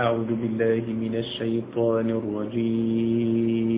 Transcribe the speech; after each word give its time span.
أعوذ 0.00 0.32
بالله 0.32 0.84
من 0.96 1.14
الشيطان 1.14 2.08
الرجيم. 2.20 3.68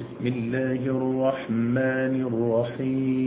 بسم 0.00 0.24
الله 0.26 0.80
الرحمن 0.96 2.14
الرحيم. 2.32 3.20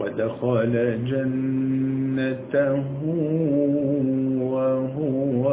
ودخل 0.00 0.74
جنته 1.06 2.84
وهو 4.54 5.44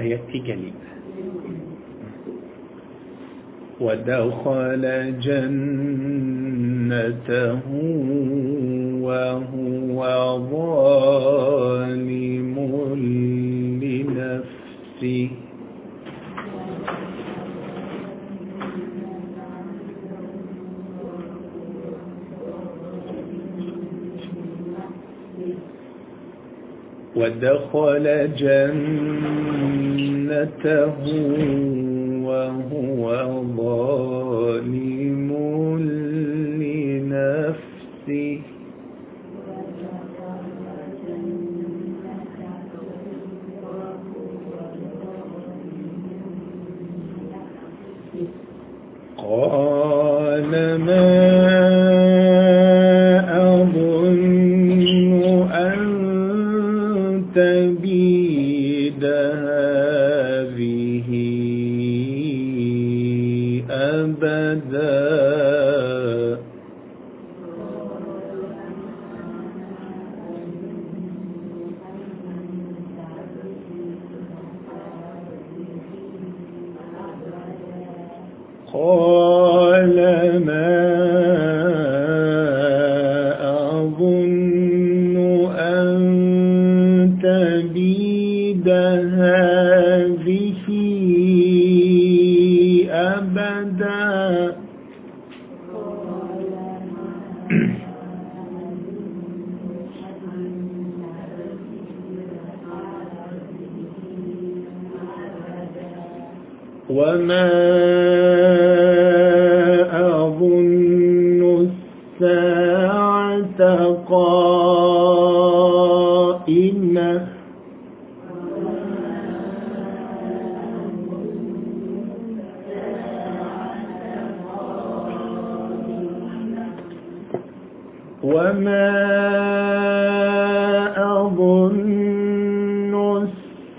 ayat 0.00 0.24
35 0.32 0.72
ودخل 3.80 4.84
جنته 5.20 6.00
وهو 9.04 10.00
ظالم 10.52 12.00
لنفسه. 13.82 15.30
ودخل 27.16 28.06
جنته 28.36 29.69
وهو 30.40 31.69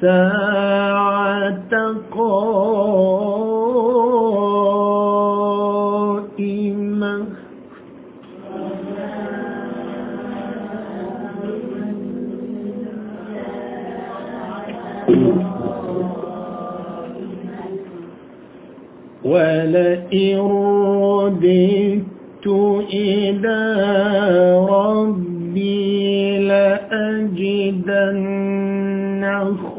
الساعة 0.04 0.41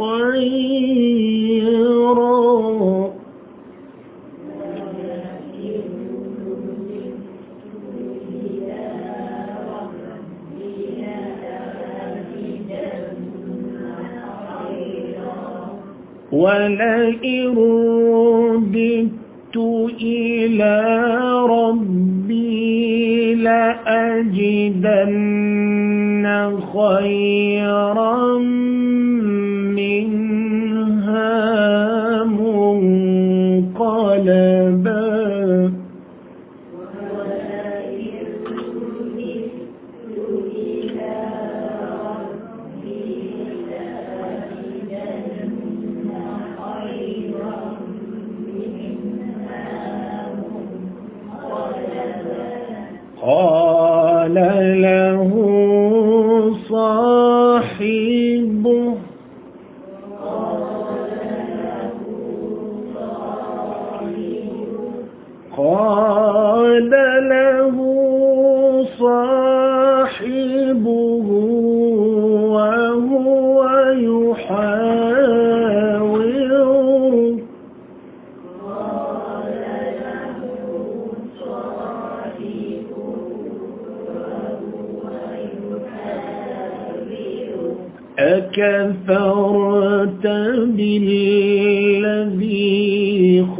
خيرا 0.02 1.92
ولئن 16.32 17.56
رددت 17.58 19.56
إلى 20.02 20.76
ربي 21.48 23.34
لأجدن 23.34 25.02
خيرا 26.72 28.38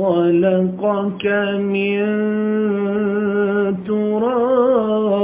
خلقك 0.03 1.27
من 1.59 2.03
تراب. 3.87 5.23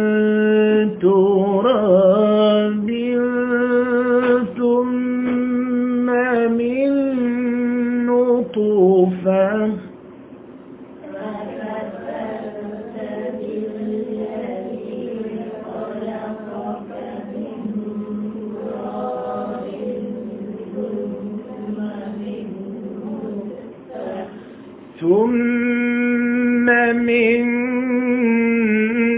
ثم 25.00 26.66
من 26.96 27.43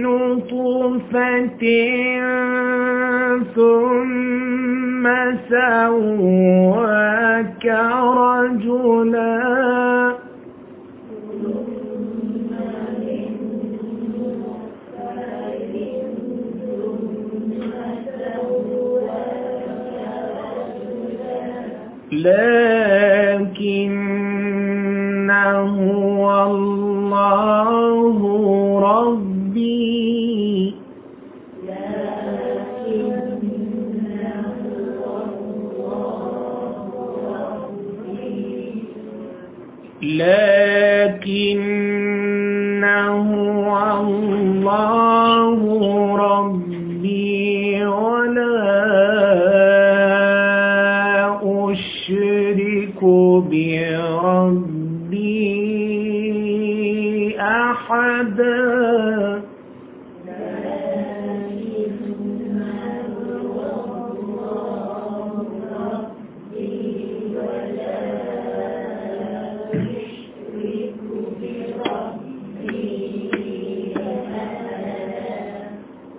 نطفة 0.03 1.63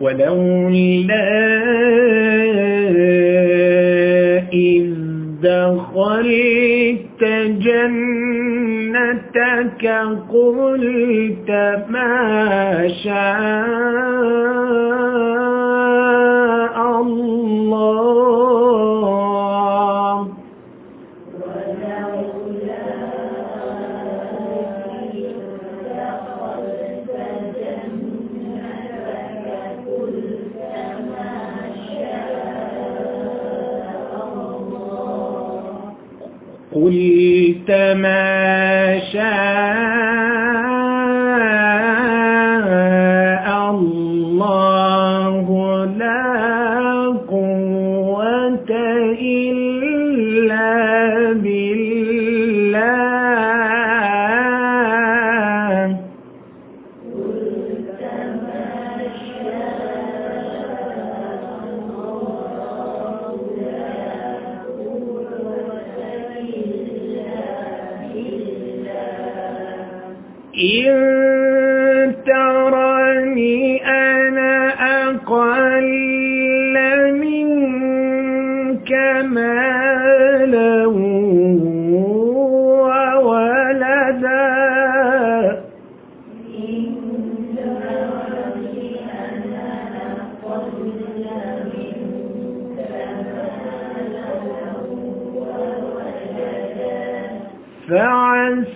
ولولا 0.10 1.30
إذ 4.54 4.90
دخلت 5.44 7.24
جنتك 7.66 9.04
قلت 10.30 11.50
ما 11.90 12.88
شاء 13.04 13.89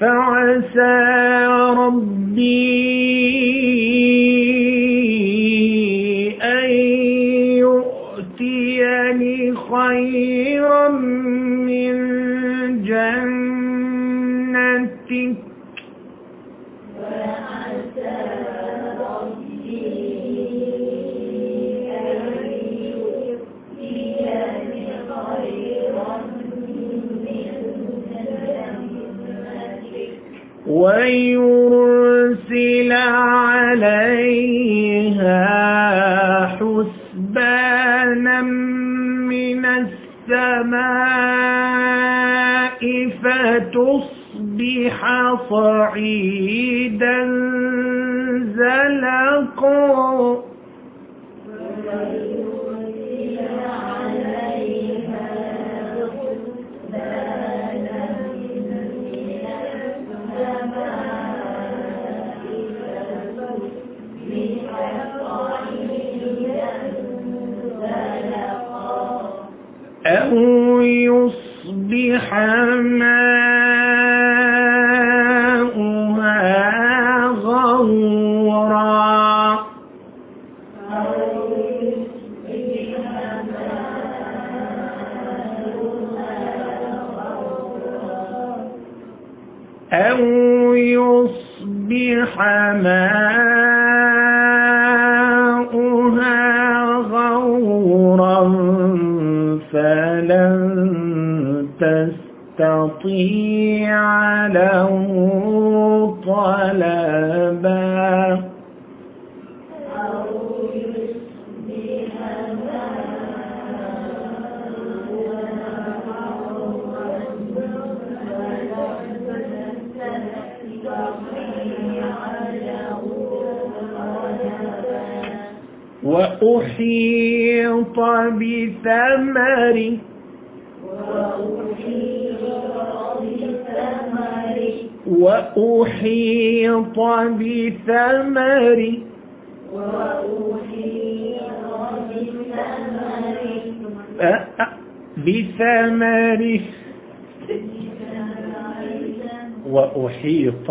فعسى 0.00 1.13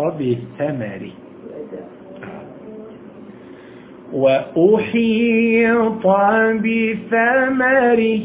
بثمره 0.00 1.12
وأحيط 4.12 6.06
بثمره 6.64 8.20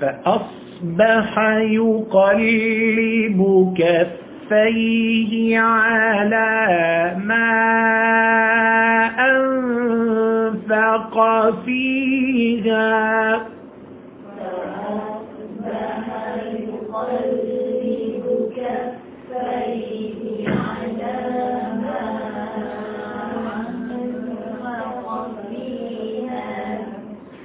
فأصبح 0.00 1.38
يقلب 1.60 3.40
كفيه 3.78 5.58
على 5.58 7.16
ما 7.24 7.50
أنفق 9.30 11.16
فيها 11.64 13.49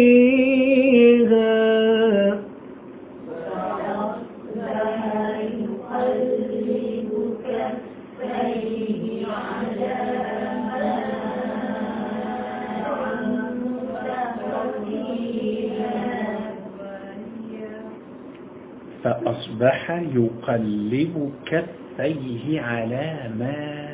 فأصبح 19.58 19.90
يقلب 19.90 21.32
كفيه 21.46 22.60
على 22.60 23.30
ما 23.38 23.88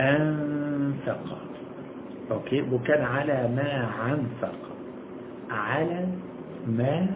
أنفق. 0.00 1.38
أوكي 2.30 2.60
وكان 2.72 3.04
على 3.04 3.48
ما 3.56 3.88
أنفق. 4.12 4.58
على 5.50 6.06
ما 6.66 7.06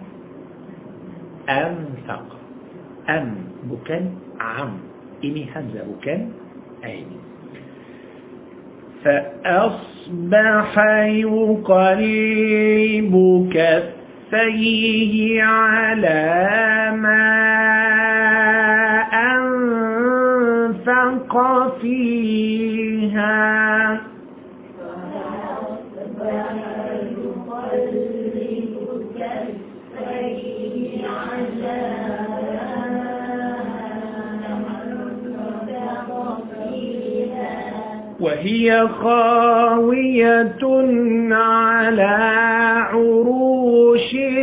أنفق. 1.49 2.37
أم 3.09 3.35
بكن 3.71 4.05
عم. 4.41 4.71
إني 5.25 5.47
همزة 5.57 5.83
بكن 5.85 6.29
أيني 6.85 7.17
فأصبح 9.05 10.79
يقلب 11.07 11.53
كفيه 13.53 14.02
على 15.43 16.25
ما 16.97 17.33
أنفق 19.37 21.33
فيها 21.81 23.43
وهي 38.23 38.89
خاوية 38.89 40.59
على 41.33 42.15
عروشها. 42.93 44.43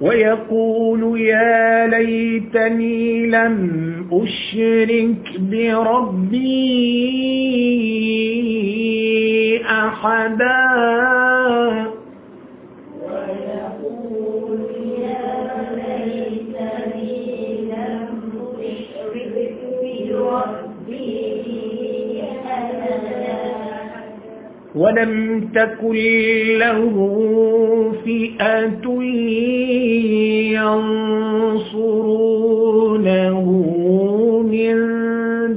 ويقول 0.00 1.20
يا 1.20 1.86
ليتني 1.86 3.26
لم 3.26 3.92
أشرك 4.12 5.40
بربي 5.40 6.42
أحدا. 9.64 11.35
ولم 24.76 25.40
تكن 25.54 25.96
له 26.58 26.94
فئة 28.04 29.02
ينصرونه 31.76 32.26
من 34.52 34.76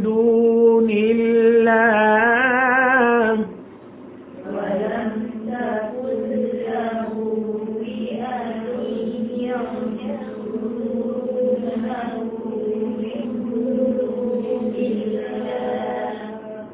دون 0.03 0.89
الله. 0.89 2.09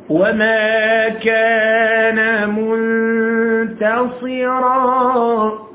وما 0.09 1.09
كان 1.09 1.74
منتصرا. 4.25 5.65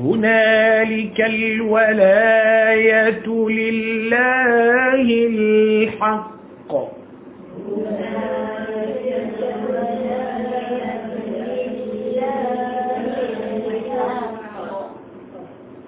هنالك 0.00 1.20
الولاية 1.20 3.26
لله 3.48 5.28
الحق. 5.30 6.34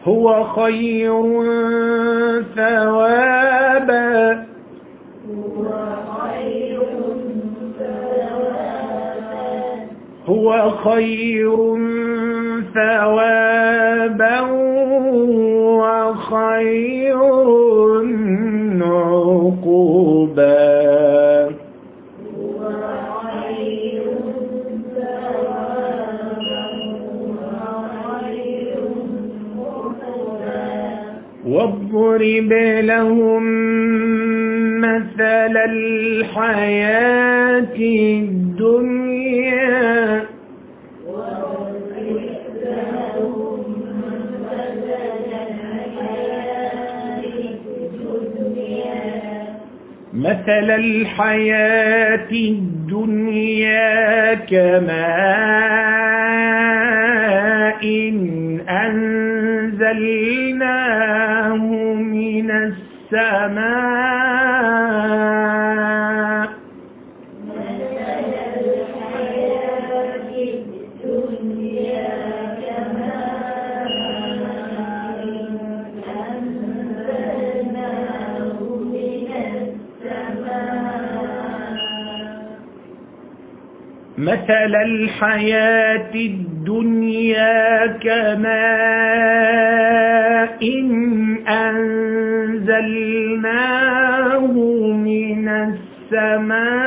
هو 0.06 0.44
خير 0.44 1.23
ثوابا. 2.56 4.36
خير 10.70 11.56
ثوابا 12.75 14.40
وخير 15.80 17.20
عقوبا. 18.82 20.66
واضرب 31.46 32.52
لهم 32.82 33.44
مثل 34.80 35.56
الحياة 35.56 37.15
مثل 50.46 50.70
الحياة 50.70 52.30
الدنيا 52.32 53.84
كماء 54.34 54.96
إن 57.84 58.60
أنزلناه 59.88 60.66
من 61.94 62.50
السماء 62.50 64.05
مثل 84.46 84.74
الحياة 84.74 86.14
الدنيا 86.14 87.87
كماء 87.87 88.46
إن 90.62 91.37
أنزلناه 93.06 94.52
من 94.92 95.48
السماء. 95.48 96.86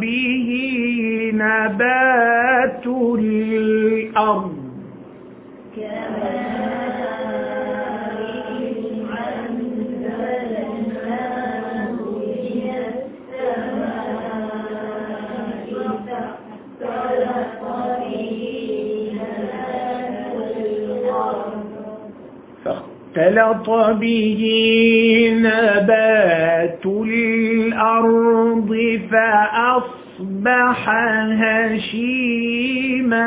به 0.00 0.48
نبات 1.34 2.86
الأرض. 2.86 4.68
فاختلط 22.64 23.68
به 24.00 24.40
نبات 25.42 26.86
الأرض 26.86 28.70
فأصبح 30.44 30.88
هشيما 31.42 33.24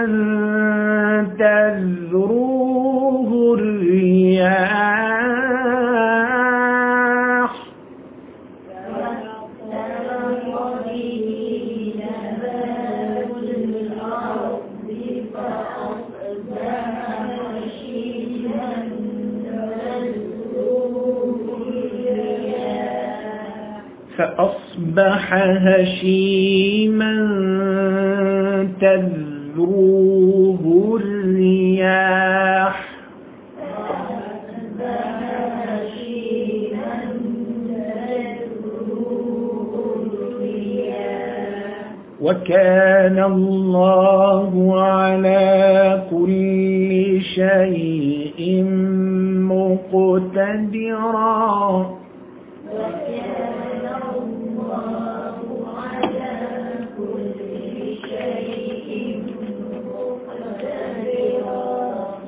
تذروه 1.40 2.01
فأصبح 24.96 25.34
هشيما 25.68 27.14
تذروه 28.82 30.64
الرياح. 31.02 32.76
وكان 42.22 43.24
الله 43.24 44.82
على 44.82 46.04
كل 46.12 47.22
شيء 47.22 48.64
مقتدرا. 49.94 51.22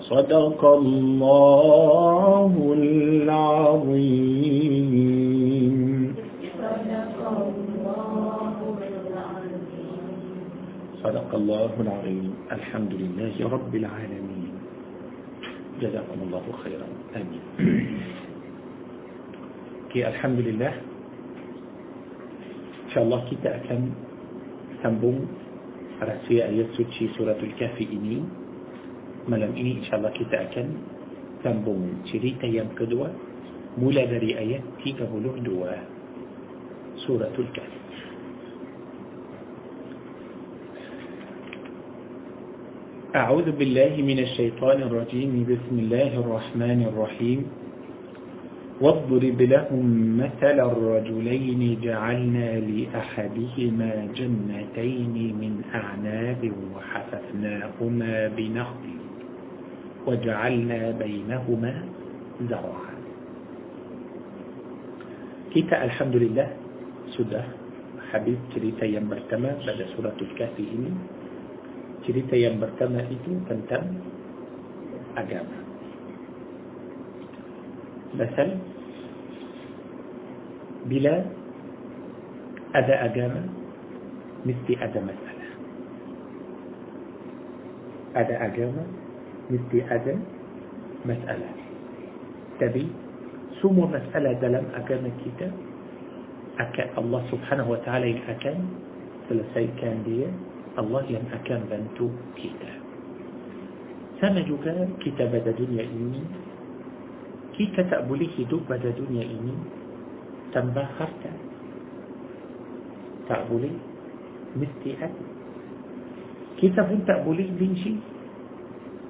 صدق 0.04 0.60
الله 0.66 2.52
العظيم. 2.78 4.36
صدق 11.04 11.30
الله 11.36 11.72
العظيم. 11.80 12.34
الحمد 12.52 12.94
لله 12.94 13.36
رب 13.48 13.76
العالمين. 13.76 14.54
جزاكم 15.82 16.20
الله 16.28 16.46
خيرا. 16.64 16.88
آمين. 17.16 17.44
كي 19.94 20.02
الحمد 20.08 20.40
لله 20.40 20.74
إن 22.86 22.92
شاء 22.92 23.04
الله 23.04 23.20
كي 23.30 23.36
تأكم 23.44 23.82
تنبوم 24.84 25.20
رأسي 26.02 26.44
آيات 26.44 26.76
سورة 27.18 27.40
الكهف 27.44 27.78
إني 27.82 28.43
malam 29.28 29.56
ini 29.56 29.80
insyaAllah 29.84 30.12
kita 30.12 30.36
akan 30.52 30.68
sambung 31.44 32.04
cerita 32.08 32.44
yang 32.44 32.72
kedua 32.76 33.08
mula 33.80 34.04
dari 34.04 34.36
ayat 34.36 34.64
32 34.84 35.44
suratul 37.08 37.50
kahfi 37.56 37.82
أعوذ 43.14 43.62
بالله 43.62 43.94
من 44.02 44.26
الشيطان 44.26 44.90
الرجيم 44.90 45.46
بسم 45.46 45.76
الله 45.86 46.12
الرحمن 46.18 46.80
الرحيم 46.90 47.40
واضرب 48.82 49.40
لهم 49.42 49.86
مثل 50.18 50.58
الرجلين 50.58 51.62
جعلنا 51.84 52.50
لأحدهما 52.60 53.92
جنتين 54.18 55.16
من 55.38 55.54
أعناب 55.74 56.42
وحففناهما 56.74 58.14
بنخل 58.28 59.03
وجعلنا 60.08 60.80
بينهما 61.00 61.72
زرعا 62.50 62.94
kita 65.54 65.86
alhamdulillah 65.86 66.50
sudah 67.14 67.46
habis 68.10 68.42
cerita 68.58 68.90
yang 68.90 69.06
pertama 69.06 69.54
pada 69.62 69.86
suratul 69.94 70.34
kahfi 70.34 70.66
ini 70.66 70.90
cerita 72.10 72.34
yang 72.34 72.58
pertama 72.58 73.06
itu 73.06 73.38
tentang 73.46 73.86
agama 75.14 75.64
مثل 78.14 78.50
بلا 80.86 81.16
أدى 82.76 82.94
أجامة 82.94 83.44
مثل 84.46 84.70
أدى 84.70 85.00
مسألة 85.02 85.48
أدى 88.16 88.36
أجامة 88.38 88.86
ندي 89.52 89.80
أدم 89.90 90.20
مسألة. 91.06 91.50
تبي؟ 92.60 92.86
سمو 93.60 93.88
مسألة 93.88 94.32
دلم 94.40 94.66
أجرنا 94.76 95.12
كتاب 95.26 95.54
أك 96.60 96.78
الله 96.98 97.22
سبحانه 97.32 97.66
وتعالى 97.66 98.06
إن 98.12 98.20
أكن 98.30 98.58
سلسي 99.30 99.68
كان 99.82 100.04
دي 100.06 100.30
الله 100.80 101.04
لم 101.10 101.26
أكن 101.34 101.60
بنتو 101.72 102.08
كتاب 102.38 102.80
سمجك 104.22 104.66
كتاب 105.04 105.32
الدنيا 105.36 105.84
إني. 105.84 106.24
كيف 107.58 107.76
تأبليه 107.76 108.48
دوب 108.48 108.64
بدا 108.72 108.96
دنيا 108.96 109.24
إني. 109.28 109.56
تنبه 110.56 110.86
خرطة. 110.96 111.34
تأبليه 113.28 113.78
مستيئة 114.56 115.10
كيف 116.62 116.76
تأبليه 116.80 117.52
بنشي. 117.60 118.13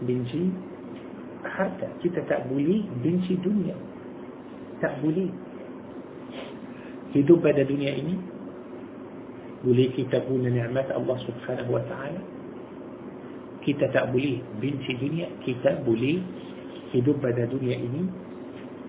Benci? 0.06 0.52
Harta 1.44 1.88
kita 2.00 2.24
tak 2.28 2.48
boleh 2.48 2.88
benci 3.04 3.36
dunia. 3.40 3.76
Tak 4.80 5.00
boleh. 5.04 5.32
Hidup 7.14 7.46
pada 7.46 7.62
dunia 7.62 7.94
ini 7.94 8.16
boleh 9.64 9.88
kita 9.96 10.20
guna 10.28 10.52
nikmat 10.52 10.92
Allah 10.92 11.18
subhanahu 11.24 11.80
wa 11.80 11.84
ta'ala? 11.88 12.22
Kita 13.64 13.88
tak 13.96 14.12
boleh 14.12 14.44
benci 14.60 14.92
dunia. 15.00 15.32
Kita 15.40 15.80
boleh 15.88 16.20
hidup 16.92 17.24
pada 17.24 17.48
dunia 17.48 17.80
ini 17.80 18.06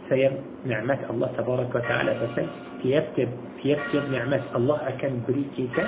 sayang 0.09 0.37
nikmat 0.69 1.01
Allah 1.09 1.33
tabarak 1.33 1.73
wa 1.73 1.85
ta'ala 1.85 2.13
pasal 2.21 2.47
tiap-tiap 2.85 3.31
tiap-tiap 3.65 4.05
nikmat 4.13 4.45
Allah 4.53 4.77
akan 4.93 5.25
beri 5.25 5.49
kita 5.57 5.85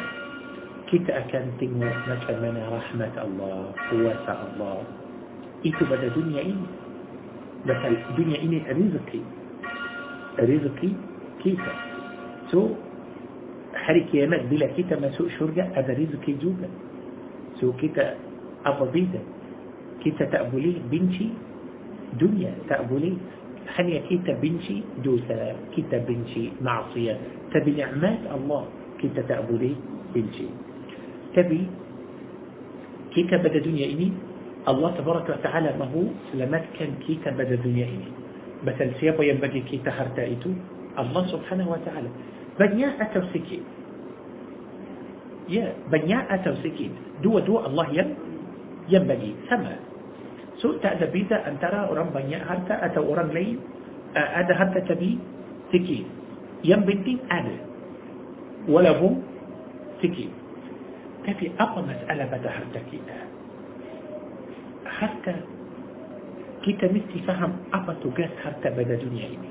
kita 0.89 1.11
akan 1.13 1.45
tengok 1.61 1.97
macam 2.09 2.37
mana 2.41 2.63
rahmat 2.73 3.13
Allah 3.21 3.75
kuasa 3.93 4.33
Allah 4.33 4.79
إيتو 5.67 5.85
بدا 5.91 6.15
دنيا 6.15 6.41
إيه 6.47 6.59
بس 7.67 7.83
الدنيا 8.15 8.39
إيه 8.39 8.71
رزقي 8.71 9.23
رزقي 10.39 10.91
كيتا. 11.43 11.73
سو 12.55 12.61
حري 13.75 14.01
كيامات 14.07 14.47
بلا 14.47 14.67
كيتا 14.79 15.03
ما 15.03 15.11
سوء 15.19 15.29
شرجة 15.35 15.75
هذا 15.75 15.91
رزقي 15.91 16.33
جوبا 16.39 16.69
سو 17.59 17.75
كيتا 17.75 18.15
أبضيدا 18.67 19.23
كيتا 20.03 20.25
تأبولي 20.31 20.87
بنتي 20.87 21.27
دنيا 22.15 22.71
تأبولي 22.71 23.13
حني 23.75 23.99
كيتا 24.07 24.39
بنتي 24.39 25.03
دوسة 25.03 25.35
كيتا 25.75 25.99
بنتي 26.07 26.63
معصية. 26.63 27.15
تبنعمات 27.51 28.23
الله 28.31 28.63
كيتا 29.03 29.23
تأبولي 29.27 29.75
بنتي 30.15 30.47
تبي 31.35 31.63
كيتا 33.15 33.37
بدا 33.43 33.59
دنيا 33.59 33.87
إيه 33.91 34.11
Allah 34.67 34.91
tabaraka 34.99 35.39
ta'ala 35.47 35.79
mahu 35.79 36.11
selamatkan 36.35 36.99
kita 37.07 37.31
pada 37.31 37.55
dunia 37.55 37.87
ini. 37.87 38.11
Betul 38.67 38.91
siapa 38.99 39.23
yang 39.23 39.39
bagi 39.39 39.63
kita 39.63 39.95
harta 39.95 40.27
itu? 40.27 40.51
Allah 40.99 41.23
subhanahu 41.31 41.71
wa 41.71 41.81
ta'ala. 41.87 42.11
Banyak 42.59 42.99
atau 42.99 43.23
sikit? 43.31 43.63
Ya, 45.47 45.71
banyak 45.87 46.25
atau 46.35 46.59
sikit. 46.67 46.91
Dua-dua 47.23 47.71
Allah 47.71 47.87
yang 47.95 48.11
yang 48.91 49.07
bagi. 49.07 49.39
Sama. 49.47 49.79
So 50.59 50.75
tak 50.83 50.99
ada 50.99 51.07
beza 51.15 51.39
antara 51.47 51.87
orang 51.87 52.11
banyak 52.11 52.43
harta 52.43 52.81
atau 52.91 53.07
orang 53.07 53.31
lain 53.31 53.63
uh, 54.19 54.29
ada 54.43 54.51
harta 54.57 54.83
tapi 54.83 55.21
sikit. 55.71 56.03
Yang 56.67 56.83
penting 56.91 57.19
ada. 57.31 57.57
Walaupun 58.67 59.23
sikit. 60.03 60.33
Tapi 61.23 61.55
apa 61.55 61.79
masalah 61.83 62.27
pada 62.27 62.49
harta 62.51 62.81
kita? 62.91 63.36
Harta 64.97 65.37
kita 66.67 66.91
mesti 66.91 67.23
faham 67.23 67.63
apa 67.71 67.95
tugas 68.03 68.33
harta 68.43 68.73
pada 68.75 68.95
dunia 68.99 69.27
ini. 69.31 69.51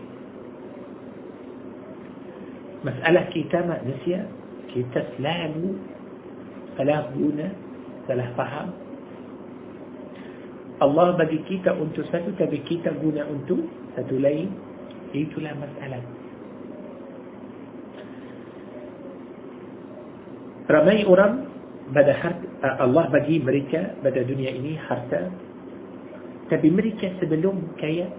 Masalah 2.83 3.31
kita 3.31 3.63
manusia 3.63 4.27
kita 4.75 4.99
selalu 5.15 5.79
salah 6.75 7.07
guna, 7.15 7.47
salah 8.03 8.29
faham 8.35 8.69
Allah 10.83 11.15
bagi 11.15 11.39
kita 11.47 11.71
untuk 11.71 12.03
satu 12.11 12.35
tapi 12.35 12.59
kita 12.67 12.91
guna 12.99 13.23
untuk 13.31 13.63
satu 13.95 14.19
lain 14.19 14.51
itulah 15.15 15.55
masalah 15.55 16.03
ramai 20.67 21.07
orang 21.07 21.47
pada 21.93 22.13
harta, 22.17 22.69
Allah 22.81 23.05
bagi 23.13 23.37
mereka 23.43 23.93
pada 24.01 24.21
dunia 24.25 24.49
ini 24.49 24.73
harta 24.77 25.29
tapi 26.49 26.69
mereka 26.69 27.09
sebelum 27.21 27.75
kaya 27.77 28.09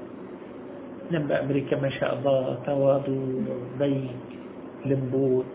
nampak 1.10 1.46
mereka 1.46 1.78
Masya 1.78 2.18
Allah 2.18 2.58
tawadu 2.66 3.42
baik 3.78 4.14
lembut 4.86 5.46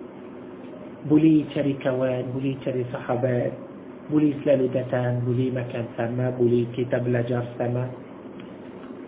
boleh 1.08 1.48
cari 1.56 1.76
kawan 1.80 2.32
boleh 2.36 2.56
cari 2.64 2.84
sahabat 2.92 3.72
boleh 4.12 4.36
selalu 4.44 4.68
datang, 4.76 5.24
boleh 5.24 5.48
makan 5.56 5.88
sama, 5.96 6.36
boleh 6.36 6.68
kita 6.76 7.00
belajar 7.00 7.48
sama. 7.56 7.88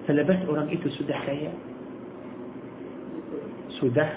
Selepas 0.08 0.39
orang 0.48 0.72
itu 0.72 0.88
sudah 0.96 1.20
kaya, 1.28 1.52
sudah 3.84 4.10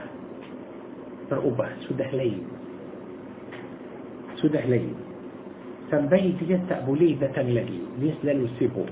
berubah, 1.27 1.71
sudah 1.91 2.07
lain. 2.15 2.56
Sudah 4.47 4.63
lain. 4.71 4.95
Sampai 5.91 6.39
dia 6.39 6.63
tak 6.71 6.87
boleh 6.87 7.19
datang 7.19 7.51
lagi. 7.51 7.83
Dia 7.99 8.15
selalu 8.23 8.47
sibuk. 8.63 8.87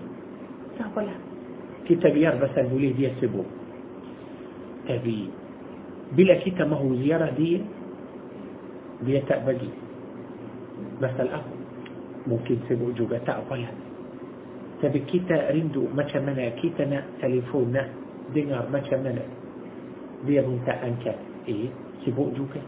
Tak 0.75 0.91
apalah. 0.91 1.15
Kita 1.87 2.11
biar 2.11 2.35
pasal 2.43 2.67
boleh 2.67 2.91
dia 2.99 3.15
sibuk. 3.23 3.47
Tapi, 4.91 5.31
bila 6.19 6.35
kita 6.43 6.67
mahu 6.67 6.99
ziarah 6.99 7.31
dia, 7.39 7.63
dia 9.07 9.23
tak 9.31 9.47
bagi. 9.47 9.71
Pasal 10.99 11.31
apa? 11.31 11.65
mungkin 12.25 12.57
sibuk 12.65 12.93
juga 12.97 13.21
tak 13.23 13.45
apalah 13.45 13.71
tapi 14.81 15.01
kita 15.09 15.53
rindu 15.53 15.89
macam 15.93 16.29
mana 16.29 16.53
kita 16.61 16.85
nak 16.89 17.05
telefon 17.21 17.73
nak 17.73 17.89
dengar 18.33 18.65
macam 18.69 19.01
mana 19.05 19.25
dia 20.25 20.41
minta 20.41 20.73
angkat 20.81 21.17
eh 21.49 21.69
sibuk 22.05 22.33
juga 22.33 22.61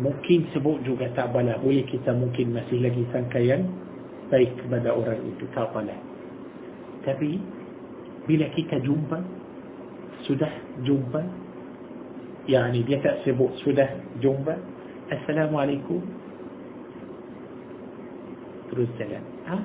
mungkin 0.00 0.48
sibuk 0.52 0.80
juga 0.84 1.12
tak 1.12 1.32
apalah 1.32 1.60
boleh 1.60 1.84
kita 1.84 2.12
mungkin 2.16 2.56
masih 2.56 2.80
lagi 2.80 3.04
sangka 3.12 3.40
yang 3.40 3.68
baik 4.32 4.56
kepada 4.56 4.96
orang 4.96 5.20
itu 5.28 5.44
tak 5.52 5.68
apalah 5.68 5.98
tapi 7.04 7.36
bila 8.24 8.48
kita 8.56 8.80
jumpa 8.80 9.18
sudah 10.24 10.52
jumpa 10.86 11.20
yani 12.48 12.80
dia 12.86 13.02
tak 13.04 13.20
sibuk 13.26 13.52
sudah 13.60 13.88
jumpa 14.24 14.56
Assalamualaikum 15.12 16.00
terus 18.72 18.88
jalan. 18.96 19.20
Ha? 19.44 19.56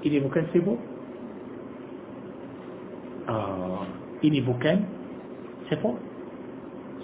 Ini 0.00 0.24
bukan 0.24 0.44
sibuk? 0.56 0.80
Ah, 3.28 3.84
ini 4.24 4.40
bukan 4.40 4.80
sibuk? 5.68 6.00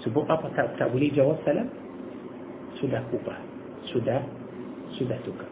Sibuk 0.01 0.25
apa 0.25 0.49
tak, 0.57 0.73
tak 0.81 0.89
boleh 0.89 1.13
jawab 1.13 1.37
salam? 1.45 1.69
Sudah 2.81 3.01
ubah. 3.13 3.39
Sudah 3.91 4.21
sudah 4.95 5.17
tukar. 5.25 5.49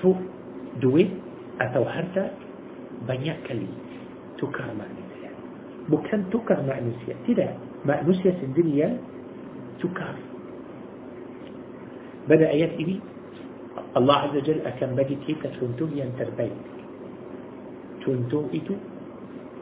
So, 0.00 0.16
duit 0.80 1.12
atau 1.60 1.84
harta 1.84 2.32
banyak 3.04 3.36
kali 3.44 3.68
tukar 4.40 4.72
manusia. 4.72 5.30
Bukan 5.86 6.32
tukar 6.32 6.60
manusia. 6.64 7.14
Tidak. 7.28 7.84
Manusia 7.84 8.32
sendiri 8.40 8.72
yang 8.72 8.96
tukar. 9.78 10.16
Pada 12.24 12.48
ayat 12.48 12.80
ini 12.80 12.96
Allah 13.94 14.32
Azza 14.32 14.40
Jal 14.40 14.64
akan 14.64 14.96
bagi 14.96 15.20
kita 15.28 15.52
contoh 15.60 15.86
yang 15.92 16.08
terbaik 16.16 16.56
contoh 18.04 18.46
itu 18.52 18.76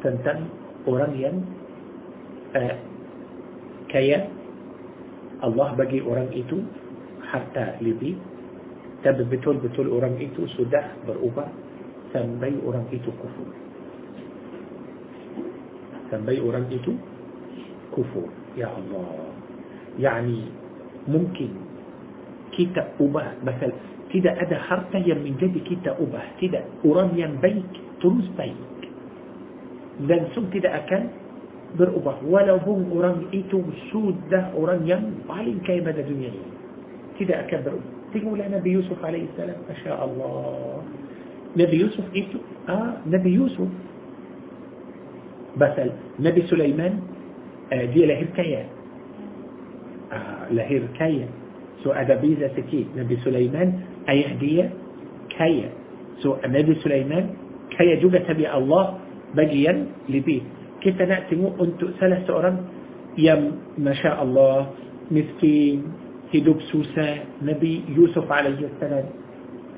tentang 0.03 0.51
orang 0.85 1.13
yang 1.15 1.37
uh, 2.59 2.77
kaya 3.89 4.27
Allah 5.43 5.75
bagi 5.75 5.99
orang 6.03 6.31
itu 6.33 6.63
harta 7.27 7.79
lebih 7.83 8.15
tapi 9.03 9.27
betul-betul 9.27 9.91
orang 9.91 10.15
itu 10.23 10.47
sudah 10.55 10.95
berubah 11.03 11.51
sampai 12.15 12.55
orang 12.63 12.87
itu 12.95 13.11
kufur 13.19 13.51
sampai 16.13 16.39
orang 16.39 16.71
itu 16.71 16.95
kufur 17.91 18.31
ya 18.55 18.71
Allah 18.71 19.33
yani 19.99 20.47
mungkin 21.11 21.51
kita 22.53 22.95
ubah 23.01 23.43
pasal 23.43 23.73
tidak 24.13 24.37
ada 24.45 24.57
harta 24.61 25.01
yang 25.01 25.25
menjadi 25.25 25.61
kita 25.65 25.91
ubah 25.99 26.23
tidak 26.39 26.69
orang 26.85 27.17
yang 27.17 27.33
baik 27.41 27.65
terus 27.99 28.29
baik 28.37 28.57
langsung 30.05 30.53
tidak 30.53 30.85
akan 30.87 31.22
berubah 31.77 32.21
walaupun 32.25 32.93
orang 32.93 33.33
itu 33.33 33.65
sudah 33.89 34.53
orang 34.53 34.85
yang 34.85 35.03
paling 35.25 35.57
kaya 35.65 35.81
pada 35.81 36.05
dunia 36.05 36.29
ini 36.29 36.51
tidak 37.17 37.49
akan 37.49 37.61
berubah 37.65 37.91
tengoklah 38.13 38.47
Nabi 38.53 38.71
Yusuf 38.77 38.99
alaihissalam 39.01 39.59
Masya 39.67 39.93
Allah 39.97 40.85
Nabi 41.57 41.77
Yusuf 41.81 42.05
itu 42.13 42.39
ah, 42.69 43.01
Nabi 43.09 43.31
Yusuf 43.33 43.69
basal 45.57 45.97
Nabi 46.21 46.45
Sulaiman 46.49 47.01
ah, 47.73 47.85
dia 47.89 48.05
lahir 48.05 48.29
kaya 48.37 48.63
ah, 50.13 50.45
lahir 50.53 50.85
kaya 51.01 51.27
so 51.81 51.97
ada 51.97 52.21
beza 52.21 52.53
sikit 52.53 52.93
Nabi 52.93 53.17
Sulaiman 53.25 53.81
ayah 54.13 54.33
dia 54.37 54.69
kaya 55.33 55.73
so 56.21 56.37
Nabi 56.45 56.77
Sulaiman 56.85 57.33
kaya 57.73 57.97
juga 57.97 58.21
tapi 58.29 58.45
Allah 58.45 59.01
bagian 59.33 59.89
lebih 60.13 60.45
kita 60.83 61.07
nak 61.07 61.31
tengok 61.31 61.55
untuk 61.63 61.95
salah 62.03 62.19
seorang 62.27 62.59
yang 63.15 63.55
Masya 63.79 64.19
Allah 64.19 64.75
miskin 65.09 65.87
hidup 66.35 66.59
susah 66.75 67.23
Nabi 67.45 67.87
Yusuf 67.95 68.27
alaihi 68.27 68.67
salam 68.83 69.07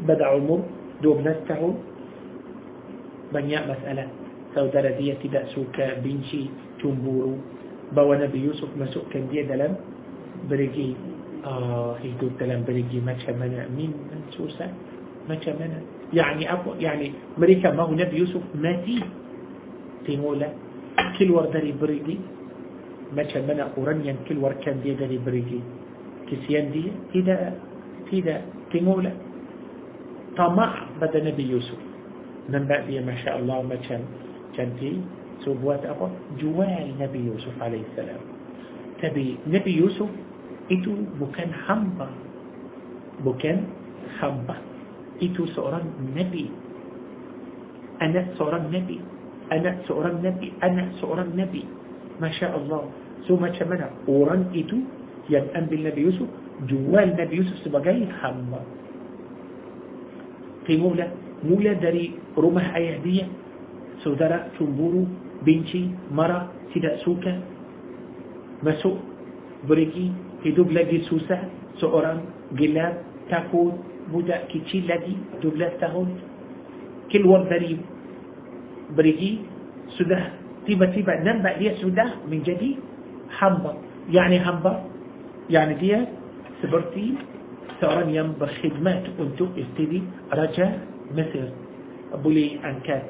pada 0.09 0.33
umur 0.35 0.65
12 1.05 1.45
tahun 1.51 1.75
banyak 3.35 3.63
masalah 3.69 4.09
saudara 4.57 4.95
dia 4.97 5.19
tidak 5.21 5.51
suka 5.53 6.01
benci 6.01 6.49
cemburu 6.81 7.37
bawa 7.93 8.23
Nabi 8.23 8.49
Yusuf 8.49 8.71
masukkan 8.79 9.29
dia 9.29 9.45
dalam 9.45 9.77
berigi 10.49 10.97
ah, 11.45 11.99
hidup 12.01 12.33
dalam 12.41 12.65
berigi 12.65 13.03
macam 13.03 13.37
mana 13.37 13.69
min 13.69 13.93
susah 14.33 14.71
macam 15.29 15.57
mana 15.61 15.79
يعني 16.15 16.47
apa 16.47 16.71
يعني 16.79 17.37
mereka 17.41 17.75
mahu 17.75 17.99
Nabi 17.99 18.23
كل 21.19 21.31
ورداري 21.31 21.73
بريدي. 21.73 22.19
ما 23.17 23.23
كان 23.23 23.47
منا 23.47 23.75
أورانيا 23.79 24.27
كل 24.29 24.39
ور 24.39 24.53
كان 24.63 24.83
دي 24.83 24.95
داري 24.95 25.19
بريدي. 25.19 25.61
كسيان 26.31 26.71
دي 26.73 26.85
إذا 27.15 27.39
إذا 28.13 28.37
تمولا. 28.73 29.13
طمح 30.37 30.73
بدا 31.01 31.21
نبي 31.25 31.45
يوسف. 31.51 31.81
من 32.49 32.65
بعد 32.67 32.91
ما 32.91 33.15
شاء 33.23 33.39
الله 33.39 33.63
ما 33.63 33.77
كان 33.77 34.03
كان 34.57 34.71
دي 34.81 35.01
سبوات 35.45 35.87
أبو 35.87 36.09
جوال 36.39 36.95
نبي 37.01 37.21
يوسف 37.27 37.57
عليه 37.63 37.83
السلام. 37.93 38.23
تبي 39.03 39.29
نبي 39.47 39.73
يوسف 39.77 40.11
إتو 40.73 40.93
بكان 41.21 41.51
حمبا. 41.53 42.09
بكان 43.25 43.59
حمبا. 44.19 44.57
إتو 45.23 45.47
سوران 45.47 45.87
نبي. 46.17 46.47
أنا 48.03 48.35
سوران 48.39 48.71
نبي. 48.71 49.01
أنا 49.53 49.85
سؤران 49.89 50.23
نبي 50.23 50.53
أنا 50.63 50.97
سؤران 51.01 51.37
نبي. 51.37 51.65
ما 52.21 52.31
شاء 52.31 52.53
الله. 52.57 52.83
ثم 53.29 53.41
شمنا 53.41 54.09
أوران 54.09 54.53
إتو 54.57 54.79
يتأم 55.31 55.65
بالنبي 55.73 56.01
يوسف. 56.01 56.29
جوال 56.69 57.17
نبي 57.19 57.37
يوسف 57.37 57.57
سبقاي 57.65 58.07
حمى 58.21 58.61
في 60.67 60.77
مولا 60.77 61.07
مولا 61.45 61.73
داري 61.83 62.39
رمح 62.39 62.67
أيه 62.77 63.03
دي 63.05 63.25
سودارا 64.05 64.57
تنبورو 64.57 65.03
بنتي 65.45 66.13
مرا 66.13 66.49
سيدا 66.73 67.05
سوكا. 67.05 67.33
مسو 68.65 68.91
بريكي 69.69 70.07
هدوب 70.47 70.69
لجي 70.73 70.99
سوسا. 71.11 71.39
سؤران 71.75 72.21
جلاب 72.55 72.95
تاكون 73.27 73.73
بودا 74.13 74.47
كتي 74.47 74.87
لدي 74.87 75.43
دوبلا 75.43 75.69
تاهون 75.83 76.09
كل 77.11 77.27
ورد 77.27 77.51
داري 77.51 77.75
Beri 78.95 79.43
sudah 79.99 80.39
tiba-tiba 80.65 81.21
nampak 81.23 81.61
dia 81.61 81.77
sudah 81.79 82.25
menjadi 82.25 82.79
hamba. 83.41 83.77
Yani 84.09 84.37
hamba, 84.41 84.85
yani 85.49 85.75
dia 85.81 86.05
seperti 86.61 87.17
seorang 87.81 88.09
yang 88.13 88.29
berkhidmat 88.37 89.13
untuk 89.21 89.53
istri 89.57 90.05
raja 90.33 90.81
Mesir. 91.13 91.53
Boleh 92.15 92.57
angkat 92.63 93.03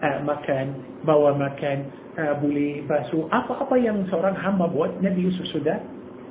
uh, 0.00 0.18
makan, 0.22 0.66
bawa 1.02 1.34
makan, 1.34 1.90
uh, 2.16 2.34
boleh 2.40 2.84
basuh. 2.86 3.26
Apa-apa 3.28 3.76
yang 3.76 4.06
seorang 4.08 4.36
hamba 4.38 4.70
buat, 4.70 5.02
Nabi 5.02 5.28
Yusuf 5.28 5.44
sudah 5.50 5.82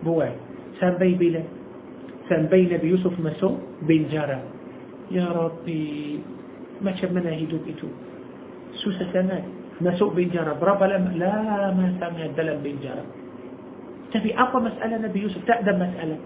buat. 0.02 0.32
Sampai 0.80 1.13
bila? 1.19 1.43
Sampai 2.32 2.71
Nabi 2.71 2.95
Yusuf 2.95 3.13
masuk 3.19 3.60
penjara. 3.84 4.39
Ya 5.12 5.28
Rabbi, 5.28 6.24
macam 6.80 7.10
mana 7.12 7.36
hidup 7.36 7.62
itu? 7.67 7.91
Susah 8.79 9.07
sangat 9.12 9.43
masuk 9.84 10.15
penjara 10.15 10.55
berapa 10.55 10.88
lama 10.88 11.12
lama 11.17 11.86
sangat 11.99 12.31
dalam 12.38 12.63
penjara 12.63 13.03
Tapi 14.12 14.29
apa 14.36 14.60
masalah 14.60 14.99
Nabi 14.99 15.23
Yusuf? 15.23 15.39
Tak 15.47 15.63
ada 15.63 15.71
masalah. 15.71 16.19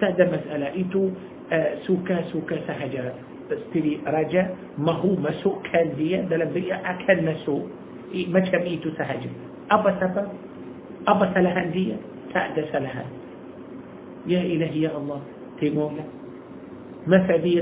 Tak 0.00 0.16
ada 0.16 0.24
masalah. 0.32 0.70
Itu 0.72 1.12
uh, 1.52 1.70
suka-suka 1.84 2.56
sahaja. 2.64 3.12
Isteri 3.44 4.00
raja 4.08 4.56
mahu 4.80 5.20
masukkan 5.20 5.92
dia 6.00 6.24
dalam 6.24 6.48
dia 6.56 6.80
akan 6.80 7.18
masuk. 7.28 7.68
I, 8.16 8.24
macam 8.32 8.64
itu 8.64 8.88
sahaja. 8.96 9.28
Apa 9.68 9.92
sebab? 10.00 10.26
Apa 11.04 11.24
salahan 11.36 11.68
dia? 11.68 12.00
Tak 12.32 12.56
ada 12.56 12.64
salahan. 12.72 13.08
Ya 14.24 14.40
ilahi 14.40 14.88
ya 14.88 14.96
Allah. 14.96 15.20
Tengoklah. 15.60 16.08
Masa 17.04 17.36
dia 17.44 17.60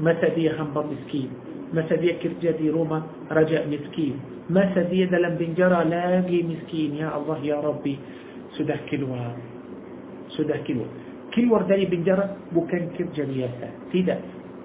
ما 0.00 0.12
مسدية 0.12 0.62
همبا 0.62 0.82
مسكين؟ 0.92 1.28
ما 1.74 1.82
مسدية 1.84 2.12
كرجدي 2.22 2.70
روما 2.70 3.02
رجاء 3.32 3.68
مسكين؟ 3.68 4.14
ما 4.50 4.62
مسدية 4.70 5.04
دلم 5.04 5.34
بنجرى 5.40 5.84
لاقي 5.84 6.42
مسكين؟ 6.42 6.90
يا 6.94 7.16
الله 7.16 7.38
يا 7.44 7.60
ربي. 7.60 7.96
سده 8.58 8.76
كلوا 8.90 9.16
سده 10.36 10.56
كلوا 10.66 10.88
كل 11.34 11.46
ورداني 11.52 11.84
بنجرى 11.84 12.24
بكن 12.52 12.82
كرجدي 12.98 13.40
يا 13.40 13.48
سيدا 13.92 14.16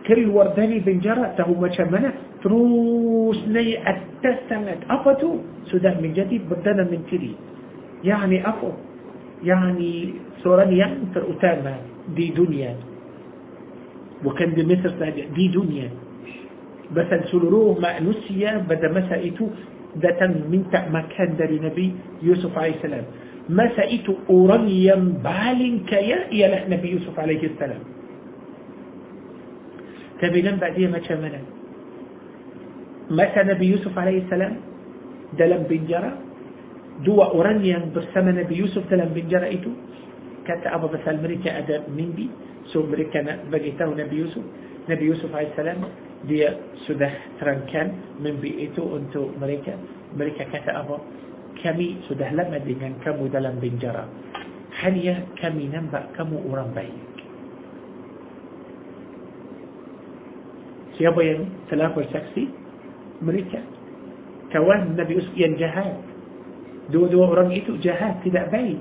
كل 0.08 0.30
ورداني 0.30 0.80
بنجرى 0.80 1.26
تهو 1.38 1.54
مشمنة 1.62 2.12
تروس 2.43 3.39
ني 3.48 3.78
أتسمت. 3.89 4.80
أفتو 4.89 5.32
سده 5.71 5.93
من 6.02 6.13
جديد 6.13 6.41
بدنا 6.50 6.84
من 6.91 7.02
تري 7.12 7.34
يعني 8.04 8.50
أفو. 8.50 8.71
يعني 9.43 9.91
سوران 10.43 10.74
يعني 10.74 10.98
في 11.13 11.19
دي 12.15 12.30
دنيا. 12.30 12.95
وكان 14.26 14.50
بمصر 14.58 14.92
دي 15.36 15.48
دنيا 15.48 15.90
مثلا 16.92 17.22
سلرو 17.32 17.78
ما 17.82 18.00
نسي 18.00 18.46
بدا 18.70 18.90
مسائته 18.92 19.50
ذاتا 20.02 20.28
من 20.52 20.62
مكان 20.70 21.30
دار 21.40 21.52
لنبي 21.52 21.88
يوسف 22.24 22.54
عليه 22.58 22.76
السلام. 22.76 23.06
مسائته 23.50 24.14
أوريا 24.30 24.96
بالين 25.24 25.76
كيا 25.90 26.20
يا 26.34 26.68
نبي 26.70 26.88
يوسف 26.96 27.16
عليه 27.20 27.44
السلام. 27.56 27.84
تبين 30.22 30.56
بعدية 30.62 30.88
ما 30.88 31.00
شمنا 31.08 31.42
مثلا 33.12 33.44
نبي 33.54 33.66
يوسف 33.66 33.94
عليه 33.98 34.18
السلام؟ 34.26 34.54
دلم 35.40 35.64
بنجرة 35.70 36.12
دو 37.06 37.22
أورانيا 37.22 37.80
برسم 37.96 38.26
نبي 38.40 38.56
يوسف 38.56 38.84
دلم 38.92 39.10
بنجرة 39.16 39.48
إتو. 39.56 39.72
كتا 40.46 40.76
أبو 40.76 40.88
بسال 40.94 41.18
مريكا 41.24 41.58
أدب 41.58 41.84
من 41.98 42.10
بي 42.16 42.30
so 42.73 42.86
mereka 42.86 43.21
nak 43.21 43.49
bagi 43.54 43.73
tahu 43.78 43.93
Nabi 43.93 44.15
Yusuf. 44.25 44.45
Nabi 44.86 45.04
Yusuf 45.10 45.30
AS 45.34 45.54
dia 46.25 46.58
sudah 46.89 47.38
terangkan 47.38 48.17
mimpi 48.17 48.65
itu 48.65 48.82
untuk 48.82 49.34
mereka. 49.38 49.78
Mereka 50.17 50.49
kata 50.49 50.71
apa? 50.73 50.97
Kami 51.62 52.06
sudah 52.10 52.34
lama 52.34 52.58
dengan 52.62 52.97
kamu 53.01 53.30
dalam 53.30 53.62
penjara. 53.62 54.06
Hanya 54.86 55.23
kami 55.39 55.69
nampak 55.69 56.13
kamu 56.17 56.41
orang 56.49 56.73
baik. 56.73 57.15
Siapa 60.95 61.19
yang 61.21 61.51
telah 61.67 61.91
bersaksi? 61.91 62.47
Mereka. 63.19 63.60
Kawan 64.56 64.95
Nabi 64.95 65.19
Yusuf 65.19 65.36
yang 65.36 65.60
jahat. 65.60 65.99
Dua-dua 66.89 67.34
orang 67.34 67.49
itu 67.51 67.75
jahat 67.82 68.21
tidak 68.23 68.49
baik. 68.54 68.78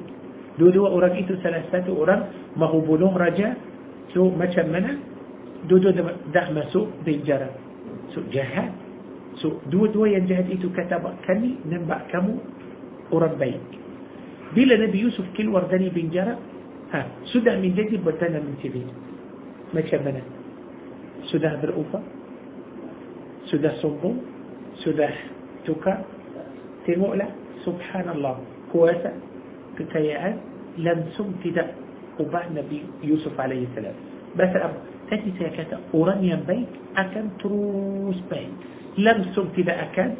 Dua-dua 0.54 0.94
orang 0.94 1.18
itu 1.18 1.34
salah 1.42 1.66
satu 1.72 1.98
orang 1.98 2.30
mahu 2.54 2.84
bunuh 2.86 3.10
raja 3.10 3.58
سو 4.12 4.28
ما 4.34 4.50
شمنا 4.50 4.92
دو 5.68 5.78
دو 5.78 5.90
دخمة 6.34 6.62
سو 6.74 6.86
بيجارة 7.06 7.50
سو 8.12 8.20
جهاد 8.34 8.72
سو 9.40 9.48
دو 9.72 9.86
دو 9.88 10.04
ينجهد 10.04 10.50
إيتو 10.52 10.68
كتب 10.76 11.04
كمي 11.24 11.50
ننبع 11.70 11.98
كمو 12.12 12.34
أربيك 13.12 13.70
بلا 14.52 14.74
نبي 14.82 14.98
يوسف 15.00 15.26
كل 15.36 15.48
ورداني 15.48 15.88
بنجارة 15.94 16.34
ها 16.92 17.00
سودا 17.32 17.56
من 17.62 17.72
جدي 17.72 17.96
بطانا 18.04 18.38
من 18.44 18.54
تبي 18.60 18.82
ما 19.74 19.80
شمنا 19.88 20.22
سودا 21.30 21.50
برؤوفة 21.62 22.00
سودا 23.48 23.70
صبو. 23.80 24.12
سودا 24.74 25.08
تكا 25.62 25.94
تنقل 26.86 27.20
سبحان 27.62 28.08
الله. 28.10 28.36
كواسة 28.74 29.12
كتياء 29.78 30.24
لم 30.82 31.00
سم 31.14 31.30
تدأ 31.44 31.66
وبعد 32.20 32.58
نبي 32.58 32.82
يوسف 33.02 33.40
عليه 33.40 33.66
السلام. 33.70 33.94
بس 34.36 34.52
أب 34.56 34.74
تاتي 35.10 35.32
سياكاتا 35.38 35.80
أورانيا 35.94 36.36
بيت 36.48 36.72
أكن 36.96 37.26
تروس 37.42 38.20
بيت. 38.30 38.54
لم 38.98 39.18
سم 39.34 39.48
تلا 39.56 39.82
أكن 39.82 40.10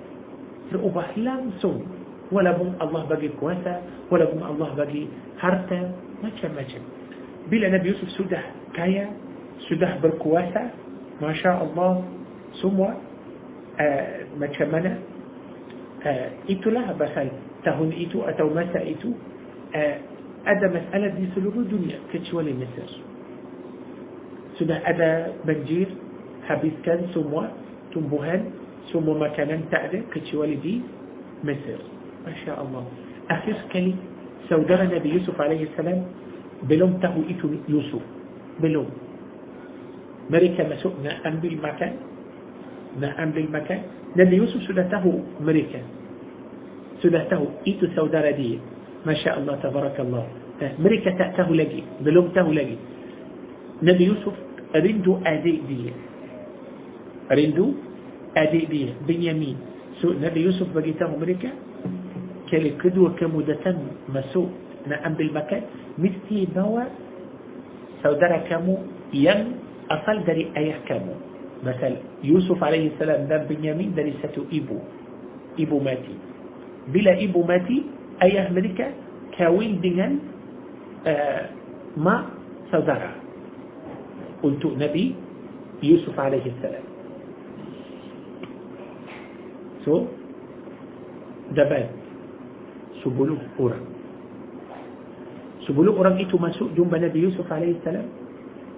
رؤبه 0.73 1.05
لم 1.17 1.51
سم. 1.63 1.81
ولا 2.33 2.53
بم 2.57 2.73
الله 2.83 3.03
بقي 3.07 3.29
كواسا 3.41 3.83
ولا 4.11 4.25
بم 4.25 4.43
الله 4.43 4.75
بقي 4.75 5.03
هرتا 5.41 5.81
ما 6.23 6.31
كان 6.43 6.51
ما 6.57 6.63
كان. 6.63 6.83
بلا 7.51 7.69
نبي 7.69 7.89
يوسف 7.89 8.11
سده 8.11 8.41
كايا 8.75 9.11
سده 9.69 10.01
بالكواسا 10.03 10.71
ما 11.23 11.33
شاء 11.33 11.59
الله 11.65 12.05
سموا 12.53 12.91
آه 13.81 14.21
ما 14.41 14.47
كان 14.47 14.69
منا. 14.73 14.99
آه 16.07 16.31
إتو 16.51 16.71
لها 16.71 16.93
بخل 16.93 17.29
تهون 17.65 17.93
إتو 17.93 18.23
أتو 18.23 18.49
مسا 18.51 18.81
إتو 18.91 19.11
آه 19.77 19.99
ada 20.45 20.67
masalah 20.69 21.11
di 21.17 21.25
seluruh 21.33 21.65
dunia 21.65 21.97
kecuali 22.13 22.53
Mesir. 22.53 22.89
Sudah 24.61 24.79
ada 24.85 25.35
banjir, 25.43 25.89
habiskan 26.47 27.11
semua 27.11 27.51
tumbuhan, 27.91 28.53
semua 28.93 29.17
makanan 29.19 29.67
tak 29.73 29.91
ada 29.91 29.99
kecuali 30.13 30.61
di 30.61 30.75
Mesir. 31.43 31.81
Masya 32.25 32.61
Allah. 32.61 32.85
Akhir 33.33 33.57
sekali, 33.67 33.97
saudara 34.49 34.85
Nabi 34.89 35.17
Yusuf 35.17 35.37
salam 35.37 36.05
belum 36.65 37.01
tahu 37.01 37.25
itu 37.29 37.61
Yusuf. 37.69 38.01
Belum. 38.61 38.89
Mereka 40.33 40.65
masuk 40.65 40.97
nak 41.05 41.21
ambil 41.27 41.53
makan. 41.61 41.93
Nak 43.01 43.15
ambil 43.21 43.47
makan. 43.53 43.81
Nabi 44.17 44.35
Yusuf 44.41 44.63
sudah 44.65 44.87
tahu 44.89 45.21
mereka. 45.43 45.83
Sudah 47.05 47.27
tahu 47.29 47.51
itu 47.69 47.85
saudara 47.93 48.33
dia. 48.33 48.57
ما 49.05 49.14
شاء 49.14 49.38
الله 49.38 49.55
تبارك 49.61 50.01
الله. 50.01 50.25
مريكة 50.81 51.11
تأته 51.19 51.45
لجي 51.45 51.83
بلوم 52.01 52.33
لجي 52.33 52.77
نبي 53.85 54.05
يوسف 54.05 54.35
أريندو 54.73 55.21
أدي 55.21 55.55
بي 55.69 55.93
أريندو 57.33 57.67
أدي 58.33 58.62
بي 58.71 58.83
بنيامين. 59.05 59.57
سوء 60.01 60.17
نبي 60.25 60.40
يوسف 60.40 60.73
بقيته 60.73 61.11
مريكة 61.21 61.51
كالي 62.49 62.71
كدو 62.81 63.19
كمودتن 63.21 63.77
مسو 64.09 64.43
نعم 64.88 65.12
بالمكان. 65.14 65.62
مثل 66.01 66.49
بوا 66.57 66.85
سودر 68.03 68.33
كامو 68.49 68.77
يم 69.14 69.40
أصل 69.90 70.17
دري 70.25 70.49
أيه 70.57 70.88
كامو 70.88 71.14
مثل 71.64 71.93
يوسف 72.25 72.59
عليه 72.64 72.97
السلام 72.97 73.29
دام 73.29 73.43
بنيامين 73.53 73.93
دري 73.95 74.17
ستو 74.23 74.49
إبو. 74.49 74.79
إبو 75.61 75.77
ماتي. 75.81 76.17
بلا 76.88 77.12
إبو 77.25 77.40
ماتي 77.45 77.79
ayah 78.25 78.49
mereka 78.51 78.89
kawin 79.37 79.79
dengan 79.85 80.19
uh, 81.05 81.43
mak 82.01 82.33
saudara 82.73 83.15
untuk 84.41 84.75
Nabi 84.77 85.15
Yusuf 85.85 86.17
alaihi 86.17 86.53
salam. 86.65 86.85
So, 89.85 90.09
dapat 91.53 91.93
sepuluh 93.05 93.37
orang. 93.61 93.85
Sepuluh 95.69 95.93
orang 95.97 96.17
itu 96.21 96.37
masuk 96.41 96.73
jumpa 96.73 96.97
Nabi 96.97 97.29
Yusuf 97.29 97.45
alaihi 97.53 97.81
salam. 97.85 98.09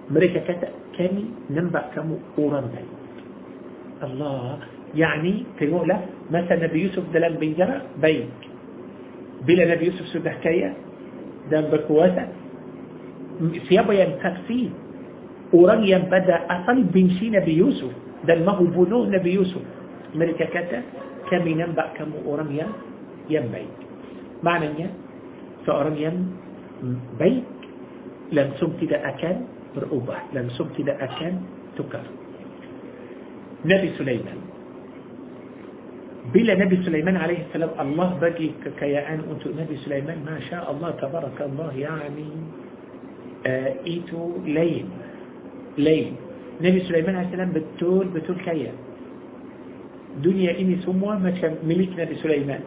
Mereka 0.07 0.43
kata, 0.47 0.71
kami 0.95 1.31
nampak 1.51 1.91
kamu 1.91 2.15
orang 2.39 2.71
baik. 2.71 2.91
Allah, 3.99 4.63
yani 4.95 5.43
tengoklah 5.59 5.99
masa 6.31 6.55
Nabi 6.55 6.87
Yusuf 6.87 7.03
dalam 7.11 7.35
penjara 7.35 7.83
baik. 7.99 8.27
Bila 9.45 9.69
Nabi 9.69 9.93
Yusuf 9.93 10.07
sudah 10.09 10.33
kaya 10.41 10.73
dan 11.53 11.69
berkuasa, 11.69 12.25
siapa 13.69 13.93
yang 13.93 14.17
saksi 14.17 14.73
orang 15.53 15.85
yang 15.85 16.09
pada 16.09 16.47
asal 16.49 16.81
benci 16.89 17.29
Nabi 17.29 17.53
Yusuf 17.53 17.93
dan 18.25 18.41
mahu 18.41 18.71
bunuh 18.73 19.05
Nabi 19.05 19.37
Yusuf. 19.37 19.61
Mereka 20.17 20.49
kata, 20.49 20.81
kami 21.29 21.59
nampak 21.59 21.93
kamu 21.99 22.23
orang 22.25 22.49
yang 22.55 22.71
yang 23.27 23.45
baik. 23.51 23.69
Maknanya, 24.41 24.87
seorang 25.67 25.95
yang 25.99 26.15
baik 27.19 27.43
langsung 28.31 28.73
tidak 28.81 29.03
akan 29.17 29.45
berubah, 29.75 30.31
langsung 30.33 30.71
tidak 30.73 30.97
akan 30.97 31.43
tukar. 31.77 32.03
Nabi 33.67 33.91
Sulaiman 33.99 34.46
بلا 36.33 36.53
نبي 36.55 36.83
سليمان 36.83 37.15
عليه 37.17 37.39
السلام. 37.47 37.69
الله 37.79 38.09
بقي 38.21 38.49
كيان 38.79 39.19
أنت 39.31 39.43
نبي 39.47 39.75
سليمان 39.85 40.17
ما 40.25 40.39
شاء 40.49 40.71
الله 40.71 40.89
تبارك 40.91 41.37
الله 41.41 41.71
يعني 41.77 42.29
آه، 43.47 43.73
إيتو 43.87 44.43
لين 44.45 44.85
لين 45.77 46.11
نبي 46.61 46.79
سليمان 46.79 47.15
عليه 47.15 47.27
السلام 47.27 47.51
بتول 47.55 48.05
بتول 48.07 48.37
كيان. 48.45 48.77
دنيا 50.23 50.59
إني 50.59 50.75
سموا 50.85 51.15
ما 51.15 51.31
كان 51.31 51.55
ملك 51.63 51.91
نبي 51.99 52.15
سليمان. 52.15 52.63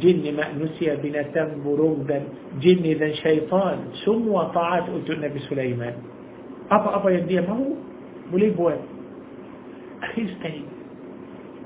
جن 0.00 0.24
ما 0.36 0.44
نسي 0.60 0.96
بنتم 1.02 1.48
برغدا 1.64 2.18
جن 2.60 2.84
ذا 3.00 3.12
شيطان 3.12 3.78
سموا 4.04 4.42
طاعات 4.56 4.86
أنت 4.88 5.08
نبي 5.10 5.38
سليمان. 5.48 5.94
أبا 6.70 6.90
أبا 6.96 7.10
يديه 7.10 7.40
ما 7.40 7.54
هو؟ 7.56 7.70
مليبوان 8.32 8.78
أخي 10.02 10.22
استنيه 10.24 10.75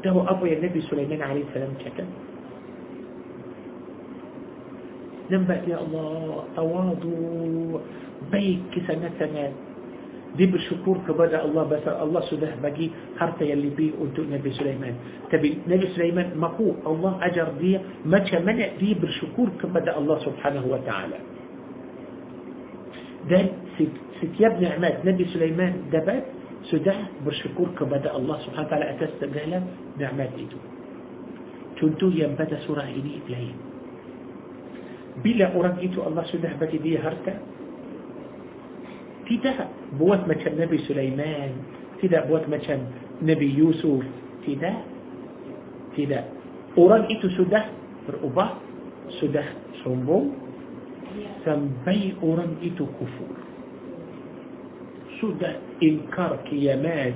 ده 0.05 0.11
أبو 0.31 0.47
النبي 0.47 0.81
سليمان 0.81 1.23
عليه 1.23 1.45
السلام 1.51 1.73
كتب 1.85 2.09
نبأ 5.31 5.63
يا 5.69 5.79
الله 5.81 6.45
تواضع 6.57 7.81
بيك 8.33 8.61
كسنتنا 8.73 9.53
دي 10.37 10.47
بالشكور 10.47 10.99
كبدأ 11.09 11.45
الله 11.45 11.63
بس 11.65 11.87
الله 11.89 12.21
سده 12.31 12.51
بقي 12.63 12.87
حرت 13.19 13.43
يلي 13.43 13.71
بي 13.75 13.91
قلت 14.01 14.21
نبي 14.21 14.51
سليمان. 14.51 14.95
تبي 15.31 15.59
نبي 15.69 15.87
سليمان 15.99 16.39
مقو 16.39 16.87
الله 16.87 17.13
أجر 17.27 17.49
دي 17.61 17.79
ما 18.07 18.23
منع 18.47 18.69
دي 18.79 18.95
بالشكور 18.95 19.49
كبدأ 19.63 19.99
الله 19.99 20.17
سبحانه 20.19 20.65
وتعالى. 20.67 21.19
ده 23.31 23.41
ستياب 24.23 24.63
نعمات. 24.63 25.07
نبي 25.07 25.25
سليمان 25.35 25.91
دبت 25.93 26.25
sudah 26.69 27.25
bersyukur 27.25 27.73
kepada 27.73 28.13
Allah 28.13 28.37
Subhanahu 28.45 28.69
taala 28.69 28.87
atas 28.93 29.11
segala 29.17 29.65
nikmat 29.97 30.37
itu. 30.37 30.59
Contoh 31.81 32.13
yang 32.13 32.37
pada 32.37 32.61
surah 32.69 32.85
ini 32.93 33.25
lain. 33.25 33.57
Bila 35.25 35.49
orang 35.57 35.81
itu 35.81 36.05
Allah 36.05 36.25
sudah 36.29 36.53
bagi 36.61 36.77
dia 36.85 37.01
harta, 37.01 37.41
tidak 39.25 39.71
buat 39.97 40.29
macam 40.29 40.53
Nabi 40.61 40.77
Sulaiman, 40.85 41.51
tidak 42.05 42.29
buat 42.29 42.45
macam 42.51 42.85
Nabi 43.25 43.49
Yusuf, 43.53 44.05
tidak. 44.45 44.85
Tidak. 45.97 46.25
Orang 46.79 47.11
itu 47.11 47.27
sudah 47.35 47.67
berubah, 48.07 48.59
sudah 49.19 49.45
sombong, 49.83 50.31
sampai 51.43 52.15
orang 52.23 52.59
itu 52.63 52.87
kufur. 52.97 53.50
سدى 55.21 55.53
إنكار 55.83 56.33
كيامات 56.51 57.15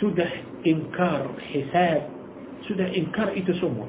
سدى 0.00 0.28
إنكار 0.66 1.24
حساب 1.52 2.02
سدى 2.68 2.86
إنكار 2.98 3.28
إتو 3.36 3.52
سمو. 3.52 3.84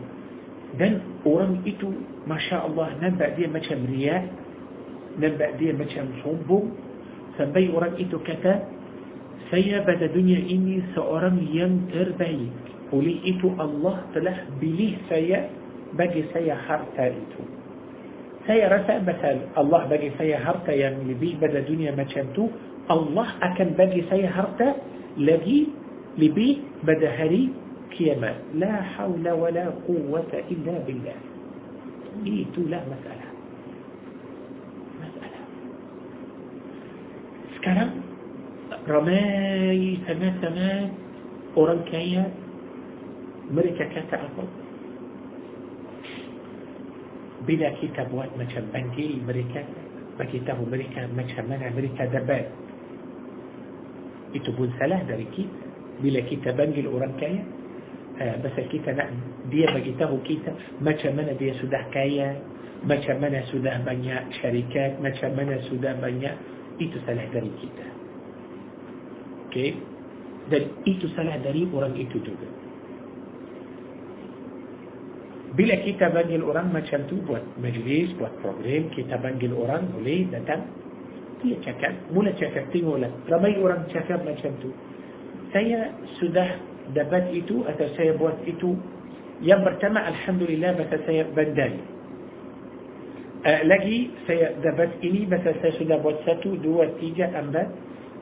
دن 0.80 1.24
أورم 1.26 1.64
إتو 1.68 1.90
ما 2.28 2.38
شاء 2.38 2.68
الله 2.68 2.88
ننبع 3.02 3.28
دي 3.40 3.48
ما 3.48 3.60
كان 3.60 3.88
ننبع 5.20 5.50
دي 5.60 5.72
ما 5.74 5.86
صنبو 6.24 6.60
سنبي 7.38 7.72
أورم 7.72 7.94
إتو 8.00 8.20
كتا 8.20 8.54
سيبت 9.52 10.02
دنيا 10.12 10.40
إني 10.52 10.82
سأرم 10.96 11.38
ينتر 11.52 12.10
بيك 12.20 12.66
ولي 12.94 13.16
إتو 13.32 13.48
الله 13.56 13.98
تلح 14.14 14.38
بليه 14.62 14.96
سيا 15.10 15.40
بجي 15.98 16.24
سيا 16.36 16.56
حرتا 16.56 17.08
إتو 17.08 17.44
سيا 18.48 18.68
رسا 18.68 18.96
مثال 19.08 19.38
الله 19.58 19.82
بجي 19.92 20.10
سيا 20.20 20.38
حرتا 20.44 20.72
يعني 20.72 21.00
لبي 21.08 21.40
بدا 21.42 21.60
دنيا 21.64 21.96
ما 21.96 22.04
كانتو 22.04 22.48
Allah 22.88 23.28
akan 23.44 23.76
bagi 23.76 24.04
saya 24.08 24.32
harta 24.32 24.80
lagi 25.20 25.68
lebih 26.16 26.64
pada 26.88 27.08
hari 27.20 27.52
kiamat. 27.94 28.36
La 28.56 28.80
hawla 28.96 29.32
wa 29.36 29.50
la 29.52 29.72
quwwata 29.84 30.44
illa 30.48 30.76
billah. 30.88 31.20
Itulah 32.24 32.82
masalah. 32.88 33.30
Masalah. 34.98 35.44
sekarang 37.68 38.00
ramai 38.88 40.00
sangat-sangat 40.08 40.88
orang 41.60 41.84
kaya 41.92 42.24
mereka 43.52 43.84
kata 43.92 44.24
apa 44.24 44.46
bila 47.44 47.68
kita 47.84 48.08
buat 48.08 48.32
macam 48.40 48.64
panggil 48.72 49.20
mereka 49.24 49.68
bagi 50.16 50.40
tahu 50.48 50.64
mereka 50.64 51.12
macam 51.12 51.44
mana 51.52 51.68
mereka 51.76 52.08
dapat 52.08 52.48
itu 54.38 54.54
pun 54.54 54.70
salah 54.78 55.02
dari 55.10 55.26
kita. 55.34 55.66
Bila 55.98 56.22
kita 56.30 56.54
panggil 56.54 56.86
orang 56.86 57.18
kaya 57.18 57.42
بس 58.18 58.58
kita 58.74 58.98
nak 58.98 59.14
dia 59.54 59.70
bagi 59.70 59.94
tahu 59.94 60.18
kita 60.26 60.50
macam 60.82 61.22
mana 61.22 61.38
dia 61.38 61.54
sudah 61.62 61.86
kaya 61.94 62.34
macam 62.82 63.22
mana 63.22 63.46
sudah 63.54 63.78
banyak 63.86 64.22
syarikat 64.42 64.98
macam 64.98 65.38
mana 65.38 65.62
sudah 65.70 65.94
banyak 66.02 66.34
itu 66.82 66.98
salah 67.06 67.26
dari 67.30 67.52
kita. 67.62 67.86
Okey? 69.50 69.70
Dan 70.50 70.64
itu 70.90 71.06
salah 71.14 71.38
dari 71.42 71.70
orang 71.70 71.94
itu 71.98 72.18
juga. 72.22 72.50
Bila 75.58 75.74
kita 75.82 76.14
panggil 76.14 76.42
orang 76.46 76.70
macam 76.70 77.06
tu 77.10 77.18
buat 77.26 77.42
majlis 77.58 78.14
buat 78.18 78.34
program 78.42 78.94
kita 78.94 79.18
panggil 79.22 79.54
orang 79.54 79.90
boleh 79.94 80.30
datang 80.34 80.70
dia 81.44 81.58
cakap 81.62 81.94
mula 82.10 82.34
cakap 82.34 82.66
tengoklah 82.74 83.12
ramai 83.30 83.54
orang 83.62 83.86
cakap 83.94 84.22
macam 84.26 84.52
tu 84.58 84.74
saya 85.54 85.94
sudah 86.18 86.48
dapat 86.96 87.32
itu 87.36 87.64
atau 87.68 87.88
saya 87.96 88.16
buat 88.16 88.42
itu 88.48 88.74
yang 89.44 89.62
pertama 89.62 90.02
Alhamdulillah 90.02 90.74
bahasa 90.74 90.98
saya 91.06 91.30
bandai 91.30 91.78
uh, 93.46 93.62
lagi 93.70 94.10
saya 94.26 94.58
dapat 94.64 94.98
ini 95.06 95.30
bahasa 95.30 95.54
saya 95.62 95.74
sudah 95.78 95.98
buat 96.02 96.26
satu, 96.26 96.58
dua, 96.58 96.90
tiga, 96.98 97.30
empat 97.30 97.68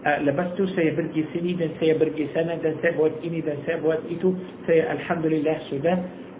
uh, 0.03 0.19
lepas 0.27 0.53
tu 0.59 0.67
saya 0.75 0.91
pergi 0.91 1.23
sini 1.31 1.55
dan 1.55 1.71
saya 1.79 1.95
pergi 1.95 2.29
sana 2.35 2.59
dan 2.59 2.75
saya 2.83 2.93
buat 2.99 3.15
ini 3.23 3.39
dan 3.39 3.63
saya 3.63 3.79
buat 3.79 4.03
itu 4.11 4.35
saya 4.67 4.91
Alhamdulillah 4.97 5.57
sudah 5.71 5.95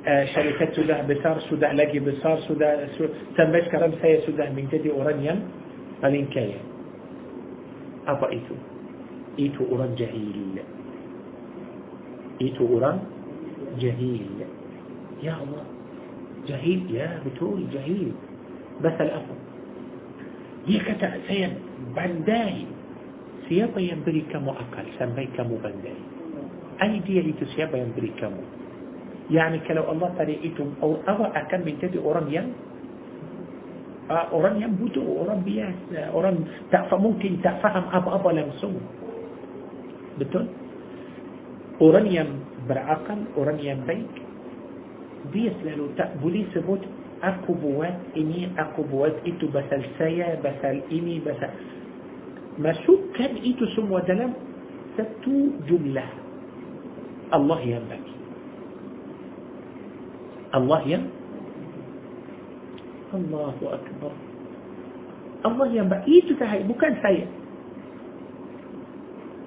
uh, 0.06 0.24
syarikat 0.36 0.76
sudah 0.76 1.02
besar, 1.08 1.40
sudah 1.48 1.72
lagi 1.72 2.04
besar 2.04 2.42
sudah 2.46 2.90
su 3.00 3.08
sampai 3.40 3.64
sekarang 3.70 3.96
saya 4.04 4.20
sudah 4.28 4.52
menjadi 4.52 4.92
kaya 6.04 6.60
apa 8.06 8.28
itu? 8.32 8.56
itu 9.36 9.62
orang 9.68 9.92
jahil 10.00 10.64
itu 12.40 12.64
orang 12.68 13.04
jahil 13.80 14.28
ya 15.20 15.36
Allah 15.40 15.66
jahil 16.48 16.80
ya 16.88 17.20
betul 17.24 17.64
jahil 17.72 18.16
basal 18.80 19.08
apa 19.12 19.36
dia 20.66 20.80
kata 20.88 21.08
saya 21.28 21.52
bandai 21.92 22.64
siapa 23.48 23.78
yang 23.80 24.02
beri 24.08 24.24
kamu 24.32 24.52
akal 24.56 24.86
sampai 24.98 25.28
kamu 25.36 25.60
bandai 25.60 25.96
idea 26.80 27.24
itu 27.24 27.44
siapa 27.56 27.76
yang 27.76 27.92
beri 27.96 28.12
kamu 28.20 28.44
yani 29.32 29.60
kalau 29.68 29.88
Allah 29.92 30.12
tadi 30.16 30.36
itu 30.44 30.64
Allah 30.84 31.32
akan 31.34 31.60
menjadi 31.64 31.98
orang 32.00 32.28
yang 32.32 32.48
uh, 34.10 34.28
orang 34.34 34.62
yang 34.62 34.72
butuh 34.78 35.04
orang 35.26 35.42
biasa 35.42 36.14
orang 36.14 36.46
tak 36.70 36.90
mungkin 36.98 37.42
tak 37.42 37.60
faham 37.62 37.86
apa-apa 37.90 38.30
langsung. 38.36 38.78
Betul? 40.16 40.48
Orang 41.84 42.08
yang 42.08 42.40
berakal, 42.72 43.20
orang 43.36 43.60
yang 43.60 43.84
baik, 43.84 44.08
dia 45.36 45.52
selalu 45.60 45.92
tak 46.00 46.16
boleh 46.24 46.48
sebut 46.56 46.80
aku 47.20 47.52
buat 47.56 48.16
ini, 48.16 48.48
aku 48.56 48.88
buat 48.88 49.12
itu 49.28 49.52
pasal 49.52 49.84
saya, 50.00 50.40
pasal 50.40 50.80
ini, 50.88 51.20
pasal 51.20 51.52
masukkan 52.56 53.32
itu 53.44 53.68
semua 53.76 54.00
dalam 54.08 54.32
satu 54.96 55.60
jumlah. 55.68 56.10
Allah 57.34 57.60
yang 57.66 57.84
bagi. 57.90 58.16
Allah 60.56 60.82
yang 60.88 61.04
الله 63.16 63.56
أكبر 63.64 64.12
الله 65.46 65.68
يا 65.74 65.84
بقى 65.84 66.04
إيه 66.08 66.22
تتهي 66.30 66.64
بكان 66.64 66.94
سيء 67.02 67.28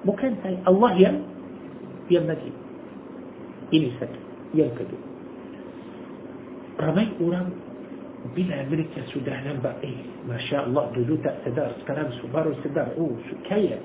بكان 0.05 0.33
سيء 0.43 0.59
الله 0.67 0.93
يا 0.93 1.11
يا 2.11 2.19
مجي 2.19 2.51
إني 3.73 3.91
سك 3.99 4.13
يا 4.53 4.67
كده 4.77 4.97
رمي 6.79 7.07
أورام 7.21 7.49
بلا 8.35 8.57
ملك 8.71 8.89
يا 8.97 9.59
بقى 9.63 9.75
إيه 9.83 10.01
ما 10.27 10.37
شاء 10.37 10.67
الله 10.67 10.91
دلو 10.95 11.15
تأتدار 11.15 11.71
سكرام 11.81 12.09
سبارو 12.23 12.53
سدار 12.63 12.87
أوه 12.97 13.15
سكايا 13.31 13.79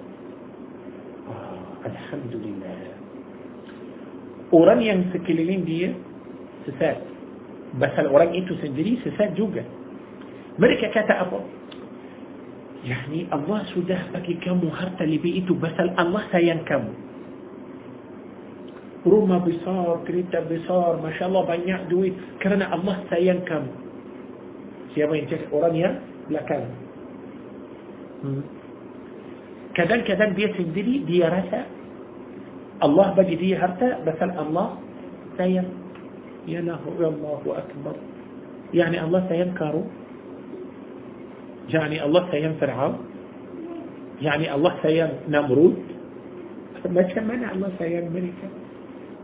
آه 1.29 1.87
الحمد 1.87 2.33
لله 2.35 2.79
أورام 4.53 4.81
ينسكي 4.81 5.33
للين 5.33 5.65
دي 5.65 5.93
سفات 6.67 7.14
pasal 7.81 8.11
orang 8.11 8.35
itu 8.35 8.55
sendiri 8.63 9.01
sesat 9.03 9.35
juga 9.35 9.63
mereka 10.61 10.91
kata 10.95 11.27
apa 11.29 11.41
Yani 12.85 13.25
Allah 13.33 13.65
sudah 13.73 14.13
bagi 14.13 14.37
kamu 14.45 14.69
harta 14.69 15.09
lebih 15.09 15.41
itu 15.41 15.57
pasal 15.57 15.89
Allah 15.97 16.21
sayang 16.29 16.69
kamu 16.69 16.93
rumah 19.05 19.41
besar, 19.45 20.01
kereta 20.09 20.41
besar, 20.49 20.97
Masya 20.97 21.29
Allah 21.29 21.45
banyak 21.45 21.81
duit 21.93 22.17
kerana 22.41 22.73
Allah 22.73 23.05
sayang 23.13 23.45
kamu. 23.45 23.73
Siapa 24.97 25.13
yang 25.13 25.27
cakap? 25.29 25.49
Orang 25.53 25.75
yang 25.77 25.95
belakang. 26.33 26.65
Hmm. 28.25 28.43
Kadang-kadang 29.77 30.33
dia 30.33 30.49
sendiri 30.57 31.05
dia 31.05 31.29
rasa 31.29 31.69
Allah 32.81 33.13
bagi 33.13 33.37
dia 33.37 33.61
harta 33.61 34.01
pasal 34.09 34.31
Allah 34.33 34.81
sayang. 35.37 35.69
يا 36.49 36.61
له 36.61 36.81
يا 37.01 37.09
الله 37.09 37.43
أكبر. 37.47 37.97
يعني 38.75 38.97
الله 39.05 39.21
سينكر. 39.29 39.75
يعني 41.69 42.05
الله 42.05 42.31
سينفرعون 42.31 42.95
يعني 44.23 44.55
الله 44.55 44.73
سين 44.83 45.09
نمرود 45.29 45.77
ما 46.91 47.03
كان 47.03 47.45
الله 47.55 47.71
سين 47.79 48.05
ملكا 48.13 48.49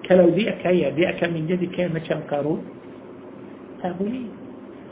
كلو 0.08 0.28
دي 0.32 0.48
أكايا 0.48 0.88
دي 0.96 1.08
أكا 1.08 1.26
من 1.28 1.46
جدي 1.46 1.66
كايا 1.66 1.88
ما 1.92 1.98
كان 1.98 2.20
قارون 2.30 2.64
تقولي 3.82 4.24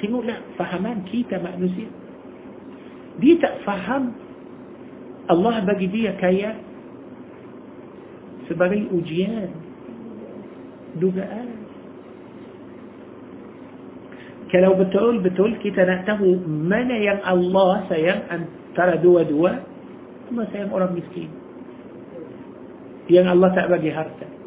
تقول 0.03 0.27
لا 0.27 0.37
فهمان 0.59 1.03
كيتا 1.09 1.43
مأنوسي 1.43 1.87
دي 3.21 3.35
تفهم 3.41 4.13
الله 5.31 5.55
بقي 5.65 5.87
دي 5.87 6.09
أكايا 6.09 6.53
سبري 8.49 8.89
أجيان. 8.93 9.51
دقاء 10.97 11.58
kalau 14.49 14.77
betul-betul 14.77 15.61
kita 15.61 15.85
nak 15.85 16.09
tahu 16.09 16.41
mana 16.47 16.97
yang 16.97 17.21
Allah 17.25 17.85
sayang 17.93 18.25
antara 18.33 18.97
dua-dua 19.01 19.61
Allah 20.33 20.45
sayang 20.53 20.73
orang 20.73 20.97
miskin 20.97 21.29
yang 23.09 23.29
Allah 23.29 23.53
tak 23.57 23.73
bagi 23.73 23.93
harta 23.93 24.39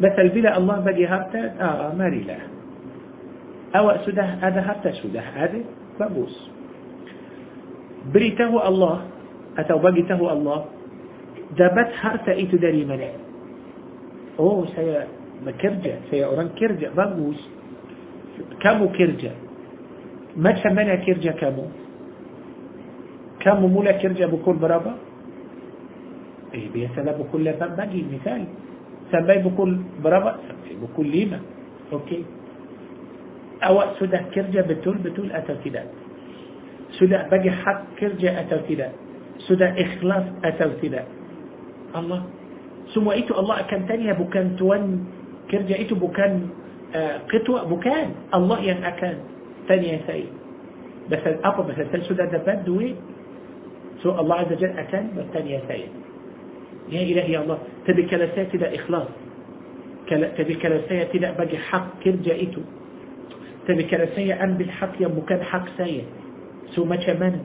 مثل 0.00 0.28
بلا 0.28 0.56
الله 0.58 0.76
بقي 0.80 1.06
هرتا 1.06 1.42
آه 1.60 1.94
ماري 1.94 2.20
له 2.24 2.40
أو 3.76 3.92
سده 4.06 4.24
هذا 4.40 4.60
هرتا 4.60 4.90
سده 4.92 5.20
هذا 5.20 5.60
فبوس. 6.00 6.50
بريته 8.14 8.68
الله 8.68 8.96
أتو 9.58 9.78
بقيته 9.78 10.32
الله. 10.32 10.60
دبت 11.52 11.90
هرتا 12.00 12.32
إيتو 12.32 12.56
داري 12.56 12.84
منع 12.84 13.12
أوه 14.40 14.66
سيا 14.76 15.06
مكرجة 15.46 15.94
سيا 16.10 16.26
أوران 16.26 16.48
كرجة 16.56 16.96
بابوس 16.96 17.59
كامو 18.60 18.88
كيرجا 18.92 19.32
ما 20.36 20.50
تشمنا 20.52 20.94
كيرجا 20.94 21.32
كامو 21.32 21.64
كامو 23.40 23.66
مولا 23.68 23.92
كيرجا 23.92 24.26
بكل 24.26 24.56
برابا 24.56 24.94
إيه 26.54 26.66
بيسلا 26.74 27.12
بكل 27.14 27.44
باقي 27.52 28.00
مثال. 28.12 28.42
سباي 29.12 29.38
بكل 29.42 29.72
برابا 30.04 30.32
سباي 30.46 30.76
بكل 30.82 31.06
ليمة 31.06 31.38
أوكي. 31.92 32.24
أو 33.62 33.74
سودا 33.98 34.34
كيرجا 34.34 34.60
بتول 34.66 34.98
بتول 34.98 35.32
أتوتيلا 35.32 35.82
سودا 36.98 37.28
باقي 37.30 37.50
حق 37.50 37.82
كرجة 37.98 38.40
أتوتيلا 38.40 38.88
سودا 39.46 39.68
إخلاص 39.82 40.24
أتوتيلا 40.44 41.02
الله. 41.96 42.20
سمو 42.94 43.12
إيتو 43.12 43.34
الله 43.38 43.62
كان 43.70 43.86
تانيها 43.86 44.18
بكان 44.18 44.56
تون 44.58 44.82
كيرجا 45.50 45.74
إيتو 45.78 45.94
بكان 45.94 46.50
قطوة 47.32 47.68
مكان. 47.68 48.08
الله 48.34 48.58
يم 48.60 48.84
أكان 48.84 49.18
ثانية 49.68 49.92
يا 49.92 50.00
سيد 50.06 50.32
بس 51.10 51.22
الأقوى 51.26 51.66
بس 51.66 51.78
السلسل 51.78 52.20
هذا 52.20 52.54
دوي 52.66 52.94
سو 54.02 54.10
الله 54.20 54.34
عز 54.34 54.52
وجل 54.52 54.72
أكان. 54.78 55.10
بس 55.16 55.24
تاني 55.32 55.50
يا 55.50 55.60
سيد 55.68 55.90
يا 56.90 57.02
إلهي 57.02 57.32
يا 57.32 57.40
الله. 57.42 57.58
تبي 57.86 58.02
كلاسات 58.02 58.52
تدا 58.52 58.74
إخلاص. 58.74 59.08
تبي 60.10 60.54
كلاسات 60.54 61.14
تدا 61.14 61.30
بقي 61.38 61.58
حق 61.58 61.86
كير 62.02 62.16
جائتو 62.16 62.62
تبي 63.68 63.82
كلاسات 63.86 64.18
أم 64.42 64.58
بالحق 64.58 64.94
يا 65.00 65.08
مكان 65.08 65.42
حق 65.42 65.66
سيد 65.78 66.04
سو 66.74 66.84
ما 66.84 66.96
كمان 66.96 67.38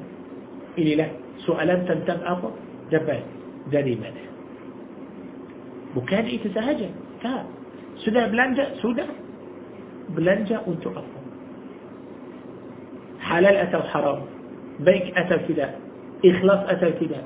إلي 0.78 0.96
لا. 0.96 1.08
سو 1.46 1.54
ألم 1.54 1.86
تنتم 1.86 2.20
أقوى؟ 2.26 2.52
دبال 2.91 3.22
dari 3.72 3.95
mana 3.95 4.26
makan 5.95 6.26
itu 6.26 6.47
sahaja 6.47 6.89
tak 7.22 7.45
sudah 8.01 8.28
belanja 8.28 8.66
sudah 8.82 9.05
belanja 10.14 10.62
untuk 10.70 10.93
apa 10.93 11.20
halal 13.26 13.56
atau 13.58 13.82
haram 13.89 14.20
baik 14.86 15.10
atau 15.18 15.39
tidak 15.49 15.82
ikhlas 16.22 16.62
atau 16.70 16.93
tidak 17.01 17.26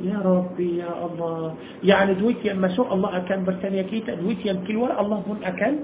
يا 0.00 0.20
ربي 0.20 0.76
يا 0.76 0.92
الله. 0.92 1.54
يعني 1.84 2.20
duit 2.20 2.44
yang 2.44 2.52
masuk 2.52 2.84
Allah 2.84 3.16
akan 3.16 3.48
bertanya 3.48 3.88
kita 3.88 4.20
duit 4.20 4.44
yang 4.44 4.52
keluar 4.68 4.76
Allah 4.76 5.18
pun 5.24 5.40
akan 5.40 5.74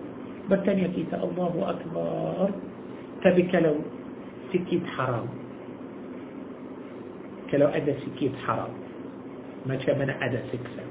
bertanya 0.53 0.93
kita. 0.93 1.17
الله 1.17 1.53
أكبر. 1.73 2.49
tapi 3.25 3.49
lau 3.57 3.77
sikit 4.53 4.85
haram. 4.85 5.27
kalau 7.49 7.67
ada 7.73 7.93
sikit 8.05 8.37
haram. 8.45 8.73
memang 9.65 9.81
ada 9.81 10.11
seksa 10.13 10.41
tapi 10.53 10.85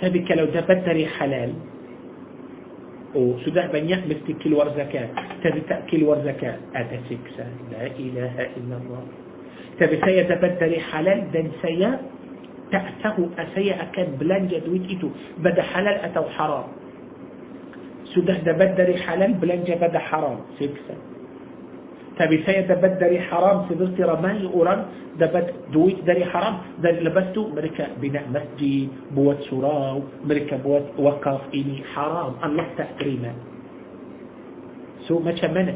lau 0.00 0.20
dapat 0.32 0.46
dari 0.48 1.04
halal. 1.12 1.52
و 3.14 3.66
sudah 3.72 4.04
banyak 4.04 4.32
mesti 4.44 4.52
keluar 4.54 4.68
zakat 4.76 5.08
tapi 5.44 5.60
tak 5.60 6.02
keluar 6.04 6.18
zakat 6.24 6.56
ada 6.76 6.98
seksa 7.08 7.46
لا 7.72 7.86
إله 7.96 8.34
إلا 8.58 8.74
الله. 8.80 9.02
tapi 9.80 9.96
dapat 10.28 10.56
dari 10.56 10.78
halal 10.80 11.32
dan 11.32 11.48
saya 11.62 11.90
tak 12.72 13.16
tahu 13.38 13.56
saya 13.56 13.74
akan 13.82 14.20
belanja 14.20 14.58
duit 14.58 14.84
itu. 14.92 15.08
pada 15.40 15.62
halal 15.62 15.96
atau 16.04 16.24
haram. 16.36 16.68
dapat 18.16 18.74
dari 18.74 18.96
halal 18.96 19.36
belanja 19.36 19.76
pada 19.76 20.00
haram 20.00 20.40
siksa 20.56 20.96
تابيسايا 22.18 22.60
دبت 22.60 22.94
داري 23.00 23.20
حرام 23.20 23.58
في 23.66 23.74
سيبغتي 23.74 24.02
رماي 24.02 24.46
أوران 24.46 24.80
دبت 25.20 25.54
دويت 25.72 26.04
داري 26.04 26.24
حرام. 26.24 26.54
دار 26.82 26.94
لبستو 27.06 27.42
ملكة 27.54 27.86
بناء 28.02 28.24
مسجد 28.34 28.88
بوات 29.14 29.40
سراو 29.50 30.02
ملكة 30.26 30.56
بوات 30.56 30.86
وقف 30.98 31.40
إني 31.54 31.84
حرام. 31.94 32.32
الله 32.44 32.66
تأكريما 32.78 33.32
سو 35.06 35.18
ما 35.18 35.32
شمنا 35.36 35.74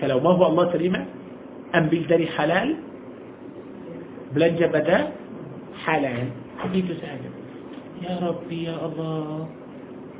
كلو 0.00 0.18
ما 0.20 0.30
هو 0.30 0.46
الله 0.50 0.64
تريما 0.74 1.00
أم 1.74 1.86
بالداري 1.86 2.26
حلال؟ 2.26 2.68
بلنجة 4.34 4.66
بدا 4.66 4.98
حلال. 5.84 6.28
حبيتو 6.58 6.94
سعيد 7.00 7.24
يا 8.02 8.14
ربي 8.26 8.64
يا 8.66 8.76
الله. 8.86 9.48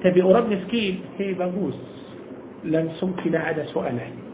تبي 0.02 0.22
أوران 0.22 0.46
مسكين؟ 0.50 0.94
هي 1.18 1.34
بغوس 1.34 1.80
لن 2.64 2.86
سمكنا 3.00 3.38
على 3.38 3.64
سؤال 3.74 3.98
عليك 3.98 4.27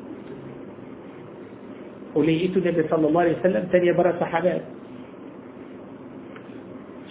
وليئت 2.14 2.54
النبي 2.56 2.82
صلى 2.88 3.06
الله 3.08 3.20
عليه 3.20 3.36
وسلم 3.42 3.62
تاني 3.72 3.92
برا 3.92 4.14
صحابات. 4.20 4.62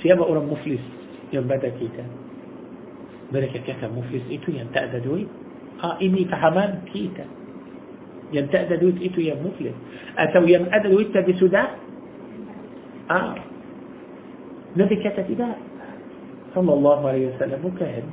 سيابا 0.03 0.23
أرب 0.23 0.45
مفلس 0.51 0.83
يوم 1.33 1.45
بدا 1.47 1.69
كيتا. 1.75 2.05
بركة 3.33 3.59
كيتا 3.67 3.87
مفلس 3.87 4.23
إتو 4.31 4.49
ينتأذى 4.51 4.99
دوي 5.03 5.23
آه 5.83 5.95
إني 6.01 6.25
فهمان 6.31 6.87
كيتا. 6.93 7.25
ينتأذى 8.33 8.75
دوي 8.79 8.93
إتو 9.07 9.19
يم 9.21 9.39
مفلس. 9.43 9.75
أتو 10.17 10.43
يم 10.47 10.65
أذى 10.71 10.87
دوي 10.87 11.03
تبي 11.11 11.33
سوداء 11.39 11.69
آه. 13.11 13.35
نبي 14.77 14.95
كتا 14.95 15.23
صلى 16.55 16.73
الله 16.73 16.99
عليه 17.07 17.25
وسلم 17.35 17.61
وكان 17.65 18.05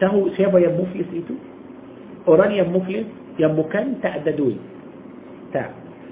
Tahu 0.00 0.32
siapa 0.32 0.56
yang 0.56 0.80
muflis 0.80 1.04
itu? 1.12 1.36
Orang 2.24 2.56
yang 2.56 2.72
muflis 2.72 3.04
yang 3.36 3.52
bukan 3.52 4.00
tak 4.00 4.24
ada 4.24 4.32
duit. 4.32 4.56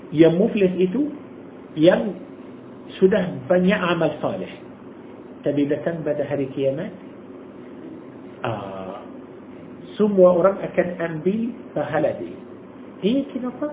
Yang 0.08 0.34
muflis 0.40 0.72
itu 0.80 1.12
yang 1.76 2.16
sudah 2.96 3.28
banyak 3.44 3.76
amal 3.76 4.08
salih. 4.24 4.50
Tapi 5.44 5.68
datang 5.68 6.00
pada 6.02 6.24
hari 6.24 6.48
kiamat, 6.56 6.90
ah, 8.42 9.04
semua 9.94 10.34
orang 10.34 10.56
akan 10.64 10.88
ambil 10.98 11.40
pahala 11.76 12.10
dia. 12.16 12.38
Ini 13.04 13.30
kenapa? 13.30 13.70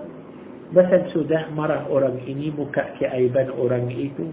Bahkan 0.66 1.14
sudah 1.14 1.50
marah 1.54 1.86
orang 1.90 2.22
ini, 2.26 2.50
muka 2.50 2.94
keaiban 2.98 3.50
orang 3.54 3.90
itu, 3.90 4.30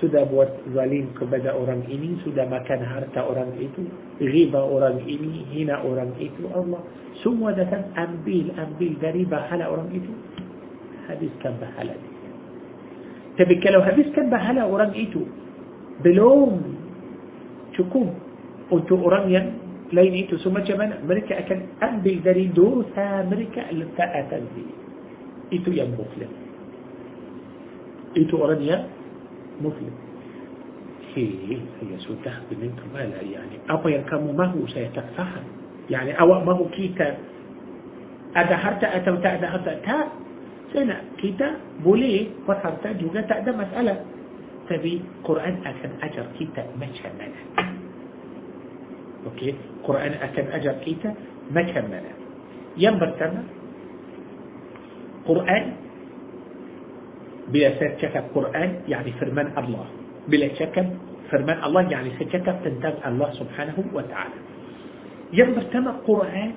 sudah 0.00 0.24
buat 0.28 0.48
zalim 0.72 1.12
kepada 1.16 1.52
orang 1.52 1.84
ini, 1.88 2.16
sudah 2.24 2.44
makan 2.48 2.80
harta 2.80 3.20
orang 3.24 3.52
itu, 3.60 3.84
riba 4.20 4.60
orang 4.60 5.00
ini, 5.04 5.44
hina 5.52 5.80
orang 5.84 6.12
itu, 6.20 6.48
Allah 6.52 6.80
semua 7.20 7.52
datang 7.52 7.88
ambil, 7.96 8.52
ambil 8.56 8.92
dari 9.00 9.22
bahala 9.28 9.68
orang 9.68 9.88
itu, 9.92 10.12
حديث 11.12 11.32
كان 11.44 11.54
بحالة 11.60 11.94
تبك 13.38 13.64
لو 13.66 13.82
حديث 13.84 14.16
كان 14.16 14.32
بحالة 14.32 14.60
أوران 14.64 14.96
إيتو. 14.96 15.20
بلوم. 16.04 16.54
شكوم 17.76 18.08
أنتو 18.72 18.94
أورانيا 18.96 19.42
لين 19.92 20.12
إيتو. 20.12 20.36
ثم 20.40 20.56
جمان 20.58 21.04
أمريكا 21.04 21.38
أكن 21.38 21.60
أنبي 21.82 22.24
ذري 22.24 22.46
دور 22.56 22.88
أمريكا 22.96 23.72
لتا 23.76 24.04
أتنزي 24.20 24.66
إيتو 25.52 25.70
يا 25.76 25.84
مفلم. 25.84 26.32
إيتو 28.16 28.34
أورانيا 28.40 28.76
مفلم. 29.60 29.94
هي 31.12 31.60
يسود 31.92 32.24
تخب 32.24 32.48
منكم 32.56 32.88
يعني 32.96 33.56
أبا 33.68 33.88
يركم 33.90 34.32
ما 34.32 34.44
هو 34.48 34.64
سيتفهم. 34.66 35.44
يعني 35.92 36.16
أو 36.20 36.40
ما 36.40 36.52
هو 36.52 36.64
كيتا. 36.72 37.16
أدا 38.36 38.56
حرتا 38.56 38.96
أتو 38.96 39.16
تا 39.20 40.08
nak 40.80 41.04
kita 41.20 41.60
boleh 41.84 42.32
berharta 42.48 42.96
juga 42.96 43.20
tak 43.28 43.44
ada 43.44 43.52
masalah 43.52 43.98
tapi 44.64 45.04
Quran 45.20 45.60
akan 45.60 45.90
ajar 46.00 46.26
kita 46.40 46.64
macam 46.80 47.12
mana 47.20 47.40
Okey, 49.22 49.54
Quran 49.86 50.18
akan 50.18 50.46
ajar 50.58 50.82
kita 50.82 51.14
macam 51.52 51.84
mana 51.92 52.10
yang 52.74 52.96
pertama 52.96 53.44
Quran 55.28 55.64
bila 57.52 57.68
saya 57.76 57.92
cakap 58.00 58.24
Quran 58.32 58.68
يعني 58.88 59.12
firman 59.20 59.52
Allah 59.54 59.86
bila 60.26 60.48
cakap 60.56 60.88
firman 61.28 61.58
Allah 61.60 61.84
يعني 61.86 62.16
saya 62.16 62.40
cakap 62.40 62.64
tentang 62.64 62.96
Allah 63.04 63.28
subhanahu 63.36 63.82
wa 63.92 64.02
ta'ala 64.08 64.38
yang 65.36 65.52
pertama 65.54 66.00
Quran 66.02 66.56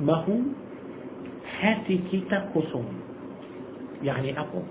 mahu 0.00 0.54
hati 1.60 2.00
kita 2.08 2.48
kosong 2.56 3.03
يعني 4.04 4.38
أقو 4.38 4.62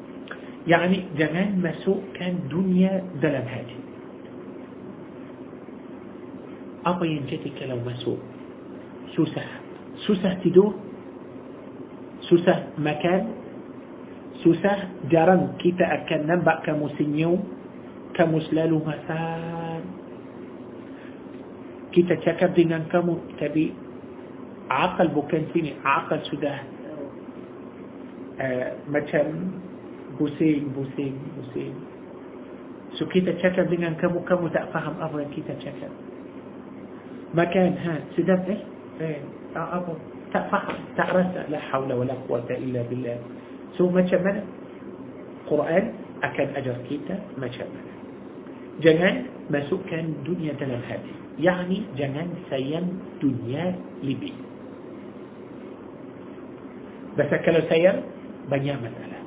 يعني 0.68 0.98
زمان 1.18 1.60
ما 1.62 1.72
سوء 1.84 2.02
كان 2.14 2.48
دنيا 2.52 3.04
ظلم 3.20 3.46
هذه 3.56 3.80
أقو 6.86 7.04
ينجتك 7.04 7.64
لو 7.64 7.80
ما 7.86 7.94
سوء. 7.94 8.20
سوسة. 9.16 9.44
سوسة 10.08 10.34
تدور. 10.34 10.74
سوسة 12.30 12.56
مكان. 12.78 13.24
سوسة 14.44 14.74
جرن 15.12 15.42
كيف 15.60 15.82
أكن 15.82 16.28
نبأ 16.28 16.56
كمسنيو. 16.66 17.40
كمسلل 18.14 18.74
مسار 18.74 19.82
كيف 21.92 22.10
تكبدنا 22.14 22.78
كم 22.94 23.18
تبي 23.40 23.74
عقل 24.70 25.08
بكنتني 25.08 25.74
عقل 25.86 26.20
سوداني 26.30 26.73
uh, 28.40 28.68
macam 28.90 29.26
pusing 30.18 30.70
pusing 30.74 31.18
pusing 31.38 31.76
so 32.98 33.06
kita 33.10 33.34
cakap 33.42 33.66
dengan 33.70 33.98
kamu 33.98 34.22
kamu 34.26 34.50
tak 34.54 34.70
faham 34.70 34.98
apa 35.02 35.16
yang 35.18 35.32
kita 35.34 35.54
cakap. 35.58 35.90
Makan 37.34 37.70
ha 37.82 37.94
sedap 38.14 38.46
eh? 38.46 38.62
Eh 39.02 39.20
apa. 39.58 39.94
Tak 40.30 40.50
faham 40.54 40.78
tak 40.94 41.10
rasa. 41.10 41.50
La 41.50 41.58
hawla 41.74 41.98
wala 41.98 42.14
quwata 42.30 42.54
illa 42.58 42.86
billah. 42.86 43.18
So 43.78 43.90
macam 43.90 44.22
mana? 44.22 44.42
Quran 45.50 45.84
akan 46.22 46.48
ajar 46.56 46.78
kita 46.86 47.18
macam 47.42 47.68
mana? 47.74 47.94
Jangan 48.82 49.14
masukkan 49.54 50.04
dunia 50.26 50.58
dalam 50.58 50.82
hati 50.82 51.14
Yani 51.42 51.90
jangan 51.98 52.30
sayang 52.50 52.94
dunia 53.18 53.74
lebih. 54.06 54.34
Bahasa 57.18 57.42
kalau 57.42 57.62
sayang 57.70 58.06
Banyak 58.52 58.78
masalah. 58.84 59.24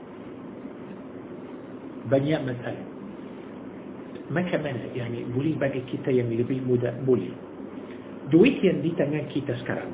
Banyak 2.06 2.40
masalah. 2.44 2.86
Macam 4.26 4.60
mana? 4.62 4.82
Yani 4.90 5.22
boleh 5.30 5.54
bagi 5.54 5.86
kita 5.86 6.10
yang 6.10 6.26
lebih 6.26 6.58
mudah 6.66 6.90
Boleh. 7.06 7.30
Duit 8.26 8.58
yang 8.58 8.82
di 8.82 8.90
tangan 8.98 9.30
kita 9.30 9.54
sekarang 9.62 9.90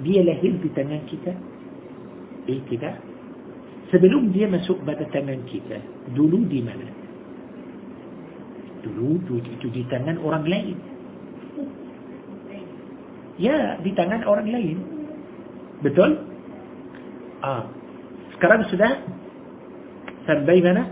Dia 0.00 0.24
lahir 0.24 0.56
di 0.56 0.68
tangan 0.72 1.02
kita? 1.04 1.32
Eh 2.48 2.60
tidak. 2.72 2.96
Sebelum 3.92 4.32
dia 4.32 4.48
masuk 4.48 4.80
pada 4.88 5.04
tangan 5.12 5.44
kita 5.44 5.76
dulu 6.16 6.48
di 6.48 6.64
mana? 6.64 6.88
Dulu 8.80 9.20
itu 9.28 9.68
di 9.68 9.84
tangan 9.92 10.16
orang 10.24 10.48
lain. 10.48 10.76
Ya 13.36 13.76
di 13.84 13.92
tangan 13.92 14.24
orang 14.24 14.48
lain. 14.48 14.78
Betul? 15.84 16.16
Ah 17.44 17.81
كرب 18.42 18.62
سدا 18.70 18.88
سنبي 20.26 20.60
منا 20.66 20.84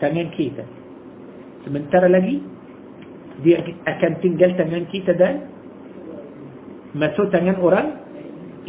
تمن 0.00 0.28
كيتا. 0.32 0.64
من 1.68 1.84
ترى 1.92 2.08
لقي 2.08 2.36
دي 3.44 3.50
أكن 3.86 4.12
تنقل 4.20 4.50
تمن 4.56 4.84
كيتا 4.88 5.12
دا 5.20 5.28
ما 6.96 7.12
سو 7.16 7.28
تمن 7.28 7.60
أوران 7.60 7.88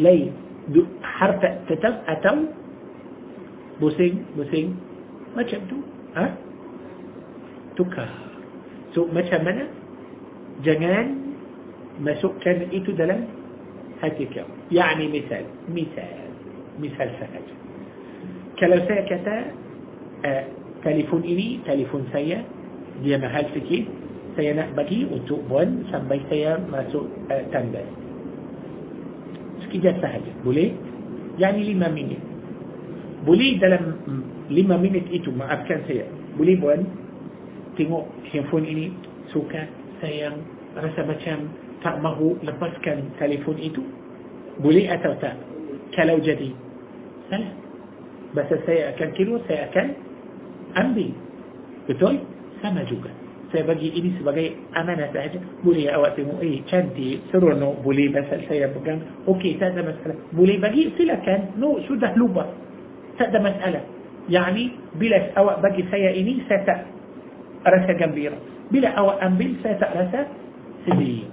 لي. 0.04 0.36
دو 0.76 0.82
حرت 1.04 1.43
تتل 1.72 1.93
أتل 2.12 2.38
بوسين 3.80 4.14
بوسين. 4.36 4.68
ما 5.36 5.41
تشبدو 5.47 5.78
ها؟ 6.16 6.26
تكا 7.80 8.06
سو 8.93 9.08
ما 9.16 9.22
تشمنا 9.24 9.66
جنان. 10.66 11.08
ما 12.04 12.14
سو 12.22 12.30
كان 12.41 12.74
إيتو 12.74 12.91
دلم؟ 12.97 13.22
هاتيكا 14.01 14.43
يعني 14.72 15.06
مثال 15.08 15.45
مثال 15.70 16.28
مثال 16.82 17.10
فهجر 17.22 17.58
kalau 18.58 18.78
saya 18.86 19.01
kata 19.10 19.36
uh, 20.24 20.43
telefon 20.86 21.26
ini 21.26 21.64
telefon 21.66 22.06
saya 22.14 22.45
dia 23.01 23.18
mahal 23.18 23.49
sikit 23.56 23.84
saya 24.34 24.58
nak 24.58 24.74
bagi 24.74 25.06
untuk 25.06 25.45
buat 25.45 25.70
sampai 25.93 26.18
saya 26.30 26.58
masuk 26.70 27.06
uh, 27.30 27.43
tanda. 27.54 27.82
Sekejap 29.66 30.01
sahaja. 30.01 30.32
Boleh? 30.41 30.74
Yani 31.38 31.74
lima 31.74 31.89
minit. 31.89 32.22
Boleh 33.24 33.58
dalam 33.62 33.97
lima 34.49 34.76
minit 34.78 35.06
itu 35.10 35.30
maafkan 35.34 35.86
saya. 35.86 36.10
Boleh 36.38 36.58
buat 36.58 36.82
tengok 37.78 38.06
handphone 38.34 38.66
ini. 38.66 38.88
Suka 39.32 39.66
sayang 39.97 40.45
rasa 40.78 41.01
macam 41.10 41.49
tak 41.82 41.95
mahu 42.01 42.38
lepaskan 42.45 43.18
telefon 43.18 43.58
itu? 43.58 43.82
Boleh 44.62 44.89
atau 44.93 45.18
tak? 45.18 45.38
Kalau 45.93 46.22
jadi. 46.22 46.54
Salah 47.30 47.62
بس 48.36 48.49
سيأكل 48.65 49.05
كيلو 49.05 49.39
سيأكل 49.47 49.88
أمبي 50.77 51.13
بتوي 51.89 52.19
سما 52.61 52.84
جوجا. 52.84 53.13
سيبجي 53.53 53.99
إني 53.99 54.11
سيبجي 54.17 54.51
أمانة 54.77 55.05
أهجا 55.05 55.39
بولي 55.63 55.95
أوقت 55.95 56.19
مو 56.19 56.41
إيه 56.41 56.61
كانتي 56.71 57.19
سرونو 57.31 57.86
بولي 57.86 58.07
بس 58.07 58.25
سيبجا 58.49 58.99
أوكي 59.27 59.53
تأدى 59.53 59.81
مسألة. 59.81 60.15
بولي 60.34 60.57
بجي 60.57 60.97
سيلا 60.97 61.15
كان. 61.15 61.41
نو 61.61 61.79
شو 61.88 61.93
ده 61.95 62.15
لوبا؟ 62.15 62.45
tak 63.20 63.39
ada 63.39 63.51
masalah. 63.51 63.82
يعني 64.29 64.71
bila 64.95 65.38
awak 65.38 65.59
pergi 65.66 65.86
saya 65.91 66.11
ini 66.18 66.34
saya 66.49 66.70
tak 66.70 66.86
rasa 67.68 67.93
gembira. 67.93 68.38
bila 68.72 68.89
awak 68.89 69.24
ambil 69.24 69.55
saya 69.61 69.78
tak 69.78 69.89
rasa 70.01 70.22
sebab 70.89 71.24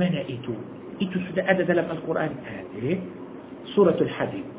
mana 0.00 0.20
itu. 0.32 0.54
itu 1.02 1.18
sudah? 1.20 1.50
ada 1.50 1.62
dalam 1.68 1.88
القرآن. 1.90 2.32
هذه 2.48 2.98
سورة 3.76 3.98
الحديد. 4.00 4.55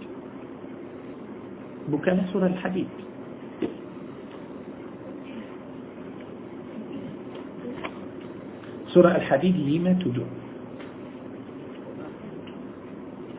buka 1.87 2.25
سورة 2.33 2.47
الحديد. 2.47 2.87
سورة 8.87 9.15
الحديد 9.15 9.55
لما 9.55 9.93
تدعو. 10.03 10.27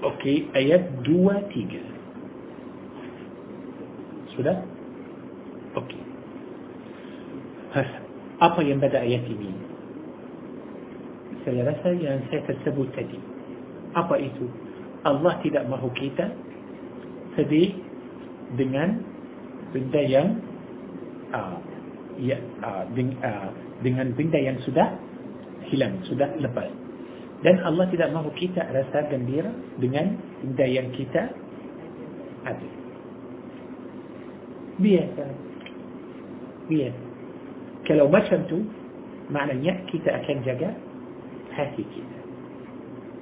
أوكي 0.05 0.55
آيات 0.57 0.85
دوا 1.05 1.53
تيجا. 1.53 1.83
سورة؟ 4.37 4.65
أوكي. 5.77 6.01
هسا 7.75 8.01
أبا 8.41 8.63
ينبدأ 8.63 9.01
آيات 9.01 9.27
مين 9.29 9.57
سيرسى 11.45 11.91
ينسى 12.01 12.37
تسبو 12.49 12.85
تدي 12.95 13.21
أبا 13.97 14.17
إيتو 14.17 14.47
الله 15.07 15.33
تدأ 15.45 15.63
مهو 15.69 15.91
كيتا؟ 15.91 16.27
فدي 17.37 17.88
dengan 18.57 19.03
benda 19.75 20.01
yang 20.01 20.41
uh, 21.35 21.59
ya, 22.17 22.39
uh, 22.65 22.85
deng, 22.97 23.13
uh, 23.21 23.51
dengan 23.85 24.15
benda 24.17 24.39
yang 24.41 24.57
sudah 24.65 24.97
hilang, 25.69 26.01
sudah 26.09 26.33
lepas. 26.41 26.71
Dan 27.39 27.63
Allah 27.63 27.87
tidak 27.93 28.11
mahu 28.11 28.35
kita 28.35 28.67
rasa 28.73 29.07
gembira 29.13 29.53
dengan 29.79 30.19
benda 30.43 30.67
yang 30.67 30.91
kita 30.91 31.31
ada. 32.43 32.69
Biasa. 34.79 35.25
Biasa. 36.67 37.05
Kalau 37.87 38.07
macam 38.11 38.43
tu, 38.51 38.59
maknanya 39.31 39.87
kita 39.87 40.19
akan 40.19 40.37
jaga 40.43 40.71
hati 41.55 41.83
kita. 41.87 42.19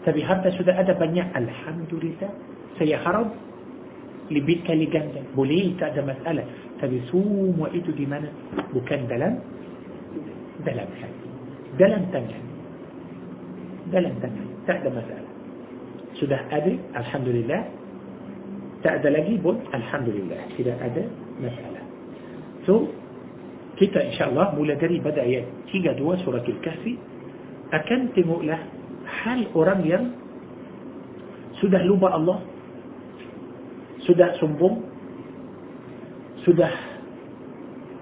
Tapi 0.06 0.20
harta 0.22 0.48
sudah 0.54 0.74
ada 0.78 0.94
banyak, 0.94 1.26
Alhamdulillah. 1.34 2.30
Saya 2.78 2.96
harap 3.02 3.30
لبيكا 4.30 4.72
لجندا 4.72 5.22
بليه 5.36 5.76
تأدى 5.78 6.02
مسألة. 6.02 6.44
تبسوم 6.82 7.56
وإيدو 7.58 7.92
دي 7.92 8.06
مانا. 8.06 8.30
بكان 8.74 9.06
دلم. 9.06 9.34
دلم 10.66 10.88
حاجة 11.00 11.20
دلم 11.78 12.02
تنجا 12.12 12.40
دلم 13.92 14.14
تنجا 14.22 14.44
تأدى 14.66 14.88
مسألة. 14.88 15.28
سده 16.18 16.40
أدري 16.52 16.78
الحمد 16.96 17.28
لله. 17.28 17.60
تأدى 18.82 19.08
لجي. 19.08 19.36
بول. 19.44 19.56
الحمد 19.74 20.08
لله. 20.08 20.40
كده 20.58 20.72
أدى 20.86 21.04
مسألة. 21.42 21.80
سو 22.66 22.86
كتا 23.78 24.00
إن 24.10 24.14
شاء 24.18 24.28
الله. 24.30 24.54
مولادري 24.58 24.98
بدأ 25.00 25.24
يأتي 25.24 25.78
دوا 25.98 26.16
سورة 26.24 26.44
الكهف. 26.48 26.84
أكنت 27.72 28.16
مؤلة. 28.26 28.58
حال 29.06 29.46
أوراميا 29.54 30.10
سده 31.62 31.82
لوبا 31.82 32.16
الله. 32.16 32.55
Sudah 34.06 34.38
sombong 34.38 34.82
sudah 36.46 36.72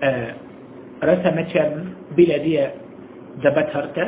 uh, 0.04 0.30
rasa 1.00 1.28
macam 1.32 1.96
bila 2.12 2.36
dia 2.44 2.76
dapat 3.40 3.66
harta 3.72 4.04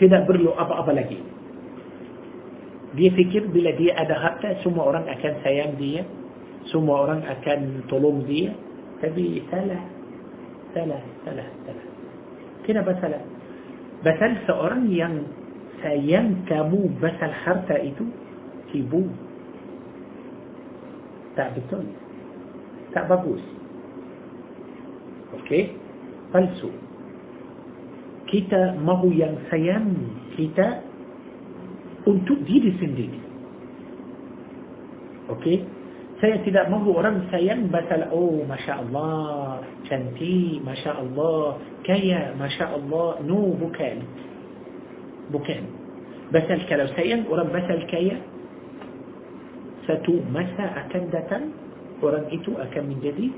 tidak 0.00 0.24
perlu 0.24 0.54
apa-apa 0.56 0.96
lagi 0.96 1.20
dia 2.96 3.10
fikir 3.14 3.50
bila 3.50 3.70
dia 3.76 3.94
ada 3.94 4.16
harta 4.18 4.58
semua 4.64 4.90
orang 4.90 5.06
akan 5.06 5.34
sayang 5.44 5.74
dia 5.76 6.02
semua 6.70 7.06
orang 7.06 7.22
akan 7.26 7.84
tolong 7.86 8.24
dia 8.24 8.54
tapi 9.02 9.42
salah 9.50 9.82
salah 10.72 11.02
salah 11.26 11.48
salah 11.66 11.86
kenapa 12.64 12.94
salah 13.02 13.22
Basal 14.00 14.32
seorang 14.48 14.88
yang 14.88 15.28
sayang 15.84 16.48
kamu 16.48 16.88
basal 17.04 17.28
harta 17.44 17.76
itu 17.84 18.08
ibu 18.72 19.12
tak 21.38 21.54
betul 21.54 21.84
tak 22.90 23.06
bagus 23.06 23.42
okey 25.42 25.74
palsu 26.34 26.70
kita 28.30 28.78
mahu 28.78 29.10
yang 29.14 29.34
sayang 29.50 29.90
kita 30.34 30.82
untuk 32.06 32.38
diri 32.46 32.70
sendiri 32.78 33.20
okey 35.34 35.66
saya 36.20 36.36
tidak 36.44 36.68
mahu 36.68 37.00
orang 37.00 37.24
sayang 37.32 37.72
basal 37.72 38.04
oh 38.12 38.44
masya 38.44 38.84
Allah 38.84 39.64
cantik 39.88 40.60
masya 40.60 41.00
Allah 41.00 41.56
kaya 41.86 42.36
masya 42.36 42.76
Allah 42.76 43.24
no 43.24 43.56
bukan 43.56 44.04
bukan 45.32 45.62
basal 46.28 46.60
kalau 46.68 46.86
sayang 46.94 47.24
orang 47.24 47.48
basal 47.48 47.80
kaya 47.88 48.20
satu 49.88 50.20
masa 50.28 50.86
akan 50.86 51.02
datang 51.12 51.42
orang 52.00 52.28
itu 52.32 52.52
akan 52.56 52.82
menjadi 52.90 53.32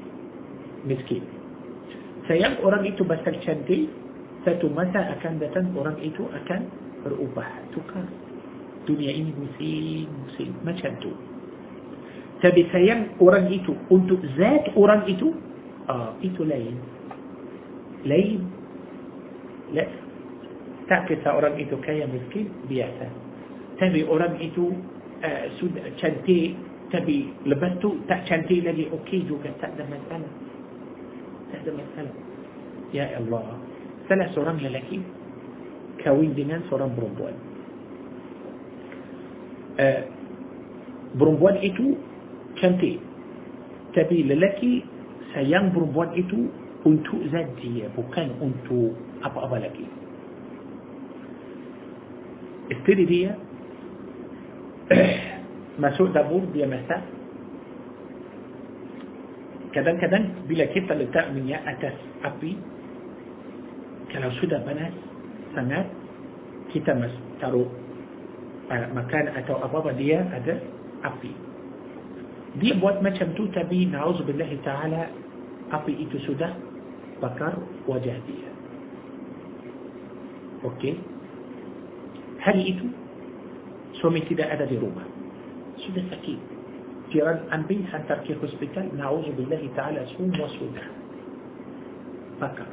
miskin. 0.87 1.23
Sayang 2.31 2.63
orang 2.63 2.87
itu 2.87 3.03
basal 3.03 3.35
cantik 3.43 3.91
satu 4.43 4.67
masa 4.71 5.19
akan 5.19 5.39
datang 5.39 5.71
orang 5.75 5.99
itu 6.03 6.27
akan 6.27 6.61
berubah 7.03 7.47
tukar. 7.75 8.07
Dunia 8.83 9.15
ini 9.15 9.31
musim 9.35 10.11
musim 10.27 10.51
macam 10.67 10.91
tu. 10.99 11.15
Tapi 12.43 12.67
sayang 12.75 13.15
orang 13.23 13.47
itu 13.55 13.71
untuk 13.87 14.19
zat 14.35 14.75
orang 14.75 15.07
itu 15.07 15.31
ah, 15.87 16.11
itu 16.19 16.43
lain. 16.43 16.75
Lain. 18.03 18.41
La. 19.71 19.87
tak 20.91 21.07
kisah 21.09 21.39
orang 21.39 21.55
itu 21.57 21.79
kaya 21.79 22.05
miskin 22.11 22.51
biasa. 22.67 23.07
Tapi 23.79 24.03
orang 24.05 24.37
itu 24.43 24.75
sudah 25.63 25.87
cantik 26.03 26.59
tapi 26.91 27.31
lepas 27.47 27.79
tu 27.79 27.97
tak 28.11 28.27
cantik 28.27 28.67
lagi 28.67 28.91
okey 28.91 29.25
juga 29.25 29.49
tak 29.63 29.73
ada 29.79 29.87
masalah 29.87 30.33
tak 31.49 31.59
ada 31.63 31.71
masalah 31.79 32.17
ya 32.91 33.07
Allah 33.17 33.57
salah 34.11 34.29
seorang 34.35 34.59
lelaki 34.61 35.01
kawin 36.03 36.35
dengan 36.35 36.61
seorang 36.67 36.91
perempuan 36.93 37.35
uh, 39.79 40.03
perempuan 41.17 41.57
itu 41.63 41.97
cantik 42.59 42.99
tapi 43.95 44.27
lelaki 44.27 44.83
sayang 45.33 45.73
perempuan 45.73 46.13
itu 46.19 46.51
untuk 46.83 47.23
zat 47.31 47.47
dia 47.63 47.87
bukan 47.95 48.35
untuk 48.43 48.93
apa-apa 49.23 49.71
lagi 49.71 49.87
isteri 52.69 53.07
dia 53.07 53.33
masuk 55.83 56.13
dapur 56.13 56.45
dia 56.53 56.69
masak 56.69 57.01
kadang-kadang 59.73 60.45
bila 60.45 60.69
kita 60.69 60.93
letak 60.93 61.33
minyak 61.33 61.65
atas 61.65 61.97
api 62.29 62.61
kalau 64.13 64.29
sudah 64.37 64.61
panas 64.69 64.93
sangat 65.57 65.89
kita 66.73 66.93
taruh 67.41 67.69
uh, 68.69 68.87
makan 68.93 69.33
atau 69.33 69.57
apa-apa 69.65 69.97
dia 69.97 70.21
ada 70.29 70.61
api 71.09 71.33
dia 72.61 72.77
buat 72.77 73.01
macam 73.01 73.33
tu 73.33 73.49
tapi 73.57 73.89
na'udzubillah 73.89 74.53
ta'ala 74.61 75.09
api 75.73 76.05
itu 76.05 76.21
sudah 76.29 76.53
bakar 77.25 77.57
wajah 77.89 78.17
dia 78.29 78.51
okey 80.69 81.01
hari 82.45 82.77
itu 82.77 82.87
suami 84.01 84.25
tidak 84.29 84.49
ada 84.49 84.65
di 84.65 84.77
rumah 84.81 85.05
sudah 85.83 86.05
sakit 86.15 86.39
jiran 87.13 87.45
ambil 87.53 87.81
hantar 87.93 88.25
ke 88.25 88.33
hospital 88.41 88.89
na'udzubillah 88.97 89.61
ta'ala 89.77 90.07
semua 90.17 90.47
sudah 90.57 90.87
bakar 92.41 92.69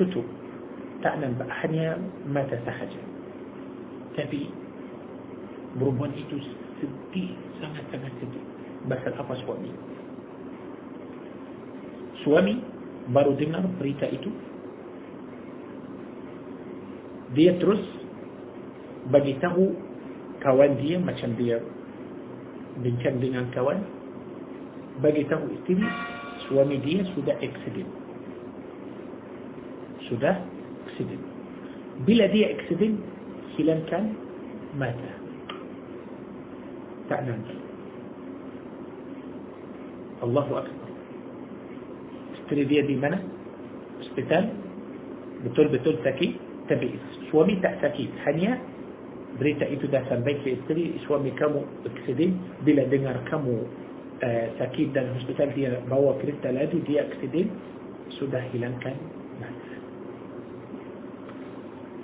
tutup 0.00 0.24
tak 1.04 1.18
nampak 1.20 1.50
hanya 1.62 2.00
mata 2.24 2.56
sahaja 2.64 3.02
tapi 4.16 4.48
perempuan 5.76 6.12
itu 6.16 6.40
sedih 6.80 7.36
sangat-sangat 7.60 8.12
sedih 8.22 8.44
pasal 8.88 9.12
apa 9.14 9.34
suami 9.44 9.70
suami 12.24 12.54
baru 13.10 13.34
dengar 13.36 13.66
berita 13.76 14.06
itu 14.08 14.30
dia 17.34 17.56
terus 17.58 17.80
bagi 19.10 19.34
tahu 19.42 19.74
kawan 20.44 20.78
dia 20.78 21.00
macam 21.02 21.34
dia 21.34 21.58
bincang 22.78 23.18
dengan 23.18 23.50
kawan 23.50 23.82
bagi 25.00 25.24
tahu 25.26 25.48
isteri 25.56 25.82
suami 26.46 26.76
dia 26.84 27.00
sudah 27.16 27.32
accident. 27.40 27.90
Sudah 30.10 30.36
accident. 30.84 31.22
Bila 32.04 32.28
dia 32.28 32.52
accident 32.52 33.00
hilangkan 33.56 34.12
mata. 34.76 35.12
Tak 37.08 37.24
nanti 37.24 37.56
Allahu 40.22 40.52
Akbar. 40.54 40.90
Isteri 42.38 42.62
dia 42.68 42.82
di 42.86 42.94
mana? 42.94 43.18
Hospital. 43.98 44.54
Betul-betul 45.42 45.98
sakit. 46.06 46.32
Tapi 46.70 46.94
suami 47.32 47.58
tak 47.58 47.82
sakit. 47.82 48.10
Hanya 48.28 48.54
berita 49.40 49.64
itu 49.64 49.88
dah 49.88 50.04
sampai 50.08 50.36
ke 50.44 50.60
isteri 50.60 51.00
suami 51.08 51.32
kamu 51.32 51.60
accident 51.88 52.36
bila 52.64 52.84
dengar 52.88 53.16
kamu 53.28 53.64
uh, 54.20 54.46
sakit 54.60 54.92
dan 54.92 55.12
hospital 55.16 55.48
dia 55.56 55.80
bawa 55.88 56.20
kereta 56.20 56.52
lagi 56.52 56.80
dia 56.84 57.08
accident 57.08 57.48
sudah 58.20 58.42
hilangkan 58.52 58.96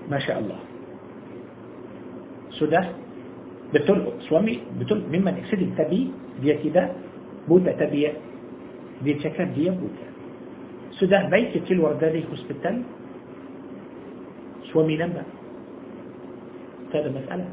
Masya 0.08 0.40
Allah 0.40 0.60
sudah 2.56 2.84
betul 3.76 4.16
suami 4.24 4.64
betul 4.80 5.04
memang 5.12 5.36
accident 5.36 5.76
tapi 5.76 6.08
dia 6.40 6.56
tidak 6.64 6.96
buta 7.44 7.76
tapi 7.76 8.08
dia 9.04 9.14
cakap 9.20 9.52
dia 9.52 9.70
buta 9.76 10.06
sudah 10.96 11.28
baik 11.28 11.54
keluar 11.68 11.94
dari 12.00 12.24
hospital 12.24 12.80
suami 14.72 14.96
nampak 14.96 15.37
هذا 16.94 17.06
المسألة 17.06 17.46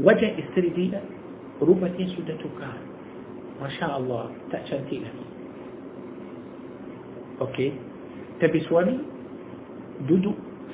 وجه 0.00 0.28
استردينا 0.38 1.00
ربا 1.62 1.88
تنسو 1.88 2.22
كان 2.60 2.80
ما 3.60 3.68
شاء 3.68 3.92
الله 3.98 4.24
تأشان 4.52 4.80
تينا. 4.88 5.12
أوكي. 7.40 7.72
تبي 8.40 8.60
سوامي 8.60 8.96
دودو 10.08 10.32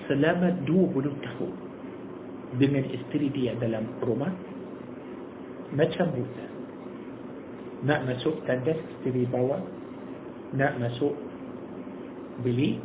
سلامة 0.09 0.51
دو 0.66 0.87
بلو 0.95 1.11
تخو 1.22 1.47
بمن 2.55 2.84
استردية 2.95 3.59
دلم 3.59 3.87
روما 4.07 4.28
ما 5.74 5.84
تشمبوتا 5.84 6.47
نا 7.82 7.95
مسو 8.07 8.30
تندس 8.47 8.78
تري 9.03 9.26
باوا 9.26 9.59
نا 10.55 10.78
مسو 10.78 11.11
بلي 12.47 12.78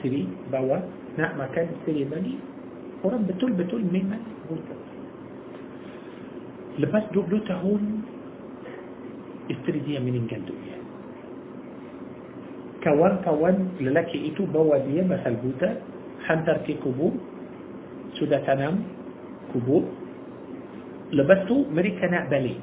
تري 0.00 0.22
باوا 0.52 0.78
نا 1.20 1.26
مكان 1.36 1.68
تري 1.84 2.08
مني 2.08 2.34
orang 3.02 3.22
betul-betul 3.26 3.82
memang 3.86 4.22
buta 4.46 4.76
lepas 6.78 7.04
20 7.12 7.50
tahun 7.50 7.82
isteri 9.50 9.78
dia 9.84 9.98
meninggal 9.98 10.40
dunia 10.46 10.78
kawan-kawan 12.82 13.70
lelaki 13.78 14.32
itu 14.32 14.46
bawa 14.48 14.80
dia 14.86 15.06
masal 15.06 15.36
buta 15.38 15.78
hantar 16.26 16.62
ke 16.66 16.78
kubur 16.82 17.14
sudah 18.18 18.42
tanam 18.46 18.82
kubur 19.54 19.86
lepas 21.12 21.44
tu 21.46 21.66
mereka 21.70 22.08
nak 22.08 22.30
balik 22.30 22.58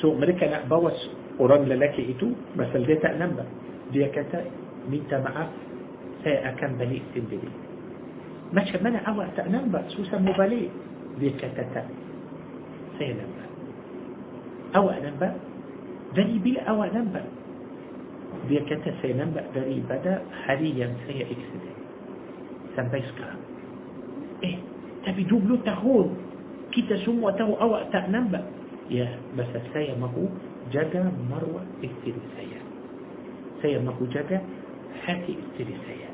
so 0.00 0.14
mereka 0.16 0.48
nak 0.48 0.66
bawa 0.66 0.90
orang 1.38 1.66
lelaki 1.66 2.14
itu 2.14 2.34
pasal 2.54 2.82
dia 2.86 2.98
tak 3.02 3.18
nampak 3.18 3.46
dia 3.92 4.08
kata 4.10 4.42
minta 4.88 5.20
maaf 5.22 5.50
saya 6.22 6.54
akan 6.54 6.78
balik 6.78 7.02
sendiri 7.14 7.50
macam 8.52 8.80
mana 8.84 9.00
awak 9.08 9.32
tak 9.32 9.48
nampak 9.48 9.80
susah 9.96 10.20
mau 10.20 10.36
balik 10.36 10.68
dia 11.16 11.32
kata 11.40 11.64
tak 11.72 11.86
saya 13.00 13.16
nampak 13.16 13.48
awak 14.76 14.96
nampak 15.00 15.32
dari 16.12 16.36
bila 16.36 16.60
awak 16.68 16.92
nampak 16.92 17.24
dia 18.52 18.60
kata 18.68 18.92
saya 19.00 19.24
nampak 19.24 19.48
daripada 19.56 20.20
hari 20.44 20.76
yang 20.76 20.92
saya 21.08 21.24
accident 21.24 21.78
sampai 22.76 23.00
sekarang 23.12 23.40
eh 24.44 24.56
tapi 25.08 25.24
20 25.24 25.64
tahun 25.64 26.06
kita 26.72 27.00
semua 27.08 27.32
tahu 27.36 27.56
awak 27.56 27.88
tak 27.88 28.08
nampak 28.12 28.44
ya 28.92 29.08
bahasa 29.32 29.64
saya 29.72 29.96
mahu 29.96 30.28
jaga 30.68 31.08
marwah 31.28 31.64
isteri 31.80 32.20
saya 32.36 32.60
saya 33.64 33.80
mahu 33.80 34.04
jaga 34.12 34.44
hati 35.08 35.40
isteri 35.40 35.72
saya 35.88 36.11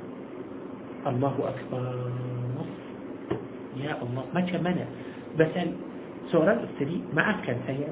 Allahu 1.08 1.40
Akbar 1.48 2.12
ya 3.80 3.96
Allah 3.96 4.24
macam 4.34 4.60
mana 4.60 4.84
bahasa 5.40 5.70
seorang 6.28 6.68
isteri 6.72 7.00
maafkan 7.16 7.56
saya 7.64 7.88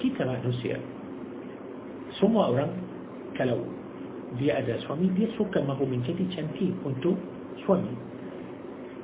kita 0.00 0.24
manusia 0.24 0.80
semua 2.16 2.50
orang 2.50 2.72
kalau 3.36 3.60
dia 4.40 4.58
ada 4.58 4.78
suami 4.88 5.10
dia 5.14 5.28
suka 5.36 5.60
mahu 5.62 5.84
menjadi 5.86 6.24
cantik 6.32 6.72
untuk 6.82 7.18
suami 7.66 7.92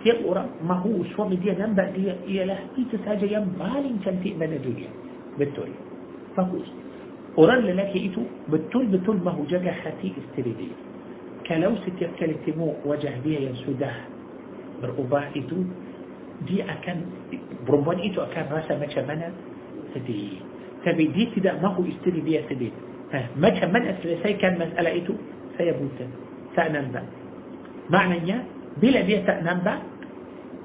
Tiap 0.01 0.25
orang 0.25 0.49
mahu 0.65 1.05
suami 1.13 1.37
dia 1.37 1.53
nampak 1.53 1.93
dia 1.93 2.17
ialah 2.25 2.57
itu 2.81 2.97
saja 3.05 3.21
yang 3.21 3.45
paling 3.61 4.01
cantik 4.01 4.33
pada 4.41 4.57
dunia. 4.57 4.89
Betul. 5.37 5.69
Bagus. 6.33 6.65
Orang 7.37 7.69
lelaki 7.69 8.09
itu 8.09 8.25
betul-betul 8.49 9.21
mahu 9.21 9.45
jaga 9.45 9.69
hati 9.85 10.17
isteri 10.17 10.57
dia. 10.57 10.77
Kalau 11.51 11.75
setiap 11.83 12.15
kali 12.15 12.39
tengok 12.47 12.87
wajah 12.87 13.11
dia 13.27 13.43
yang 13.43 13.59
sudah 13.67 13.91
berubah 14.79 15.35
itu, 15.35 15.67
dia 16.47 16.63
akan, 16.63 17.03
perempuan 17.67 17.99
itu 17.99 18.23
akan 18.23 18.55
rasa 18.55 18.79
macam 18.79 19.03
mana 19.11 19.35
sedih. 19.91 20.39
Tapi 20.87 21.11
dia 21.11 21.27
tidak 21.35 21.59
mahu 21.59 21.91
isteri 21.91 22.23
dia 22.23 22.47
sedih. 22.47 22.71
Ha, 23.11 23.35
macam 23.35 23.75
mana 23.75 23.99
selesaikan 23.99 24.63
masalah 24.63 24.95
itu? 24.95 25.19
Saya 25.59 25.75
buta. 25.75 26.07
Tak 26.55 26.71
nampak. 26.71 27.03
Maknanya, 27.91 28.47
bila 28.79 29.03
dia 29.03 29.19
tak 29.27 29.43
nampak, 29.43 29.83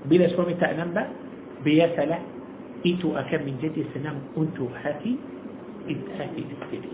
bila 0.06 0.30
suami 0.38 0.54
tak 0.62 0.78
nampak, 0.78 1.10
biasalah 1.66 2.22
itu 2.86 3.10
akan 3.18 3.40
menjadi 3.42 3.82
senang 3.98 4.22
untuk 4.38 4.70
hati 4.86 5.18
hati 5.90 6.42
isteri. 6.46 6.94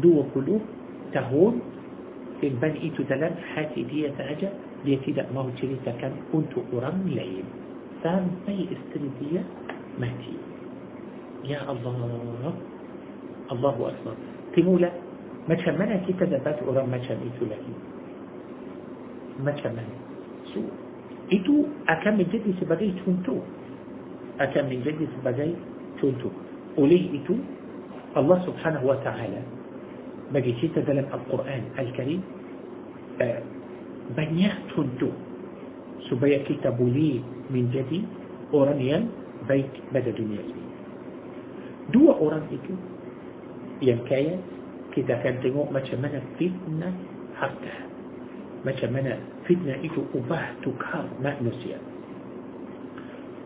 20 0.00 1.12
tahun 1.12 1.52
simpan 2.42 2.74
itu 2.80 3.00
dalam 3.06 3.32
hati 3.54 3.84
dia 3.88 4.12
sahaja, 4.14 4.52
dia 4.84 4.96
tidak 5.04 5.26
mahu 5.32 5.52
ceritakan 5.56 6.12
untuk 6.32 6.62
orang 6.74 7.04
lain. 7.10 7.44
Sampai 8.04 8.68
isteri 8.68 9.08
dia 9.22 9.42
mati. 9.96 10.36
Ya 11.46 11.64
Allah. 11.64 12.54
Allahu 13.46 13.82
Akbar. 13.88 14.14
Tengoklah, 14.52 14.90
macam 15.46 15.74
mana 15.78 16.02
kita 16.02 16.26
dapat 16.26 16.58
orang 16.66 16.90
macam 16.90 17.16
itu 17.22 17.46
lagi? 17.46 17.74
Macam 19.38 19.70
mana? 19.78 19.94
So, 20.50 20.60
itu 21.30 21.66
akan 21.90 22.22
menjadi 22.22 22.50
sebagai 22.58 22.90
contoh 23.02 23.42
akan 24.36 24.64
menjadi 24.68 25.04
sebagai 25.16 25.50
contoh 25.98 26.30
oleh 26.76 27.08
itu 27.10 27.34
Allah 28.14 28.38
subhanahu 28.44 28.92
wa 28.94 28.98
ta'ala 29.00 29.40
bagi 30.34 30.52
kita 30.58 30.82
dalam 30.82 31.06
Al-Quran 31.10 31.62
Al-Karim 31.78 32.20
banyak 34.14 34.54
contoh 34.74 35.14
supaya 36.06 36.38
kita 36.46 36.70
boleh 36.70 37.18
menjadi 37.50 38.02
orang 38.54 38.78
yang 38.78 39.02
baik 39.50 39.66
pada 39.90 40.10
dunia 40.14 40.42
ini 40.42 40.64
dua 41.90 42.14
orang 42.18 42.46
itu 42.50 42.74
yang 43.82 44.02
kaya 44.06 44.38
kita 44.94 45.12
akan 45.20 45.34
tengok 45.44 45.68
macam 45.68 45.98
mana 46.00 46.18
fitnah 46.40 46.94
harta 47.36 47.76
macam 48.64 48.88
mana 48.94 49.18
fitnah 49.44 49.78
itu 49.82 50.02
ubah 50.14 50.56
tukar 50.62 51.06
manusia 51.22 51.78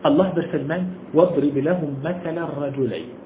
Allah 0.01 0.33
berfirman 0.33 1.01
واضرب 1.13 1.55
لهم 1.57 1.91
مثل 2.03 2.35
الرجلين 2.37 3.20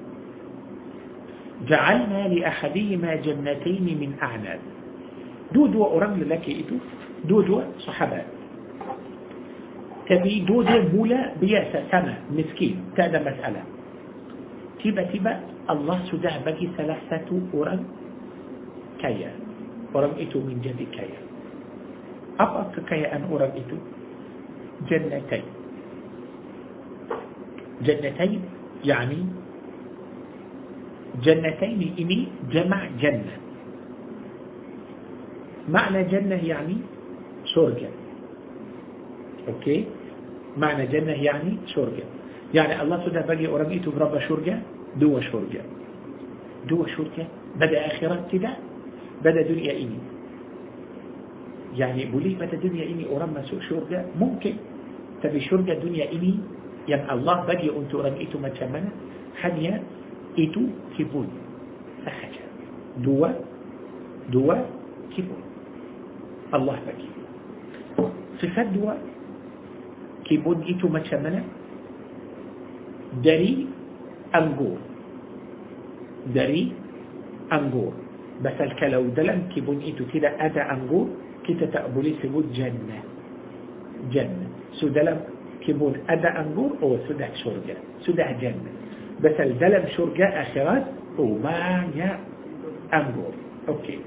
جعلنا 1.64 2.28
لأحدهما 2.28 3.14
جنتين 3.24 3.86
من 4.00 4.10
أعناب. 4.22 4.60
دو 5.56 5.66
دو 5.66 5.96
أرام 5.96 6.20
لك 6.20 6.44
إتو 6.44 6.76
دو 7.24 7.40
دو 7.40 7.62
تبي 10.06 10.34
دو 10.44 10.62
دو 10.62 10.78
بولا 10.92 11.40
بيأسة 11.40 11.88
سما 11.90 12.14
مسكين. 12.30 12.92
تأدى 12.96 13.18
مسألة. 13.18 13.62
تبا 14.84 15.02
تبا 15.02 15.32
الله 15.72 15.98
سده 16.12 16.34
بك 16.46 16.60
ثلاثة 16.76 17.28
أرام 17.54 17.82
كايا. 19.00 19.30
أرام 19.96 20.12
إيتو 20.20 20.38
من 20.44 20.60
جد 20.60 20.80
كايا. 20.92 21.20
أبقى 22.36 22.84
كايا 22.84 23.16
أن 23.16 23.22
أرام 23.32 23.52
إيتو 23.56 23.78
جنتين. 24.86 25.46
جنتين 27.82 28.40
يعني 28.84 29.45
إني 31.24 32.28
جمع 32.52 32.80
جنة. 33.00 33.36
معنى 35.68 36.04
جنة 36.04 36.34
يعني 36.34 36.76
شرجة 37.44 37.90
أوكي؟ 39.48 39.84
معنى 40.56 40.86
جنة 40.86 41.12
يعني 41.12 41.56
شرجة 41.66 42.04
يعني 42.54 42.82
الله 42.82 42.96
سبحانه 43.06 43.26
بقي 43.26 43.46
أرميته 43.46 43.90
برب 43.90 44.18
شرجة 44.18 44.58
دو 44.96 45.20
شرجة 45.20 45.62
دو 46.68 46.86
شرجة 46.86 47.26
بدأ 47.56 47.86
آخرة 47.86 48.28
كده 48.32 48.50
بدأ 49.24 49.42
دنيا 49.42 49.72
إني 49.72 49.98
يعني 51.76 52.04
بولي 52.04 52.34
بدأ 52.34 52.56
دنيا 52.56 52.84
إني 52.84 53.04
أرمى 53.16 53.42
شرجة 53.68 54.06
ممكن 54.18 54.54
تبي 55.22 55.40
شرجة 55.40 55.72
دنيا 55.72 56.12
إني 56.12 56.34
يعني 56.88 57.12
الله 57.12 57.44
بقي 57.46 57.68
أنت 57.78 57.94
أرميته 57.94 58.38
ما 58.38 58.48
تشمنا 58.48 58.90
حنيا 59.42 59.82
itu 60.36 60.68
kibun 60.94 61.28
sahaja 62.04 62.44
dua 63.00 63.32
dua 64.28 64.56
kibun 65.12 65.40
Allah 66.52 66.76
bagi 66.84 67.08
sifat 68.38 68.70
dua 68.76 68.94
kibun 70.28 70.60
itu 70.68 70.86
macam 70.86 71.24
mana 71.24 71.40
dari 73.24 73.64
anggur 74.36 74.76
dari 76.30 76.72
anggur 77.48 77.92
Basal 78.36 78.68
kalau 78.76 79.08
dalam 79.16 79.48
kibun 79.56 79.80
itu 79.80 80.04
tidak 80.12 80.36
ada 80.36 80.68
anggur 80.68 81.08
kita 81.48 81.72
tak 81.72 81.88
boleh 81.96 82.12
sebut 82.20 82.44
jannah 82.52 83.00
jannah 84.12 84.50
so 84.76 84.92
dalam 84.92 85.24
kibun 85.64 85.96
ada 86.04 86.36
anggur 86.36 86.76
oh 86.84 87.00
sudah 87.08 87.32
surga 87.40 87.80
sudah 88.04 88.28
jannah 88.36 88.85
بس 89.24 89.40
الزلم 89.40 89.84
شرجاء 89.96 90.42
آخرات؟ 90.42 90.84
ومانع 91.18 92.18
أنظر 92.94 93.32
أوكي. 93.68 93.98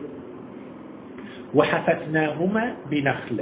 وحففناهما 1.56 2.76
بنخل. 2.92 3.40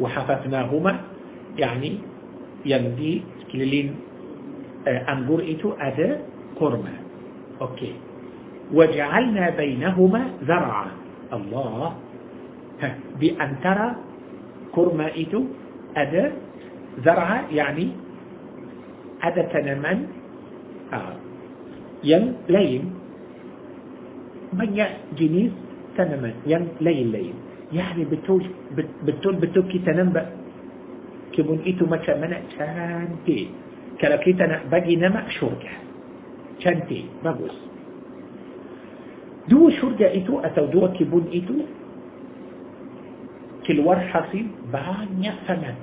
وحففناهما 0.00 1.00
يعني 1.58 1.98
يمدي 2.66 3.22
كلين 3.52 3.96
أنظر 4.86 5.38
إتو 5.50 5.72
أدى 5.80 6.10
قرمة. 6.56 6.94
أوكي. 7.60 7.92
وجعلنا 8.74 9.50
بينهما 9.50 10.22
ذرعا. 10.44 10.86
الله. 11.32 11.94
بأن 13.20 13.50
ترى 13.62 13.88
قرمة 14.72 15.06
إتو 15.06 15.42
أدى 15.96 16.24
ذرعا 17.00 17.42
يعني 17.50 17.88
ada 19.22 19.42
tanaman 19.50 20.06
uh, 20.94 21.14
yang 22.06 22.38
lain 22.46 22.94
banyak 24.54 24.90
jenis 25.18 25.52
tanaman 25.98 26.34
yang 26.46 26.64
lain-lain 26.78 27.34
يعني 27.68 28.08
betul 28.08 28.40
betul 29.04 29.36
betul 29.36 29.64
kita 29.68 29.92
nampak 29.92 30.24
kebun 31.36 31.60
itu 31.68 31.84
macam 31.84 32.16
mana 32.16 32.40
cantik 32.56 33.52
kalau 34.00 34.16
kita 34.24 34.48
nak 34.48 34.72
bagi 34.72 34.96
nama 34.96 35.28
syurga 35.36 35.74
cantik 36.64 37.04
bagus 37.20 37.52
dua 39.52 39.68
syurga 39.76 40.08
itu 40.16 40.40
atau 40.40 40.64
dua 40.72 40.96
kebun 40.96 41.28
itu 41.28 41.68
keluar 43.68 44.00
hasil 44.00 44.48
banyak 44.72 45.36
sangat 45.44 45.76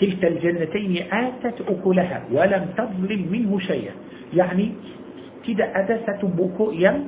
كلتا 0.00 0.28
الجنتين 0.28 1.12
آتت 1.12 1.60
أكلها 1.60 2.18
ولم 2.32 2.64
تظلم 2.76 3.22
منه 3.32 3.58
شيئا. 3.58 3.94
يعني 4.34 4.72
كده 5.48 5.64
أدا 5.80 5.96
ستبوكو 6.06 6.70
يم 6.72 7.06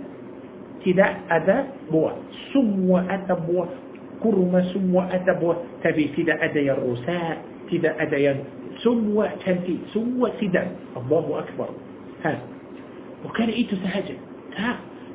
كده 0.86 1.06
أدا 1.30 1.66
بوا 1.90 2.10
سمو 2.52 2.98
أدا 2.98 3.34
بوا 3.34 3.64
كرم 4.22 4.52
سمو 4.72 5.00
أدا 5.02 5.32
بوا 5.40 5.54
تبي 5.84 6.04
كده 6.16 6.44
أدا 6.44 6.60
الرساء 6.60 7.36
كده 7.72 7.90
أدا 8.02 8.36
سمو 8.84 9.26
كنتي 9.46 9.76
سمو 9.94 10.28
كدا 10.40 10.62
الله 10.96 11.26
أكبر. 11.38 11.68
ها. 12.24 12.38
وكان 13.24 13.48
إيتو 13.48 13.76
سهجا 13.76 14.14
ها. 14.56 14.72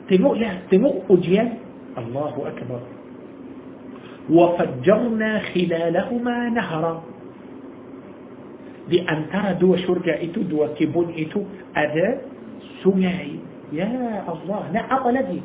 تمو 0.09 0.33
لا 0.35 0.51
تمو 0.71 0.91
أجيان 1.09 1.49
الله 1.97 2.35
أكبر. 2.47 2.81
وفجرنا 4.29 5.39
خلالهما 5.39 6.49
نهرا. 6.49 7.03
Di 8.91 8.99
antara 9.07 9.55
dua 9.55 9.79
syurga 9.87 10.19
itu, 10.19 10.43
dua 10.43 10.75
kebun 10.75 11.15
itu 11.15 11.47
ada 11.71 12.19
sungai. 12.83 13.39
Ya 13.71 13.87
Allah, 14.27 14.67
nak 14.75 14.85
apa 14.91 15.09
lagi? 15.15 15.39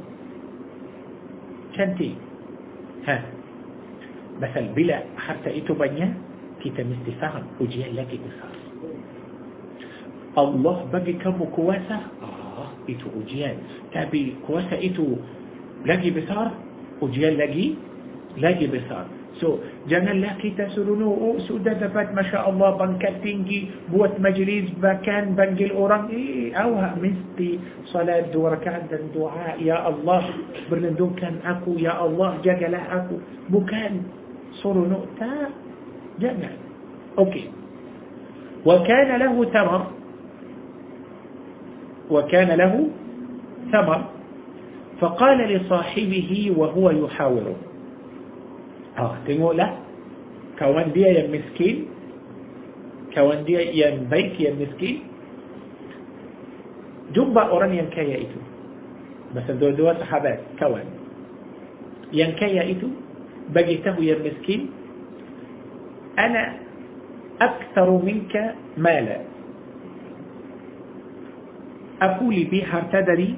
Cantik. 1.78 2.18
Ha. 3.06 3.16
Pasal 4.42 4.74
bila 4.74 4.98
harta 5.14 5.46
itu 5.54 5.70
banyak, 5.70 6.10
kita 6.58 6.82
mesti 6.82 7.14
faham 7.22 7.46
ujian 7.62 7.94
lagi 7.94 8.18
besar. 8.18 8.50
Allah 10.36 10.84
bagi 10.92 11.14
kamu 11.16 11.48
kuasa, 11.54 11.98
ah, 12.20 12.68
itu 12.90 13.06
ujian. 13.14 13.56
Tapi 13.94 14.42
kuasa 14.44 14.74
itu 14.82 15.22
lagi 15.86 16.10
besar, 16.10 16.50
ujian 16.98 17.38
lagi 17.38 17.78
lagi 18.36 18.66
besar. 18.68 19.06
So, 19.36 19.60
janganlah 19.86 20.40
kita 20.40 20.72
suruh 20.72 20.96
oh, 20.96 21.36
sudah 21.44 21.76
dapat 21.76 22.16
Masya 22.16 22.48
Allah 22.48 22.72
bangkat 22.80 23.20
tinggi, 23.20 23.68
buat 23.92 24.16
majlis, 24.16 24.72
bahkan 24.80 25.36
panggil 25.36 25.76
orang, 25.76 26.08
eh, 26.08 26.56
awak 26.56 26.96
mesti 26.96 27.60
salat 27.92 28.32
dua 28.32 28.56
rakaat 28.56 28.88
dan 28.88 29.12
doa, 29.12 29.60
Ya 29.60 29.84
Allah, 29.84 30.24
berlindungkan 30.72 31.44
aku, 31.44 31.76
Ya 31.76 32.00
Allah, 32.00 32.40
jagalah 32.40 33.04
aku. 33.04 33.20
Bukan 33.52 34.08
suruh 34.64 34.88
tak, 35.20 35.52
jangan. 36.16 36.56
Okey. 37.20 37.66
وكان 38.66 39.18
له 39.20 39.44
ثمر 39.44 39.86
وكان 42.10 42.48
له 42.48 42.88
ثمر 43.72 44.04
فقال 45.00 45.38
لصاحبه 45.38 46.52
وهو 46.56 46.90
يحاوره 46.90 47.56
Ah, 48.96 49.20
tengoklah 49.28 49.76
kawan 50.56 50.90
dia 50.96 51.12
yang 51.20 51.28
miskin, 51.28 51.92
kawan 53.12 53.44
dia 53.44 53.60
yang 53.68 54.08
baik 54.08 54.40
yang 54.40 54.56
miskin, 54.56 55.04
jumpa 57.12 57.52
orang 57.52 57.76
yang 57.76 57.88
kaya 57.92 58.24
itu. 58.24 58.40
Masa 59.36 59.52
dua-dua 59.52 60.00
sahabat, 60.00 60.40
kawan. 60.56 60.88
Yang 62.08 62.32
kaya 62.40 62.62
itu, 62.72 62.88
bagi 63.52 63.84
tahu 63.84 64.00
yang 64.00 64.24
miskin, 64.24 64.72
Ana 66.16 66.56
aktaru 67.36 68.00
minka 68.00 68.56
mala. 68.80 69.20
Aku 72.00 72.32
lebih 72.32 72.64
harta 72.64 73.04
dari 73.04 73.36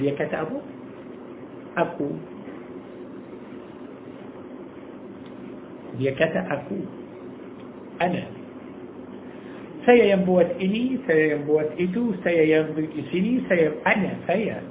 dia 0.00 0.16
kata 0.16 0.48
apa? 0.48 0.58
Aku 1.84 2.16
dia 5.98 6.12
kata 6.14 6.40
aku 6.50 6.78
ana 8.02 8.24
saya 9.84 10.16
yang 10.16 10.24
buat 10.24 10.48
ini 10.56 10.98
saya 11.04 11.36
yang 11.36 11.42
buat 11.44 11.68
itu 11.76 12.16
saya 12.24 12.42
yang 12.48 12.72
di 12.72 13.02
sini 13.12 13.44
saya 13.44 13.68
ana 13.84 14.16
saya. 14.24 14.64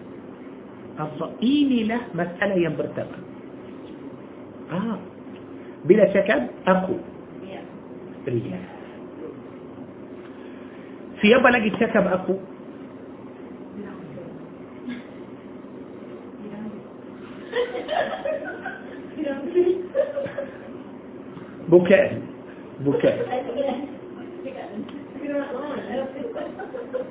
Allah 0.94 1.30
inilah 1.42 2.14
masalah 2.14 2.58
yang 2.58 2.74
pertama? 2.74 3.18
Ah 4.74 4.98
bila 5.86 6.06
cakap 6.10 6.50
aku. 6.66 6.98
Ria 8.24 8.74
siapa 11.24 11.48
lagi 11.48 11.72
cakap 11.80 12.04
aku 12.08 12.36
bukan 21.74 22.10
bukan 22.86 23.16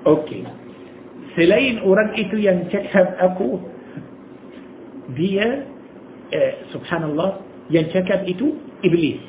Okey. 0.02 0.42
Selain 1.38 1.80
orang 1.86 2.12
itu 2.18 2.36
yang 2.42 2.66
cakap 2.68 3.16
aku, 3.22 3.56
dia 5.14 5.64
eh, 6.34 6.66
subhanallah 6.74 7.40
yang 7.70 7.88
cakap 7.94 8.26
itu 8.26 8.58
iblis. 8.84 9.22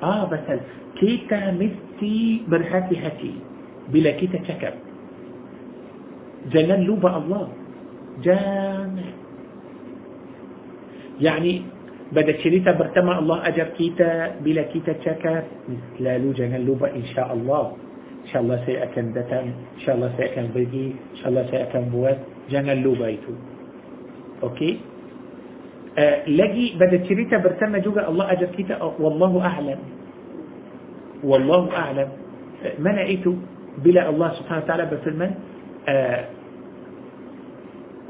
Ah, 0.00 0.24
betul. 0.26 0.58
Kita 0.96 1.52
mesti 1.54 2.44
berhati-hati 2.48 3.32
bila 3.92 4.10
kita 4.16 4.40
cakap. 4.48 4.74
Jangan 6.50 6.80
lupa 6.88 7.20
Allah. 7.20 7.46
Jangan. 8.24 9.12
Yani 11.20 11.75
بدا 12.12 12.38
شريطة 12.38 12.72
برتما 12.72 13.18
الله 13.18 13.48
أجر 13.48 13.66
كيتا 13.78 14.38
بلا 14.44 14.62
كيتا 14.62 14.94
شكر 15.04 15.42
لا 16.00 16.18
لو 16.18 16.32
جنان 16.32 16.62
لوبا 16.66 16.94
إن 16.94 17.04
شاء 17.14 17.28
الله 17.34 17.64
إن 18.24 18.28
شاء 18.30 18.42
الله 18.42 18.56
سيأكن 18.66 19.12
دتم 19.12 19.46
إن 19.76 19.80
شاء 19.82 19.94
الله 19.94 20.08
سيأكن 20.16 20.46
بيجي 20.54 20.86
إن 21.12 21.16
شاء 21.18 21.28
الله 21.28 21.42
سيأكن 21.50 21.82
بوات 21.90 22.18
جنان 22.50 22.78
لوبا 22.82 23.06
إيتو 23.06 23.32
أوكي 24.42 24.70
أه 25.98 26.28
لجي 26.30 26.78
بدا 26.78 26.98
شريطة 27.08 27.36
برتما 27.42 27.78
جوجا 27.78 28.08
الله 28.08 28.24
أجر 28.32 28.46
كيتا 28.54 28.82
والله 29.02 29.32
أعلم 29.46 29.78
والله 31.24 31.62
أعلم 31.76 32.08
ما 32.78 32.98
إيتو 33.02 33.34
بلا 33.82 34.08
الله 34.10 34.28
سبحانه 34.38 34.62
وتعالى 34.64 34.84
بفرمان 34.94 35.32
أه 35.88 36.24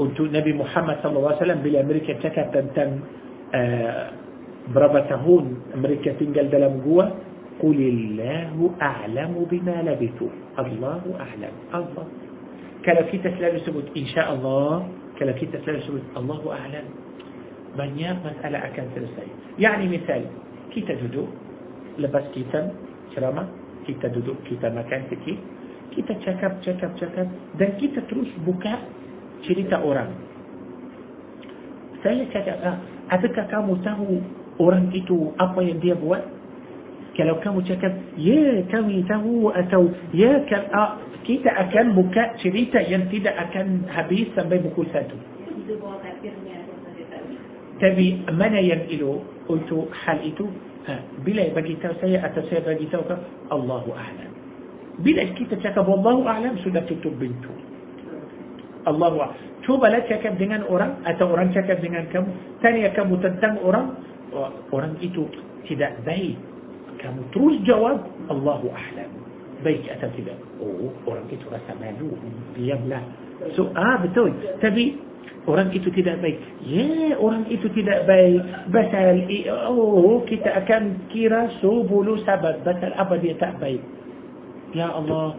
أنتو 0.01 0.23
نبي 0.29 0.53
محمد 0.53 0.97
صلى 1.03 1.17
الله 1.17 1.29
عليه 1.33 1.43
وسلم 1.45 1.59
بلا 1.65 1.81
أمريكا 1.81 2.13
تكتن 2.21 2.67
تم 2.77 2.91
berapa 4.73 4.99
tahun 5.07 5.45
mereka 5.79 6.19
tinggal 6.19 6.51
dalam 6.51 6.83
gua 6.83 7.07
Qulillahu 7.57 8.77
a'lamu 8.77 9.49
bima 9.49 9.81
labithu 9.81 10.29
Allahu 10.61 11.17
a'lam 11.17 11.55
Allah 11.73 12.05
kalau 12.85 13.03
kita 13.09 13.33
selalu 13.41 13.65
sebut 13.65 13.87
insyaAllah 13.97 14.85
kalau 15.17 15.33
kita 15.41 15.57
selalu 15.65 15.81
sebut 15.89 16.05
Allahu 16.19 16.53
a'lam 16.53 16.85
banyak 17.77 18.17
masalah 18.21 18.61
akan 18.73 18.87
selesai 18.93 19.27
yani 19.57 19.89
misal 19.89 20.21
kita 20.73 20.97
duduk 21.01 21.29
lepas 21.97 22.29
kita 22.37 22.73
ceramah 23.17 23.49
kita 23.89 24.13
duduk 24.13 24.37
kita 24.45 24.69
makan 24.69 25.09
sikit 25.09 25.39
kita 25.97 26.13
cakap 26.21 26.61
cakap 26.61 26.93
cakap 27.01 27.27
dan 27.57 27.71
kita 27.81 28.05
terus 28.05 28.29
buka 28.45 28.85
cerita 29.49 29.81
orang 29.81 30.13
saya 32.05 32.29
cakap 32.29 32.57
ah, 32.61 32.77
Adakah 33.07 33.47
kamu 33.47 33.73
tahu 33.87 34.19
orang 34.59 34.91
itu 34.91 35.31
apa 35.39 35.63
yang 35.63 35.79
dia 35.79 35.95
buat? 35.95 36.23
Kalau 37.17 37.41
kamu 37.41 37.65
cakap, 37.65 37.97
ya 38.21 38.61
kami 38.69 39.01
tahu 39.09 39.49
atau 39.49 39.89
ya 40.13 40.43
ah, 40.77 41.01
kita 41.25 41.49
akan 41.49 41.97
buka 41.97 42.37
cerita 42.39 42.79
yang 42.85 43.09
tidak 43.09 43.33
akan 43.35 43.89
habis 43.89 44.29
sampai 44.37 44.61
pukul 44.61 44.85
satu. 44.93 45.17
Tapi 47.77 48.07
mana 48.33 48.59
yang 48.61 48.85
itu 48.89 49.21
untuk 49.49 49.89
hal 49.93 50.21
itu? 50.25 50.49
Ha, 50.87 51.03
bila 51.27 51.43
tahu 51.83 51.95
saya 51.99 52.23
atau 52.31 52.47
saya 52.47 52.63
bagi 52.63 52.87
tahu 52.87 53.03
kan 53.11 53.19
Allahu 53.51 53.91
a'lam. 53.91 54.31
Bila 55.03 55.27
kita 55.35 55.59
cakap 55.59 55.83
Allahu 55.83 56.25
a'lam 56.25 56.63
sudah 56.63 56.87
tutup 56.87 57.11
pintu. 57.19 57.51
Allahu 58.87 59.19
a'lam. 59.19 59.35
Cubalah 59.67 60.03
cakap 60.07 60.39
dengan 60.39 60.63
orang 60.71 61.03
atau 61.03 61.35
orang 61.35 61.51
cakap 61.51 61.83
dengan 61.83 62.07
kamu. 62.15 62.31
Tanya 62.63 62.95
kamu 62.95 63.19
tentang 63.19 63.59
orang. 63.67 63.99
Orang 64.71 64.95
itu 65.03 65.27
tidak 65.67 65.99
baik. 66.07 66.39
Kamu 67.03 67.21
terus 67.35 67.59
jawab. 67.67 68.07
Allahu 68.31 68.71
a'lam. 68.71 69.11
Baik 69.67 69.91
atau 69.91 70.09
tidak. 70.15 70.39
Oh, 70.63 70.95
orang 71.11 71.27
itu 71.29 71.43
rasa 71.51 71.75
malu. 71.83 72.15
Diamlah. 72.55 73.03
So, 73.59 73.69
ah 73.75 73.99
betul. 74.01 74.31
Tapi 74.63 74.97
orang 75.51 75.75
itu 75.75 75.91
tidak 75.91 76.23
baik. 76.23 76.39
Ya, 76.63 77.19
orang 77.19 77.51
itu 77.51 77.67
tidak 77.75 78.07
baik. 78.07 78.41
Pasal, 78.71 79.27
oh, 79.75 80.23
kita 80.31 80.63
akan 80.63 81.11
kira 81.11 81.51
sebulu 81.59 82.23
sahabat. 82.23 82.63
Pasal 82.63 82.95
apa 82.95 83.19
dia 83.19 83.35
tak 83.35 83.59
baik. 83.59 83.83
Ya 84.77 84.95
Allah. 84.95 85.35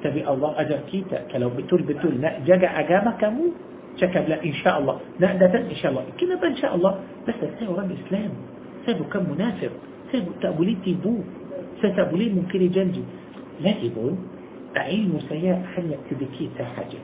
Tapi 0.00 0.24
Allah 0.24 0.56
ajar 0.56 0.80
kita. 0.88 1.28
Kalau 1.28 1.52
betul-betul 1.52 2.16
nak 2.16 2.40
jaga 2.48 2.72
agama 2.72 3.12
kamu, 3.20 3.52
cakap 3.98 4.24
lah 4.30 4.38
insyaAllah 4.40 4.96
nak 5.18 5.32
datang 5.36 5.66
insyaAllah 5.66 6.04
kenapa 6.14 6.48
insyaAllah 6.48 6.92
pasal 7.28 7.48
saya 7.58 7.68
orang 7.68 7.88
Islam 7.90 8.30
saya 8.86 8.94
bukan 9.00 9.20
munafik 9.28 9.72
saya 10.12 10.24
tak 10.38 10.52
boleh 10.54 10.76
tipu 10.80 11.24
saya 11.84 11.92
tak 11.96 12.06
boleh 12.08 12.32
mungkiri 12.32 12.70
janji 12.70 13.02
lagipun 13.60 14.14
ilmu 14.72 15.18
saya 15.26 15.58
hanya 15.76 16.00
sedikit 16.06 16.48
sahaja 16.56 17.00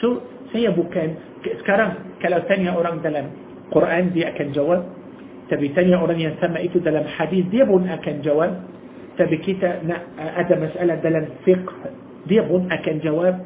so 0.00 0.24
saya 0.50 0.72
bukan 0.72 1.14
sekarang 1.62 2.16
kalau 2.18 2.40
tanya 2.48 2.72
orang 2.72 2.98
dalam 3.04 3.28
Quran 3.70 4.10
dia 4.10 4.32
akan 4.32 4.48
jawab 4.50 4.80
tapi 5.46 5.68
tanya 5.76 6.00
orang 6.00 6.16
yang 6.16 6.34
sama 6.40 6.58
itu 6.64 6.80
dalam 6.80 7.04
hadis 7.04 7.44
dia 7.52 7.68
pun 7.68 7.84
akan 7.84 8.16
jawab 8.24 8.50
tapi 9.20 9.36
kita 9.44 9.84
ada 10.16 10.54
masalah 10.56 10.96
dalam 11.04 11.28
fiqh 11.44 11.70
دي 12.26 12.40
بون 12.40 12.72
أكن 12.72 12.98
جواب 12.98 13.36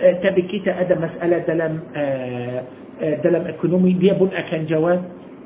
آه، 0.00 0.12
تبكيت 0.12 0.68
أدا 0.68 0.94
مسألة 0.94 1.38
دلم 1.38 1.80
آه، 1.96 2.62
آه، 3.02 3.14
دلم 3.24 3.44
أكونومي 3.46 3.92
دي 3.92 4.10
بون 4.12 4.30
أكن 4.34 4.66
جواب 4.66 5.00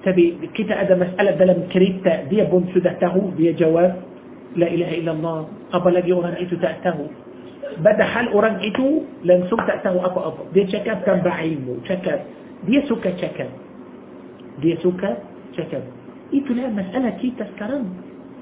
تبكيت 0.05 0.71
أدا 0.71 0.95
مسألة 0.95 1.31
دلم 1.31 1.69
كريتا 1.73 2.23
دي 2.31 2.43
بون 2.45 2.69
سدته 2.75 3.33
دي 3.37 3.53
جواب. 3.53 3.93
لا 4.57 4.69
إله 4.69 4.91
إلا 5.01 5.13
الله. 5.13 5.49
قبل 5.73 5.95
لدي 5.95 6.13
أوران 6.13 6.33
إتو 6.33 6.57
تأته 6.57 6.99
بدأ 7.79 8.05
حال 8.05 8.29
أوران 8.37 8.61
إتو 8.61 8.89
لن 9.25 9.49
سوك 9.49 9.61
تأته 9.65 9.97
أبا 10.07 10.21
أبا. 10.27 10.43
دي 10.55 10.69
شكب 10.69 10.99
كان 11.09 11.21
بعيمو 11.25 11.89
شكب 11.89 12.21
دي 12.69 12.83
سوك 12.85 13.05
شكب 13.17 13.51
دي 14.61 14.77
سوك 14.85 15.03
شكب 15.57 15.85
إتو 16.35 16.53
لا 16.53 16.69
مسألة 16.69 17.11
كيتا 17.11 17.45
تذكرن 17.45 17.85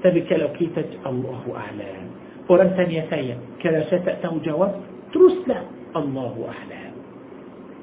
تبكي 0.03 0.35
لو 0.35 0.49
كيتا 0.59 0.83
الله 1.07 1.43
أعلم. 1.55 2.20
Orang 2.51 2.75
tanya 2.75 3.07
saya 3.07 3.39
kalau 3.63 3.79
saya 3.87 4.03
tak 4.03 4.19
tahu 4.19 4.43
jawab 4.43 4.75
teruslah 5.15 5.63
Allahu 5.95 6.47
a'lam. 6.47 6.91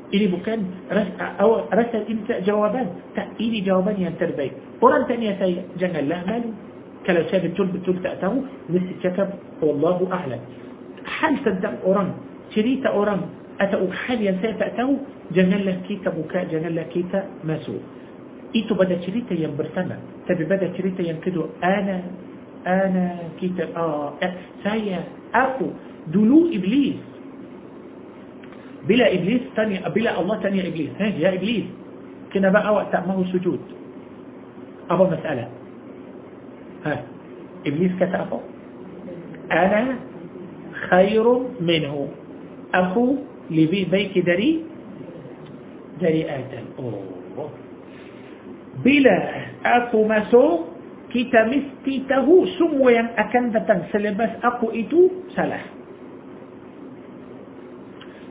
Ini 0.08 0.24
bukan 0.32 0.88
rasa, 0.88 2.00
ini 2.08 2.24
tak 2.24 2.40
jawaban. 2.48 2.88
Tak, 3.12 3.36
ini 3.36 3.60
jawaban 3.60 4.00
yang 4.00 4.16
terbaik. 4.16 4.56
Orang 4.80 5.04
tanya 5.04 5.36
saya, 5.36 5.60
janganlah 5.76 6.24
malu. 6.24 6.56
Kalau 7.04 7.20
saya 7.28 7.44
betul-betul 7.44 8.00
tak 8.00 8.16
tahu, 8.24 8.40
mesti 8.72 8.96
cakap, 9.04 9.36
Wallahu 9.60 10.08
a'lam. 10.08 10.40
Hal 11.04 11.36
tentang 11.44 11.76
orang, 11.84 12.16
cerita 12.52 12.88
orang, 12.88 13.28
atau 13.60 13.84
hal 13.84 14.16
yang 14.16 14.40
saya 14.40 14.56
tak 14.56 14.80
tahu, 14.80 14.96
janganlah 15.36 15.76
kita 15.84 16.08
buka, 16.08 16.48
janganlah 16.48 16.88
kita 16.88 17.28
masuk. 17.44 17.80
Itu 18.56 18.72
pada 18.72 18.96
cerita 19.04 19.36
yang 19.36 19.60
bersama. 19.60 20.00
Tapi 20.24 20.48
pada 20.48 20.72
cerita 20.72 21.04
yang 21.04 21.20
kedua, 21.20 21.52
ana, 21.60 22.00
أنا 22.66 23.18
كتاب 23.40 23.68
آه، 23.76 24.12
سيا 24.64 25.04
أخو 25.34 25.66
دلو 26.08 26.48
إبليس. 26.52 26.96
بلا 28.88 29.14
إبليس 29.14 29.40
تاني 29.56 29.80
بلا 29.94 30.20
الله 30.20 30.36
تاني 30.42 30.68
إبليس. 30.68 30.90
ها 31.00 31.06
يا 31.06 31.34
إبليس. 31.34 31.64
كنا 32.32 32.48
بقى 32.50 32.74
وقت 32.74 32.96
ما 32.96 33.14
هو 33.14 33.24
سجود. 33.24 33.60
أبو 34.90 35.04
مسألة. 35.04 35.48
ها 36.84 37.02
إبليس 37.66 37.92
كتابه 38.00 38.40
أنا 39.52 39.96
خير 40.90 41.26
منه. 41.60 42.08
أخو 42.74 43.06
لبيك 43.50 44.18
دري 44.18 44.62
دري 46.00 46.30
آدم. 46.30 46.64
أوه. 46.78 47.50
بلا 48.84 49.16
أخو 49.66 50.08
مسوق 50.08 50.77
kita 51.08 51.48
mesti 51.48 52.04
tahu 52.04 52.44
semua 52.60 52.88
yang 52.92 53.08
akan 53.16 53.52
datang. 53.52 53.80
Selepas 53.88 54.36
aku 54.44 54.72
itu 54.76 55.24
salah. 55.32 55.64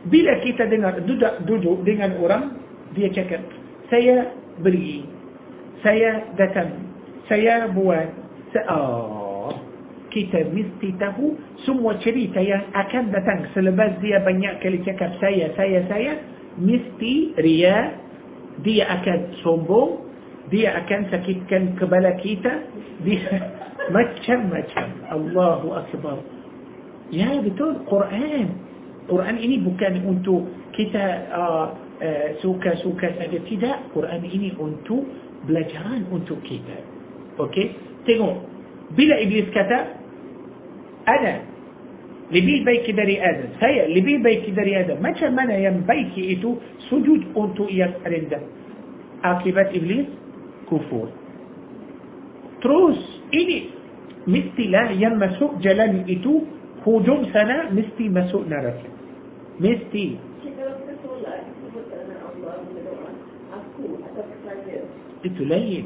Bila 0.07 0.39
kita 0.45 0.69
dengar 0.69 1.03
duduk, 1.03 1.33
duduk 1.43 1.77
dengan 1.83 2.15
orang, 2.21 2.43
dia 2.95 3.11
cakap, 3.11 3.43
saya 3.91 4.31
beri, 4.63 5.03
saya 5.83 6.31
datang, 6.39 6.79
saya 7.27 7.67
buat, 7.75 8.07
saya, 8.55 8.65
oh, 8.71 9.51
kita 10.13 10.47
mesti 10.47 10.95
tahu 10.95 11.35
semua 11.67 11.99
cerita 11.99 12.39
yang 12.39 12.71
akan 12.71 13.11
datang. 13.11 13.51
Selepas 13.51 13.99
dia 13.99 14.23
banyak 14.23 14.63
kali 14.63 14.79
cakap 14.87 15.11
saya, 15.19 15.51
saya, 15.59 15.83
saya, 15.91 16.13
mesti 16.55 17.35
ria, 17.43 17.99
dia 18.63 18.87
akan 18.87 19.19
sombong, 19.43 20.06
دي 20.51 20.67
أكنت 20.67 21.15
كتكن 21.15 21.63
قبل 21.79 22.09
كيتا 22.09 22.53
دي 23.05 23.19
مجم 23.91 24.41
مجم 24.53 24.89
الله 25.11 25.61
أكبر. 25.79 26.17
يا 27.11 27.41
بتقول 27.41 27.75
قرآن. 27.87 28.49
قرآن 29.07 29.35
إني 29.39 29.57
بكان 29.63 29.95
أنتو 29.95 30.35
كتا 30.75 31.05
آه،, 31.31 31.67
آه 32.03 32.33
سوكا 32.43 32.75
سوكا 32.75 33.07
سادتي 33.19 33.55
قرآن 33.95 34.23
ini 34.35 34.51
untuk 34.59 34.97
pelajaran 35.47 36.03
untuk 36.11 36.35
kita 36.43 36.77
okay؟ 37.39 37.71
tengok 38.07 38.35
bila 38.97 39.15
iblis 39.23 39.49
kata. 39.55 39.79
أنا 41.07 41.33
lebih 42.31 42.63
baik 42.67 42.91
dari 42.91 43.15
آدم. 43.23 43.49
saya 43.61 43.87
lebih 43.87 44.17
baik 44.17 44.49
dari 44.49 44.79
آدم. 44.79 44.99
macam 45.03 45.39
mana 45.39 45.57
yang 45.57 45.85
baik 45.85 46.13
itu 46.19 46.55
sujud 46.91 47.23
untuk 47.37 47.63
yang 47.67 47.93
rendah. 48.07 48.39
عاقبة 49.23 49.69
iblis؟ 49.79 50.26
Kufur. 50.67 51.09
Terus 52.61 52.99
ini. 53.31 53.73
Mestilah 54.27 54.91
yang 54.91 55.15
masuk 55.15 55.55
jalan 55.63 56.03
itu 56.03 56.43
hujung 56.83 57.31
sana 57.31 57.71
mesti 57.71 58.11
masuk 58.11 58.43
neraka. 58.43 58.83
Mesti. 59.55 60.19
Itu 65.23 65.43
lain. 65.47 65.83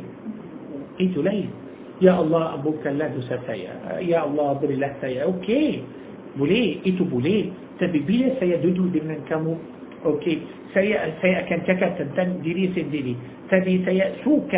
Itu 0.98 1.22
lain. 1.22 1.54
Ya 2.02 2.18
Allah 2.18 2.58
ampunkanlah 2.58 3.14
dosa 3.14 3.38
saya. 3.46 3.78
Ya 4.02 4.26
Allah 4.26 4.58
berilah 4.58 4.90
saya. 4.98 5.30
Okey. 5.30 5.86
Boleh. 6.34 6.82
Itu 6.82 7.06
boleh. 7.06 7.54
Tapi 7.78 8.02
bila 8.02 8.34
saya 8.42 8.58
duduk 8.58 8.90
dengan 8.90 9.22
kamu 9.30 9.54
Okey 10.02 10.42
سيأكنتك 10.74 11.82
تنتن 11.98 12.42
ديري 12.44 12.72
سنديري 12.76 13.16
تدي 13.52 13.86
سيأسوك 13.86 14.54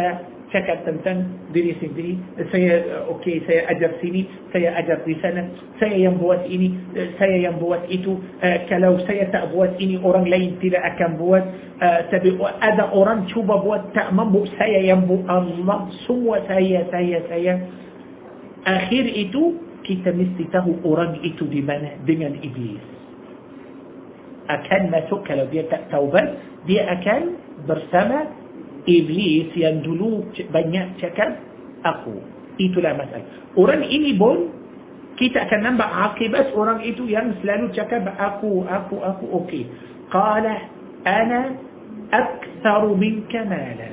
شكر 0.53 0.76
تنتن 0.86 1.18
ديري 1.53 1.76
سنديري 1.82 2.18
سي 2.51 2.64
أوكي 3.09 3.41
سي 3.47 3.59
أجر 3.72 3.91
سيني 4.01 4.26
سي 4.53 4.70
أجر 4.70 4.97
بيسن 5.05 5.38
سي 5.80 6.03
ينبوت 6.05 6.41
اني 6.53 6.70
سي 7.20 7.43
ينبوت 7.43 7.82
إيتو 7.89 8.14
آه، 8.43 8.57
كلو 8.70 8.97
سي 9.09 9.26
تابوت 9.34 9.82
اني 9.82 9.97
اورن 10.03 10.24
لا 10.30 10.38
ينتلا 10.38 10.88
اكن 10.88 11.18
بوت 11.18 11.43
آه، 11.82 12.01
تبي 12.11 12.38
أدا 12.61 12.84
اورن 12.93 13.26
تشوب 13.26 13.47
بوت 13.47 13.82
تامن 13.95 14.30
بو 14.30 14.45
سي 14.45 14.74
ينبو 14.89 15.16
أمم 15.30 15.47
الله 15.66 15.80
سم 16.05 16.28
وسي 16.28 16.86
سي 16.91 17.11
سي 17.30 17.45
آخير 18.68 19.05
إيتو 19.05 19.43
كي 19.84 19.95
تمسيته 20.05 20.66
اورن 20.86 21.14
إيتو 21.24 21.45
بمن 21.45 21.82
دمن 22.07 22.34
إبليس. 22.45 22.92
Akan 24.47 24.81
masuk 24.91 25.23
kalau 25.23 25.47
dia 25.47 25.63
tak 25.71 25.87
taubat 25.87 26.35
dia 26.67 26.87
akan 26.87 27.35
bersama 27.67 28.27
iblis 28.83 29.51
yang 29.55 29.83
dulu 29.83 30.27
banyak 30.51 30.99
cakap 30.99 31.39
aku. 31.83 32.19
Itulah 32.59 32.93
masalah. 32.95 33.25
Orang 33.57 33.81
ini 33.87 34.13
pun 34.15 34.51
kita 35.17 35.45
akan 35.47 35.59
nampak 35.73 35.89
akibat 35.89 36.53
orang 36.53 36.83
itu 36.83 37.07
yang 37.07 37.33
selalu 37.41 37.71
cakap 37.75 38.03
aku 38.17 38.67
aku 38.67 38.95
aku 38.99 39.25
okey. 39.43 39.63
Qala 40.11 40.69
ana 41.07 41.57
aktsaru 42.11 42.93
minka 42.95 43.41
mala. 43.47 43.91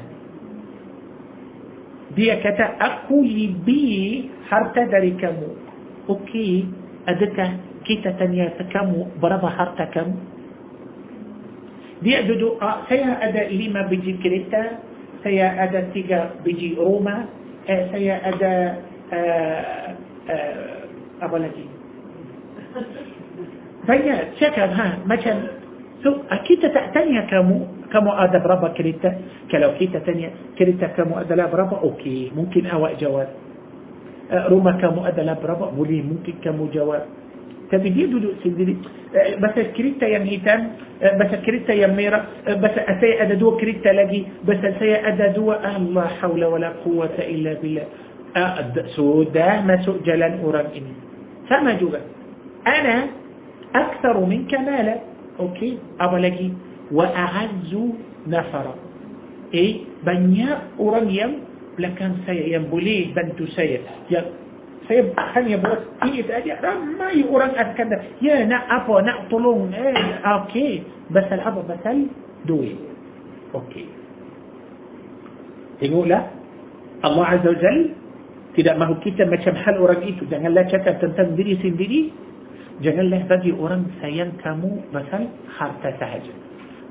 Dia 2.11 2.42
kata 2.42 2.74
aku 2.78 3.22
lebih 3.22 4.28
harta 4.51 4.82
dari 4.90 5.14
kamu. 5.14 5.51
Okey 6.11 6.66
adakah 7.07 7.51
kita 7.86 8.12
tanya 8.18 8.53
kamu 8.61 9.16
berapa 9.22 9.48
harta 9.48 9.88
kamu 9.88 10.39
dia 12.01 12.24
duduk, 12.24 12.57
ah, 12.64 12.88
saya 12.88 13.20
ada 13.20 13.44
lima 13.53 13.84
biji 13.84 14.16
kereta, 14.24 14.80
saya 15.20 15.53
ada 15.68 15.84
tiga 15.92 16.32
biji 16.40 16.72
rumah, 16.72 17.28
eh, 17.68 17.82
saya 17.92 18.24
ada 18.24 18.53
uh, 19.12 19.84
uh, 20.32 20.78
apa 21.20 21.36
lagi? 21.36 21.66
Banyak 23.84 24.40
cakap, 24.40 24.72
ha, 24.72 25.05
macam 25.05 25.44
so, 26.01 26.24
kita 26.48 26.72
tak 26.72 26.96
tanya 26.96 27.28
kamu, 27.28 27.68
kamu 27.92 28.11
ada 28.16 28.38
berapa 28.40 28.72
kereta? 28.72 29.12
Kalau 29.53 29.76
kita 29.76 30.01
tanya, 30.01 30.32
kereta 30.57 30.96
kamu 30.96 31.28
adalah 31.28 31.53
berapa? 31.53 31.84
Okey, 31.84 32.32
mungkin 32.32 32.64
awak 32.72 32.96
jawab. 32.96 33.28
Uh, 34.30 34.48
rumah 34.48 34.80
kamu 34.80 35.05
adalah 35.05 35.36
berapa? 35.36 35.68
Boleh, 35.68 36.01
mungkin 36.01 36.40
kamu 36.40 36.72
jawab. 36.72 37.20
تبدي 37.71 38.07
دو 38.07 38.18
سيدي 38.43 38.77
آه، 39.16 39.37
بس 39.43 39.55
كريتا 39.77 40.07
يا 40.07 40.18
نيتان 40.18 40.71
آه، 41.03 41.16
بس 41.18 41.31
كريتا 41.47 41.73
يا 41.73 41.87
ميرا 41.87 42.27
آه، 42.49 42.55
بس 42.55 42.71
اسي 42.71 43.23
ادا 43.23 43.35
دو 43.35 43.57
كريتا 43.57 43.89
لجي 43.89 44.25
بس 44.47 44.61
اسي 44.64 44.95
ادا 45.09 45.27
دو 45.27 45.53
لا 45.53 46.07
حول 46.21 46.45
ولا 46.45 46.68
قوة 46.85 47.16
إلا 47.18 47.53
بالله. 47.62 47.87
أد 48.37 48.87
سودا 48.97 49.61
ما 49.61 49.83
سؤجلا 49.83 50.41
أوران 50.43 50.66
إني. 50.77 50.95
سما 51.49 51.73
أنا 52.66 52.97
أكثر 53.75 54.16
منك 54.27 54.55
مالا. 54.55 54.97
أوكي 55.41 55.79
أبا 56.01 56.16
لجي. 56.16 56.49
وأعز 56.93 57.73
نفرا. 58.27 58.75
إيه 59.55 59.75
بنيا 60.07 60.53
أوران 60.81 61.11
يم 61.11 61.33
لكن 61.79 62.11
سيئا 62.27 62.59
بليل 62.73 63.12
بنت 63.16 63.39
سيئا 63.57 63.81
saya 64.91 65.07
hanya 65.38 65.55
buat 65.62 65.86
ini 66.03 66.26
saja 66.26 66.59
ramai 66.59 67.22
orang 67.22 67.55
akan 67.55 67.95
ya 68.18 68.43
nak 68.43 68.66
apa 68.66 69.07
nak 69.07 69.30
tolong 69.30 69.70
eh 69.70 70.18
okey 70.18 70.82
pasal 71.14 71.38
apa 71.38 71.62
pasal 71.62 72.11
duit 72.43 72.74
okey 73.55 73.86
tengoklah 75.78 76.26
Allah 77.07 77.38
Azza 77.38 77.55
wa 77.55 77.59
Jal 77.62 77.78
tidak 78.59 78.74
mahu 78.82 78.99
kita 79.07 79.30
macam 79.30 79.55
hal 79.62 79.78
orang 79.78 80.03
itu 80.11 80.26
janganlah 80.26 80.66
cakap 80.66 80.99
tentang 80.99 81.38
diri 81.38 81.55
sendiri 81.62 82.11
janganlah 82.82 83.22
bagi 83.30 83.55
orang 83.55 83.86
sayang 84.03 84.34
kamu 84.43 84.91
pasal 84.91 85.22
harta 85.55 85.95
sahaja 86.03 86.34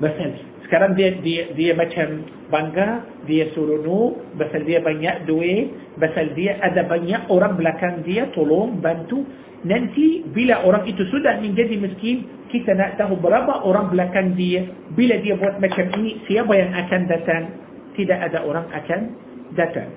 pasal 0.00 0.40
sekarang 0.70 0.94
dia 0.94 1.18
dia 1.18 1.50
dia 1.58 1.74
macam 1.74 2.22
bangga 2.46 3.02
dia 3.26 3.50
suruh 3.58 4.14
pasal 4.38 4.62
dia 4.62 4.78
banyak 4.78 5.26
duit 5.26 5.74
pasal 5.98 6.30
dia 6.38 6.62
ada 6.62 6.86
banyak 6.86 7.26
orang 7.26 7.58
belakang 7.58 8.06
dia 8.06 8.30
tolong 8.30 8.78
bantu 8.78 9.26
nanti 9.66 10.22
bila 10.30 10.62
orang 10.62 10.86
itu 10.86 11.02
sudah 11.10 11.42
menjadi 11.42 11.74
miskin 11.74 12.22
kita 12.54 12.78
nak 12.78 12.94
tahu 13.02 13.18
berapa 13.18 13.66
orang 13.66 13.90
belakang 13.90 14.38
dia 14.38 14.62
bila 14.94 15.18
dia 15.18 15.34
buat 15.34 15.58
macam 15.58 15.90
ini 15.98 16.22
siapa 16.30 16.54
yang 16.54 16.70
akan 16.70 17.02
datang 17.10 17.42
tidak 17.98 18.30
ada 18.30 18.38
orang 18.46 18.70
akan 18.70 19.00
datang 19.58 19.90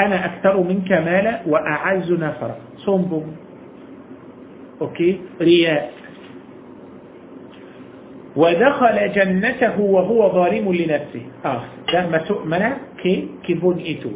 ana 0.00 0.16
aktsaru 0.32 0.64
minka 0.64 0.96
mala 1.04 1.44
wa 1.44 1.60
a'azzu 1.60 2.16
nafara 2.16 2.56
sombong 2.88 3.36
okey 4.80 5.20
riya 5.36 5.92
ودخل 8.36 8.96
جنته 9.16 9.80
وهو 9.80 10.20
ظالم 10.32 10.66
لنفسه. 10.72 11.24
آه 11.44 11.62
ده 11.92 12.00
مسوء 12.12 12.44
منا 12.44 12.70
ke 13.02 13.28
kebun 13.48 13.80
itu 13.80 14.12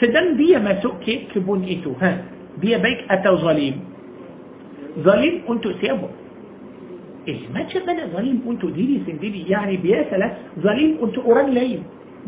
sedang 0.00 0.36
dia 0.36 0.56
masuk 0.60 0.94
ke 1.04 1.14
kebun 1.32 1.64
itu 1.64 1.92
ها 2.02 2.10
dia 2.60 2.76
baik 2.76 3.00
atau 3.10 3.36
zalim. 3.36 3.76
zalim 5.00 5.34
untuk 5.50 5.72
siapa 5.80 6.08
إيه 7.28 7.48
macam 7.54 7.64
mana 7.86 8.04
zalim 8.12 8.36
untuk 8.48 8.68
diri 8.68 8.96
sendiri 9.06 9.40
يعني 9.48 9.76
biasalah 9.76 10.28
zalim 10.60 10.92
untuk 11.04 11.20
orang 11.24 11.48
lain 11.56 11.80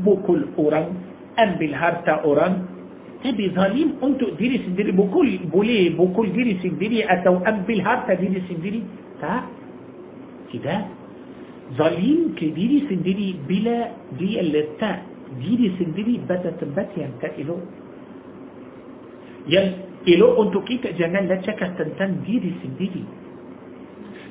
pukul 0.04 0.40
orang 0.58 0.88
ambil 1.38 1.50
harta 1.60 2.24
orang. 2.24 2.54
tapi 3.24 3.52
zalim 3.52 3.88
untuk 4.04 4.26
diri 4.40 4.56
sendiri 4.64 4.92
pukul 4.92 5.28
boleh 5.52 5.88
pukul 5.98 6.26
diri 6.32 6.52
sendiri 6.62 7.04
atau 7.04 7.36
ambil 7.48 7.56
harta 7.68 8.14
diri 8.14 8.42
sendiri 8.48 8.80
tak 9.20 9.59
tidak 10.50 10.90
zalim 11.78 12.34
ke 12.34 12.50
diri 12.50 12.86
sendiri 12.90 13.38
bila 13.46 13.94
dia 14.18 14.42
letak 14.42 15.06
diri 15.38 15.70
sendiri 15.78 16.18
pada 16.26 16.50
tempat 16.58 16.90
yang 16.98 17.14
tak 17.22 17.38
elok 17.38 17.62
yang 19.46 19.66
elok 20.04 20.32
untuk 20.42 20.66
kita 20.66 20.90
janganlah 20.98 21.38
cakap 21.46 21.78
tentang 21.78 22.26
diri 22.26 22.50
sendiri 22.58 23.04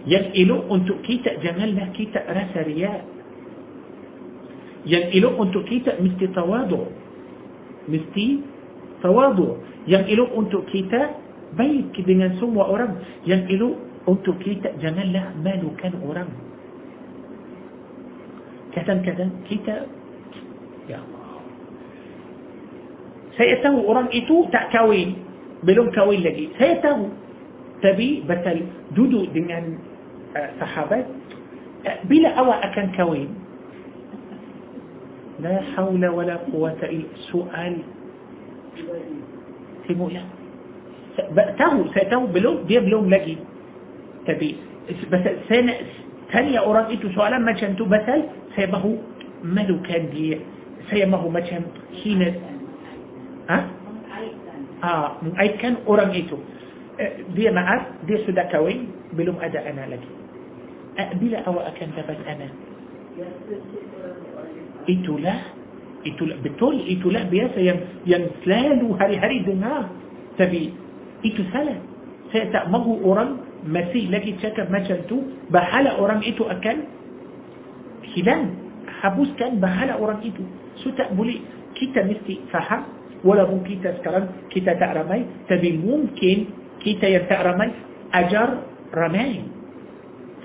yang 0.08 0.32
elok 0.36 0.64
untuk 0.68 1.00
kita 1.08 1.40
janganlah 1.40 1.88
kita 1.96 2.20
rasa 2.28 2.60
riak 2.68 3.02
yang 4.84 5.08
elok 5.12 5.36
untuk 5.40 5.64
kita 5.68 5.96
mesti 6.00 6.26
tawadu 6.36 6.88
mesti 7.88 8.26
tawadu 9.00 9.60
yang 9.88 10.04
elok 10.08 10.32
untuk 10.36 10.68
kita 10.68 11.16
baik 11.56 11.96
dengan 12.04 12.36
semua 12.38 12.68
orang 12.70 13.00
yang 13.26 13.48
elok 13.48 13.89
untuk 14.08 14.38
kita 14.40 14.76
janganlah 14.80 15.34
malukan 15.40 15.94
orang 16.06 16.30
kadang-kadang 18.72 19.32
kita 19.50 19.88
ya 20.88 21.02
Allah 21.02 21.42
saya 23.36 23.56
tahu 23.64 23.84
orang 23.88 24.08
itu 24.14 24.46
tak 24.54 24.70
kahwin 24.72 25.20
belum 25.66 25.92
kahwin 25.92 26.24
lagi 26.24 26.52
saya 26.56 26.80
tahu 26.80 27.10
tapi 27.80 28.24
betul 28.28 28.68
duduk 28.96 29.32
dengan 29.32 29.76
uh, 30.36 30.50
sahabat 30.60 31.08
uh, 31.88 31.98
bila 32.08 32.30
awak 32.38 32.60
akan 32.72 32.88
kahwin 32.96 33.30
la 35.40 35.64
hawla 35.76 36.12
wala 36.12 36.36
quwata 36.52 36.88
illa 36.92 37.08
soal 37.32 37.80
Tengoklah. 39.90 40.26
Tahu, 41.58 41.80
saya 41.92 42.06
tahu 42.08 42.30
belum, 42.30 42.70
dia 42.70 42.80
belum 42.80 43.10
lagi. 43.10 43.36
تبي 44.30 44.56
بس 45.12 45.26
سنة 45.50 45.74
ثانية 46.32 46.60
أرأيت 46.62 47.02
سؤالا 47.16 47.38
ما 47.38 47.52
كان 47.52 47.76
تو 47.76 47.86
بثل 47.86 48.24
سيبه 48.56 48.86
ملو 49.44 49.82
كان 49.82 50.10
دي. 50.14 50.38
سيبه 50.90 51.30
ما 51.30 51.40
كان 51.40 51.64
حين 52.04 52.22
ها؟ 53.50 53.60
آه 54.84 55.12
أي 55.40 55.50
كان 55.58 55.76
أرأيت 55.90 56.32
أه، 57.00 57.12
دي 57.36 57.50
ما 57.52 57.62
أعرف 57.62 57.84
دي 58.08 58.18
سودا 58.26 58.44
كوين 58.44 58.88
بلوم 59.14 59.38
أدا 59.42 59.70
أنا 59.70 59.86
لك. 59.90 60.04
أه، 61.00 61.02
أقبل 61.02 61.36
أو 61.36 61.60
أكن 61.60 61.88
دبت 61.98 62.22
أنا. 62.28 62.48
إتو 64.90 65.18
لا 65.18 65.36
إتو 66.08 66.26
لا 66.26 66.36
بتول 66.44 66.76
إتو 66.92 67.10
لا 67.10 67.24
بياسا 67.24 67.60
ين 67.60 67.80
ينسلال 68.06 68.84
وهري 68.84 69.18
هري 69.18 69.40
دنها 69.40 69.90
تبي 70.38 70.74
إتو 71.26 71.44
سلا 71.54 71.76
سيتأمه 72.32 72.86
أرأيت 73.06 73.49
masih 73.66 74.08
lagi 74.08 74.36
cakap 74.40 74.72
macam 74.72 74.96
tu 75.10 75.20
bahala 75.52 76.00
orang 76.00 76.24
itu 76.24 76.46
akan 76.48 76.88
hilang 78.16 78.56
habuskan 79.04 79.60
bahala 79.60 80.00
orang 80.00 80.24
itu 80.24 80.44
so 80.82 80.92
tak 80.96 81.12
boleh 81.16 81.40
kita 81.76 82.04
mesti 82.08 82.44
faham 82.52 82.88
walaupun 83.24 83.64
kita 83.68 84.00
sekarang 84.00 84.32
kita 84.52 84.76
tak 84.80 84.96
ramai 84.96 85.28
tapi 85.52 85.76
mungkin 85.76 86.52
kita 86.80 87.06
yang 87.08 87.26
tak 87.28 87.44
ramai 87.44 87.72
ajar 88.16 88.64
ramai 88.96 89.44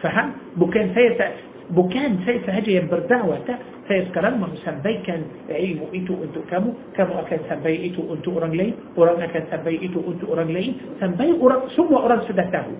faham 0.03 0.35
bukan 0.59 0.91
saya 0.93 1.11
tak 1.17 1.31
bukan 1.73 2.21
saya 2.27 2.39
sahaja 2.45 2.71
yang 2.83 2.87
berdakwah 2.91 3.41
tak 3.49 3.63
saya 3.89 4.05
sekarang 4.13 4.41
mahu 4.41 4.57
sampaikan 4.65 5.25
ilmu 5.49 5.93
itu 5.93 6.13
untuk 6.17 6.45
kamu 6.49 6.73
kamu 6.97 7.13
akan 7.25 7.41
sampai 7.49 7.73
itu 7.89 8.01
untuk 8.05 8.37
orang 8.37 8.53
lain 8.53 8.73
orang 8.97 9.21
akan 9.21 9.45
sampai 9.49 9.77
itu 9.81 10.01
untuk 10.01 10.29
orang 10.33 10.51
lain 10.53 10.77
sampai 11.01 11.33
orang 11.37 11.69
semua 11.73 12.05
orang 12.05 12.21
sudah 12.29 12.45
tahu 12.53 12.75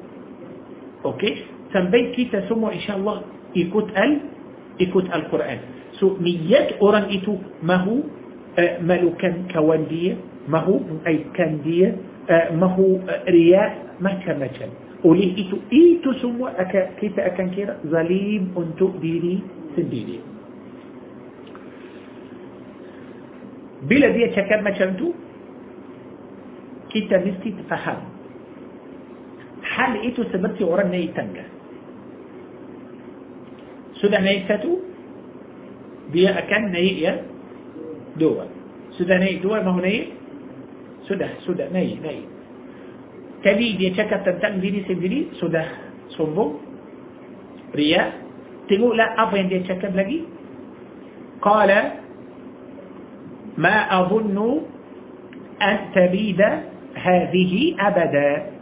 okey 1.05 1.45
sampai 1.71 2.17
kita 2.17 2.49
semua 2.49 2.73
insyaallah 2.73 3.23
ikut 3.53 3.87
al 3.93 4.13
ikut 4.81 5.07
al-Quran 5.13 5.59
so 6.01 6.17
niat 6.19 6.81
orang 6.81 7.13
itu 7.13 7.39
mahu 7.63 8.03
uh, 8.59 8.75
malukan 8.83 9.47
kawan 9.53 9.87
dia 9.87 10.19
mahu 10.51 10.81
mengaitkan 10.83 11.63
dia 11.63 11.95
uh, 12.27 12.49
mahu 12.57 12.99
uh, 13.05 13.23
riak 13.29 14.01
macam-macam 14.01 14.73
oleh 15.05 15.37
itu 15.37 15.61
itu 15.69 16.11
semua 16.25 16.57
akan, 16.57 16.97
kita 16.97 17.21
akan 17.29 17.47
kira 17.53 17.77
zalim 17.93 18.51
untuk 18.57 18.97
diri 18.99 19.45
sendiri 19.77 20.19
bila 23.85 24.09
dia 24.17 24.33
cakap 24.33 24.65
macam 24.65 24.97
tu 24.97 25.13
kita 26.89 27.21
mesti 27.21 27.49
faham 27.69 28.14
hal 29.65 29.97
itu 30.05 30.21
seperti 30.29 30.63
orang 30.63 30.93
naik 30.93 31.17
tangga 31.17 31.45
sudah 33.99 34.21
naik 34.21 34.45
satu 34.45 34.81
dia 36.13 36.37
akan 36.37 36.63
naik 36.71 36.97
ya 37.01 37.15
dua 38.21 38.45
sudah 39.01 39.17
naik 39.17 39.41
dua 39.41 39.65
mahu 39.65 39.81
naik 39.81 40.13
sudah 41.09 41.33
sudah 41.49 41.67
naik 41.73 41.97
naik 42.05 42.29
Tadi 43.45 43.77
dia 43.77 43.93
cakap 43.93 44.25
tentang 44.25 44.57
diri 44.57 44.81
sendiri 44.89 45.37
sudah 45.37 45.69
sombong, 46.17 46.65
ria. 47.77 48.25
Tengoklah 48.65 49.21
apa 49.21 49.37
yang 49.37 49.53
dia 49.53 49.61
cakap 49.69 49.93
lagi. 49.93 50.25
Qala 51.45 52.01
ma 53.61 53.85
adhunnu 54.01 54.65
an 55.61 55.93
tabida 55.93 56.73
hadhihi 56.97 57.77
abada. 57.77 58.54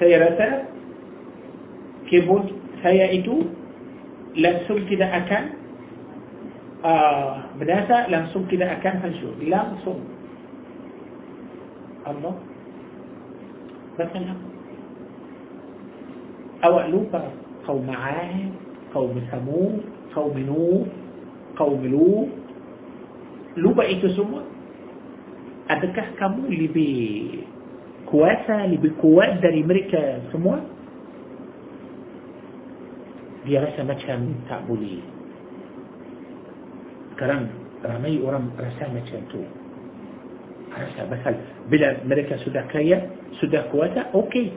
Saya 0.00 0.16
rasa 0.16 0.48
kebun 2.08 2.48
saya 2.80 3.12
itu 3.12 3.44
langsung 4.40 4.80
tidak 4.88 5.12
akan 5.12 5.44
uh, 6.80 7.32
berdasar 7.60 8.08
langsung 8.08 8.48
tidak 8.48 8.80
akan 8.80 8.94
hancur. 9.04 9.36
Langsung. 9.44 10.00
Allah. 12.08 12.34
Bersalam 14.00 14.50
awak 16.60 16.92
lupa 16.92 17.22
kaum 17.64 17.84
Ma'ad 17.88 18.52
kaum 18.92 19.16
Samud 19.32 19.80
kaum 20.12 20.36
Nuh 20.36 20.84
kaum 21.56 21.80
Lut 21.84 22.28
lupa 23.58 23.82
itu 23.88 24.08
semua? 24.14 24.46
Adakah 25.70 26.06
kamu 26.18 26.50
lebih 26.50 27.46
kuasa 28.10 28.66
lebih 28.66 28.98
kuat 28.98 29.38
dari 29.40 29.62
mereka 29.62 30.20
semua 30.34 30.58
dia 33.46 33.64
rasa 33.64 33.86
macam 33.86 34.18
tak 34.50 34.60
boleh 34.68 35.00
sekarang 37.16 37.48
ramai 37.80 38.20
orang 38.20 38.52
rasa 38.58 38.90
macam 38.92 39.20
tu 39.32 39.40
rasa 40.74 41.00
pasal 41.06 41.34
bila 41.72 41.88
mereka 42.04 42.36
sudah 42.44 42.66
kaya 42.68 43.08
sudah 43.40 43.70
kuasa 43.72 44.12
okey 44.12 44.52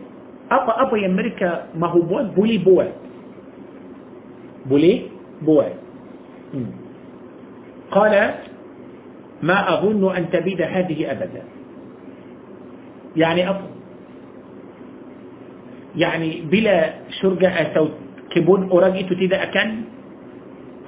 apa-apa 0.51 0.99
yang 0.99 1.15
mereka 1.15 1.71
mahu 1.77 2.03
buat 2.03 2.35
boleh 2.35 2.59
buat 2.59 2.91
boleh 4.67 4.97
buat 5.45 5.71
hmm. 6.57 6.83
قال 7.93 8.33
ما 9.43 9.57
أظن 9.73 10.15
أن 10.15 10.29
تبيد 10.29 10.61
هذه 10.61 11.11
أبدا 11.11 11.43
يعني 13.15 13.49
أصل 13.49 13.69
يعني 15.95 16.41
بلا 16.49 16.77
شرجة 17.21 17.49
أسو 17.61 17.87
كبون 18.33 18.71
أرجيتو 18.71 19.13
تيدا 19.15 19.43
أكن؟ 19.43 19.69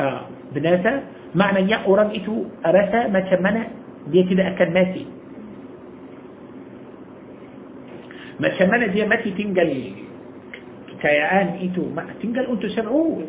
آه. 0.01 0.21
بناسا. 0.55 0.93
معنى 1.35 1.71
يا 1.71 1.85
أرجيتو 1.85 2.35
أرسا 2.65 3.07
ما 3.13 3.19
تمنى 3.19 3.63
دي 4.09 4.23
تيدا 4.23 4.47
أكن 4.47 4.73
ماتي. 4.73 5.05
ما 8.39 8.49
تمنى 8.57 8.87
دي 8.87 9.05
ماتي 9.05 9.29
تنجل 9.31 9.71
كتايان 10.89 11.47
إتو 11.61 11.83
ما 11.93 12.09
تنجل 12.21 12.45
أنتو 12.49 12.67
شرعو 12.67 13.21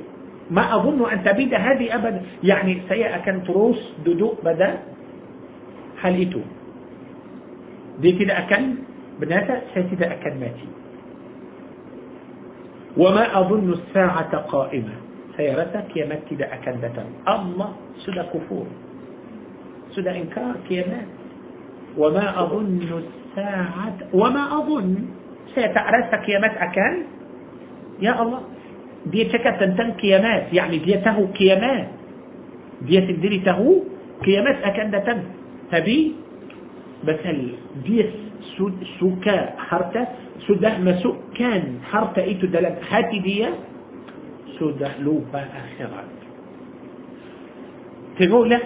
ما 0.51 0.64
أظن 0.77 1.01
أن 1.12 1.20
تبيد 1.24 1.52
هذه 1.55 1.86
أبدا. 1.94 2.20
يعني 2.40 2.73
سيأكن 2.89 3.44
تروس 3.44 3.81
دودو 4.05 4.40
بدا. 4.44 4.70
هل 6.01 6.14
إتو؟ 6.24 6.40
Dia 8.01 8.12
tidak 8.16 8.36
akan 8.48 8.62
binasa 9.20 9.55
saya 9.73 9.85
tidak 9.93 10.10
akan 10.20 10.35
mati 10.40 10.68
وما 12.97 13.28
أظن 13.28 13.68
الساعة 13.73 14.32
قائمة 14.48 14.97
rasa 15.36 15.85
kiamat 15.93 16.24
tidak 16.32 16.48
akan 16.48 16.81
datang 16.81 17.09
Allah 17.28 17.77
sudah 18.01 18.24
kufur 18.32 18.64
sudah 19.93 20.16
ingkar 20.16 20.56
kiamat 20.64 21.05
وما 21.97 22.27
أظن 22.40 22.81
الساعة 22.81 24.16
وما 24.16 24.43
أظن 24.64 24.89
سيتعرف 25.52 26.09
kiamat 26.24 26.52
akan 26.56 26.93
ya 28.01 28.16
Allah 28.16 28.48
dia 29.12 29.28
cakap 29.28 29.60
tentang 29.60 29.93
kiamat 30.01 30.48
yani 30.56 30.81
dia 30.81 31.05
tahu 31.05 31.28
kiamat 31.36 31.93
dia 32.89 33.05
sendiri 33.05 33.44
tahu 33.44 33.85
kiamat 34.24 34.56
akan 34.64 34.86
datang 34.89 35.20
tapi 35.68 36.16
masalah 37.07 37.53
dia 37.85 38.12
suka 39.01 39.55
harta 39.59 40.07
sudah 40.47 40.78
masukkan 40.78 41.78
harta 41.90 42.23
itu 42.23 42.47
dalam 42.47 42.78
hati 42.90 43.19
dia 43.19 43.51
sudah 44.59 44.90
lupa 45.01 45.40
akhirat 45.40 46.16
tengok 48.19 48.59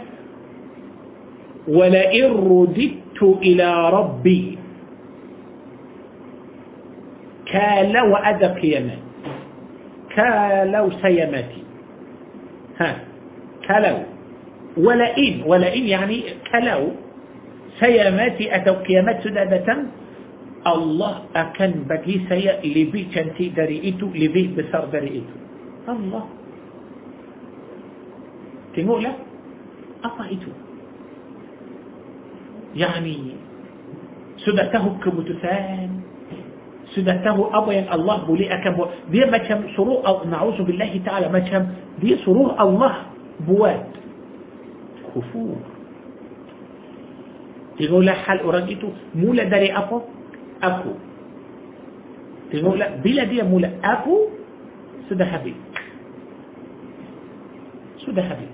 ولئن 1.69 2.31
رددت 2.33 3.23
إلى 3.23 3.91
ربي. 3.91 4.59
kalau 7.53 8.03
ada 8.03 8.47
kiamat 8.47 8.99
kalau 10.17 10.91
saya 11.03 11.33
mati 11.33 11.63
ها 12.79 12.97
كالا 13.69 14.03
ولئن 14.77 15.43
ولئن 15.47 15.87
يعني 15.87 16.23
كالا 16.53 16.87
سيماتي 17.81 18.45
أتو 18.57 18.75
قيامات 18.85 19.25
سدادة 19.25 19.69
الله 20.67 21.15
أكن 21.37 21.73
بكي 21.89 22.29
سيا 22.29 22.61
لبي 22.61 23.09
شنتي 23.15 23.49
دريئتو 23.57 24.07
لبي 24.13 24.45
بصر 24.57 24.85
دريئتو. 24.93 25.37
الله. 25.89 26.25
تقول 28.77 29.05
أبا 30.05 30.25
إتو 30.33 30.53
يعني 32.77 33.17
سدته 34.45 34.85
كمتثان 35.05 35.91
سدته 36.95 37.37
أبا 37.59 37.95
الله 37.95 38.17
بولي 38.29 38.47
أكن 38.55 38.73
دي 39.11 39.25
ما 39.25 39.39
كم 39.39 39.61
سروع 39.77 40.01
أو 40.07 40.17
نعوذ 40.29 40.59
بالله 40.63 41.01
تعالى 41.07 41.29
ما 41.33 41.39
كم 41.39 41.65
دي 42.05 42.17
سروع 42.25 42.63
الله 42.63 42.95
بواد. 43.49 43.91
خفور 45.11 45.80
Tengoklah 47.81 48.13
hal 48.29 48.45
orang 48.45 48.69
itu 48.69 48.93
mula 49.17 49.49
dari 49.49 49.73
apa? 49.73 50.05
Aku. 50.61 50.93
Tengoklah 52.53 53.01
bila 53.01 53.25
dia 53.25 53.41
mula 53.41 53.73
aku 53.81 54.29
sudah 55.09 55.25
habis. 55.25 55.57
Sudah 58.05 58.21
habis. 58.21 58.53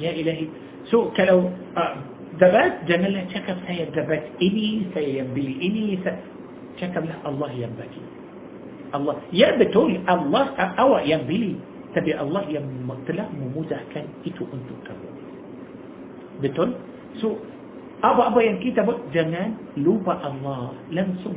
Ya 0.00 0.16
ilahi. 0.16 0.48
So 0.88 1.12
kalau 1.12 1.52
uh, 1.76 1.92
dapat 2.40 2.88
janganlah 2.88 3.28
cakap 3.28 3.60
saya 3.68 3.84
dapat 3.92 4.32
ini, 4.40 4.88
saya 4.96 5.20
yang 5.20 5.36
beli 5.36 5.60
ini, 5.60 6.00
saya, 6.00 6.16
cakaplah 6.80 7.20
Allah 7.20 7.52
yang 7.52 7.72
bagi. 7.76 8.00
Allah. 8.96 9.20
Ya 9.28 9.52
betul 9.60 10.00
Allah 10.08 10.56
awak 10.80 11.04
yang 11.04 11.28
beli. 11.28 11.60
Tapi 11.92 12.16
Allah 12.16 12.48
yang 12.48 12.64
telah 13.04 13.28
memudahkan 13.28 14.04
itu 14.24 14.44
untuk 14.48 14.76
kamu. 14.88 15.08
Betul? 16.44 16.76
So, 17.22 17.40
apa-apa 18.04 18.38
yang 18.44 18.60
kita 18.60 18.84
buat, 18.84 19.08
jangan 19.12 19.76
lupa 19.80 20.20
Allah 20.20 20.76
langsung. 20.92 21.36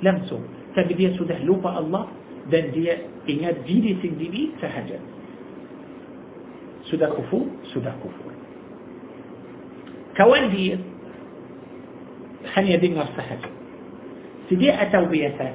Langsung. 0.00 0.42
Tapi 0.72 0.92
dia 0.96 1.12
sudah 1.18 1.36
lupa 1.44 1.76
Allah 1.76 2.08
dan 2.48 2.72
dia 2.72 3.04
ingat 3.28 3.66
diri 3.68 3.98
sendiri 4.00 4.56
sahaja. 4.56 4.96
Sudah 6.88 7.12
kufur, 7.12 7.44
sudah 7.76 7.92
kufur. 8.00 8.32
Kawan 10.16 10.48
dia 10.50 10.80
hanya 12.56 12.80
dengar 12.80 13.06
sahaja. 13.12 13.50
Sedia 14.48 14.80
atau 14.80 15.04
biasa? 15.04 15.46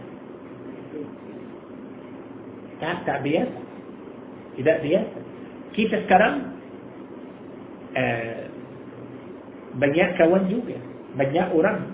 Tak, 2.78 2.98
tak 3.10 3.20
biasa. 3.26 3.60
Tidak 4.54 4.78
biasa. 4.86 5.20
Kita 5.74 5.96
sekarang 6.06 6.36
uh, 7.98 8.53
banyak 9.78 10.10
kawan 10.20 10.44
juga 10.50 10.78
banyak 11.18 11.48
orang 11.54 11.90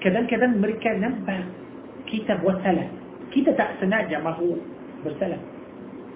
kadang-kadang 0.00 0.58
mereka 0.58 0.90
nampak 0.98 1.46
kita 2.08 2.36
buat 2.40 2.58
salah 2.60 2.88
kita 3.32 3.54
tak 3.56 3.80
sengaja 3.80 4.20
mahu 4.20 4.60
bersalah 5.04 5.40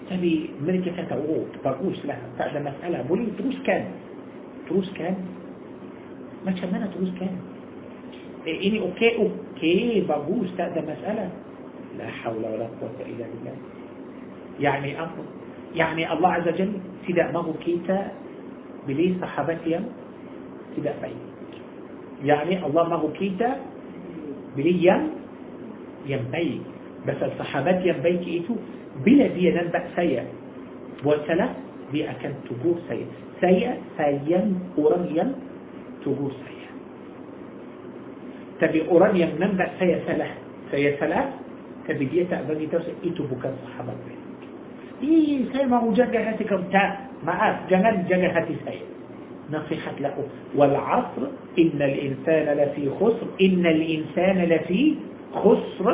tapi 0.06 0.54
mereka 0.62 0.94
kata 0.94 1.18
oh 1.18 1.44
baguslah 1.60 2.18
tak 2.38 2.54
ada 2.54 2.60
masalah 2.62 3.00
boleh 3.10 3.26
teruskan 3.34 3.90
teruskan 4.70 5.14
macam 6.46 6.68
mana 6.70 6.86
teruskan 6.94 7.32
eh, 8.46 8.58
ini 8.62 8.78
okey 8.92 9.18
okey 9.18 10.06
bagus 10.06 10.48
tak 10.54 10.70
ada 10.74 10.80
masalah 10.86 11.28
la 11.98 12.08
hawla 12.22 12.46
wala 12.54 12.66
quwwata 12.78 13.02
illa 13.08 13.26
billah 13.26 13.58
يعني 14.56 14.96
apa 14.96 15.22
يعني 15.76 16.02
Allah 16.08 16.30
Azza 16.40 16.52
Jalla 16.56 16.80
tidak 17.04 17.28
mahu 17.36 17.52
kita 17.60 18.14
beli 18.88 19.18
sahabat 19.20 19.60
yang 19.68 19.84
tidak 20.76 20.96
baik. 21.00 21.20
Yani 22.24 22.60
Allah 22.60 22.84
mahu 22.88 23.12
kita 23.16 23.60
beli 24.56 24.76
yang 24.80 25.12
yang 26.08 26.24
baik. 26.32 26.62
Pasal 27.04 27.32
sahabat 27.38 27.82
yang 27.86 28.00
baik 28.02 28.22
itu 28.24 28.56
bila 29.04 29.28
dia 29.36 29.52
nampak 29.54 29.84
saya 29.94 30.24
buat 31.04 31.22
salah 31.28 31.52
dia 31.94 32.10
akan 32.16 32.32
tegur 32.48 32.76
saya. 32.90 33.06
Saya 33.38 33.70
sayang 34.00 34.56
orang 34.80 35.04
yang 35.12 35.30
tegur 36.00 36.32
saya. 36.42 36.68
Tapi 38.56 38.88
orang 38.88 39.12
yang 39.14 39.36
nampak 39.36 39.76
saya 39.76 40.00
salah, 40.08 40.32
saya 40.72 40.96
salah, 40.96 41.28
tapi 41.84 42.08
dia 42.08 42.24
tak 42.26 42.48
bagi 42.48 42.64
tahu 42.72 42.80
itu 43.04 43.20
bukan 43.28 43.52
sahabat 43.68 43.94
baik. 44.08 44.22
Ih, 45.04 45.44
saya 45.52 45.68
mahu 45.68 45.92
jaga 45.92 46.24
hati 46.24 46.48
kamu. 46.48 46.64
Tak, 46.72 47.20
maaf, 47.20 47.68
jangan 47.68 48.08
jaga 48.08 48.32
hati 48.32 48.56
saya. 48.64 48.95
نصيحة 49.52 49.93
له. 50.01 50.16
والعصر 50.56 51.23
إن 51.59 51.78
الإنسان 51.82 52.47
لفي 52.59 52.90
خسر 53.01 53.27
إن 53.40 53.66
الإنسان 53.66 54.39
لفي 54.43 54.94
خسر. 55.35 55.86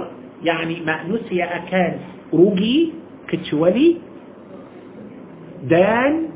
يعني 0.45 0.81
ما 0.87 1.05
نسي 1.09 1.43
أكان 1.45 1.99
رجي 2.35 2.93
كتشولي 3.29 3.97
دان 5.71 6.29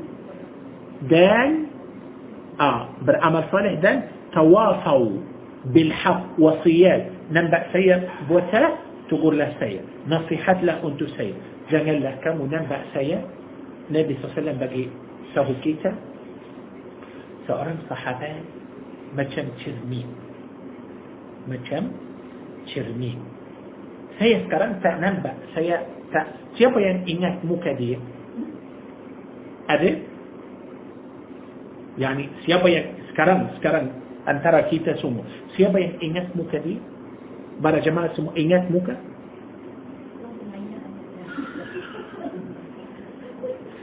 دان 1.09 1.51
آه 2.61 2.89
بالعمل 3.01 3.43
صالح 3.51 3.73
دان. 3.73 4.01
تواصوا 4.33 5.11
بالحق 5.65 6.23
وصيات 6.39 7.05
ننبأ 7.31 7.63
سيء 7.73 8.09
بوتا 8.29 8.63
تقول 9.09 9.39
له 9.39 9.53
سيء 9.59 9.81
نصيحة 10.07 10.61
له 10.61 10.87
أنت 10.87 11.03
سيء 11.03 11.33
جنال 11.71 12.03
له 12.03 12.15
كم 12.23 12.37
ننبأ 12.45 12.79
سيء 12.93 13.19
النبي 13.89 14.13
صلى 14.13 14.23
الله 14.23 14.33
عليه 14.37 14.41
وسلم 14.41 14.57
بقي 14.59 14.83
سهو 15.35 15.53
كيتا. 15.63 15.91
Seorang 17.47 17.79
sahabat 17.87 18.43
macam 19.15 19.45
cermin. 19.63 20.07
Macam 21.47 21.95
cermin. 22.69 23.17
Saya 24.19 24.43
sekarang 24.45 24.83
tak 24.83 24.99
nampak. 24.99 25.35
Saya 25.55 25.81
tak. 26.11 26.27
Siapa 26.59 26.77
yang 26.77 27.07
ingat 27.07 27.41
muka 27.47 27.71
dia? 27.73 27.97
Ada? 29.67 29.91
Yani 31.97 32.29
siapa 32.45 32.67
yang 32.69 32.93
sekarang 33.09 33.57
sekarang 33.57 33.89
antara 34.29 34.69
kita 34.69 34.93
semua 35.01 35.25
siapa 35.57 35.81
yang 35.81 35.97
ingat 35.97 36.29
muka 36.37 36.61
dia? 36.61 36.77
Para 37.57 37.81
jemaah 37.81 38.13
semua 38.13 38.37
ingat 38.37 38.69
muka? 38.69 38.93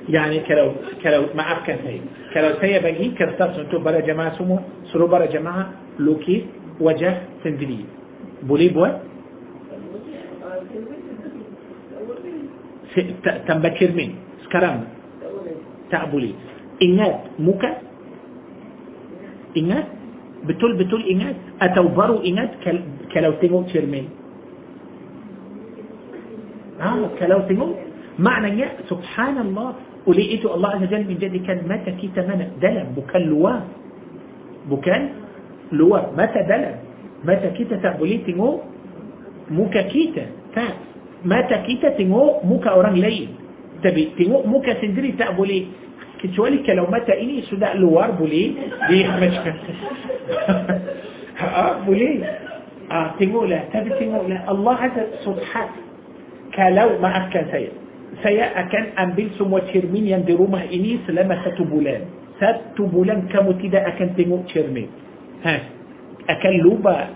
يعني 0.08 0.40
كلو 0.48 0.68
كلو 1.02 1.22
ما 1.34 1.44
أفكر 1.52 1.78
هي 1.84 2.00
كلو 2.34 2.50
سيا 2.60 2.78
بجي 2.84 3.16
كرتاس 3.18 3.58
نتو 3.58 3.78
برا 3.78 4.00
جماعة 4.00 4.38
سمو 4.38 4.56
سرو 4.92 5.06
برا 5.06 5.26
جماعة 5.26 5.64
لوكي 5.98 6.36
وجه 6.80 7.12
سندري 7.44 7.80
بولي 8.42 8.68
بوا 8.68 8.88
تنبكر 13.48 13.90
من 13.98 14.10
سكرام. 14.46 14.80
تعبولي. 15.90 16.32
إنات 16.82 17.20
موكا؟ 17.42 17.70
إنات؟ 19.58 19.86
betul 20.44 20.76
betul 20.76 21.00
ingat 21.08 21.34
atau 21.58 21.88
baru 21.88 22.20
ingat 22.20 22.60
kalau 23.10 23.32
tengok 23.40 23.64
cermin 23.72 24.06
ah 26.76 27.08
kalau 27.16 27.48
tengok 27.48 27.72
maknanya 28.18 28.78
subhanallah 28.86 29.74
oleh 30.04 30.36
itu 30.36 30.46
Allah 30.52 30.76
Azza 30.78 30.86
Jalla 30.92 31.08
menjadikan 31.08 31.64
mata 31.64 31.90
kita 31.96 32.22
mana 32.22 32.46
dalam 32.60 32.92
bukan 32.92 33.22
luar 33.26 33.60
bukan 34.68 35.00
luar 35.72 36.12
mata 36.12 36.44
dalam 36.44 36.76
mata 37.24 37.48
kita 37.56 37.80
tak 37.80 37.96
boleh 37.96 38.20
tengok 38.28 38.60
muka 39.48 39.82
kita 39.88 40.28
tak 40.52 40.76
mata 41.24 41.64
kita 41.64 41.96
tengok 41.96 42.44
muka 42.44 42.70
orang 42.70 43.00
lain 43.00 43.32
tapi 43.80 44.12
tengok 44.16 44.44
muka 44.44 44.76
sendiri 44.78 45.16
tak 45.16 45.32
boleh 45.34 45.66
kecuali 46.20 46.60
kalau 46.64 46.88
mata 46.88 47.12
ini 47.16 47.44
sudah 47.48 47.76
luar 47.76 48.16
boleh 48.16 48.56
macam 49.20 49.54
ah, 51.40 51.80
boleh 51.84 52.12
ah, 52.92 53.08
tengoklah 53.16 53.62
tapi 53.72 53.88
tengoklah 53.96 54.40
Allah 54.48 54.76
Azza 54.84 55.02
Subhan 55.24 55.68
kalau 56.52 57.00
maafkan 57.00 57.48
saya 57.48 57.83
saya 58.20 58.52
akan 58.54 58.84
ambil 59.08 59.26
semua 59.40 59.60
cermin 59.72 60.04
yang 60.06 60.22
di 60.22 60.36
rumah 60.36 60.62
ini 60.68 61.00
selama 61.08 61.40
satu 61.42 61.64
bulan. 61.64 62.04
Satu 62.36 62.86
bulan 62.90 63.30
kamu 63.30 63.56
tidak 63.62 63.94
akan 63.94 64.08
tengok 64.18 64.42
cermin. 64.50 64.90
Ha. 65.46 65.54
Akan 66.28 66.54
lupa. 66.60 67.10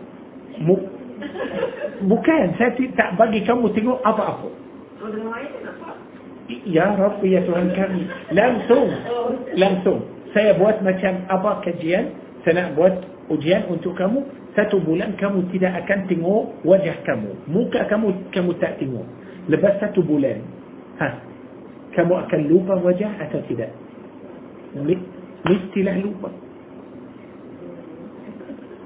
Bukan, 1.99 2.45
saya 2.57 2.71
tak 2.95 3.19
bagi 3.19 3.43
kamu 3.43 3.75
tengok 3.75 3.99
apa-apa. 4.07 4.49
Ya 6.65 6.97
Rabbi, 6.97 7.37
ya 7.37 7.45
Tuhan 7.45 7.69
kami. 7.77 8.03
Langsung. 8.33 8.89
Langsung. 9.59 9.99
Saya 10.33 10.57
buat 10.57 10.81
macam 10.81 11.27
apa 11.29 11.61
kajian. 11.67 12.15
Saya 12.47 12.65
nak 12.65 12.79
buat 12.79 12.95
ujian 13.29 13.69
untuk 13.69 13.99
kamu. 13.99 14.25
Satu 14.57 14.81
bulan 14.83 15.15
kamu 15.21 15.51
tidak 15.55 15.85
akan 15.85 16.09
tengok 16.09 16.43
wajah 16.65 16.97
kamu. 17.05 17.31
Muka 17.47 17.87
kamu 17.87 18.33
kamu 18.33 18.51
tak 18.59 18.81
tengok. 18.81 19.07
Lepas 19.49 19.81
satu 19.81 20.05
bulan, 20.05 20.45
akan 20.99 22.41
lupa 22.51 22.79
wajah 22.79 23.13
atau 23.27 23.41
tidak? 23.49 23.71
Mestilah 25.47 25.97
lupa. 26.03 26.31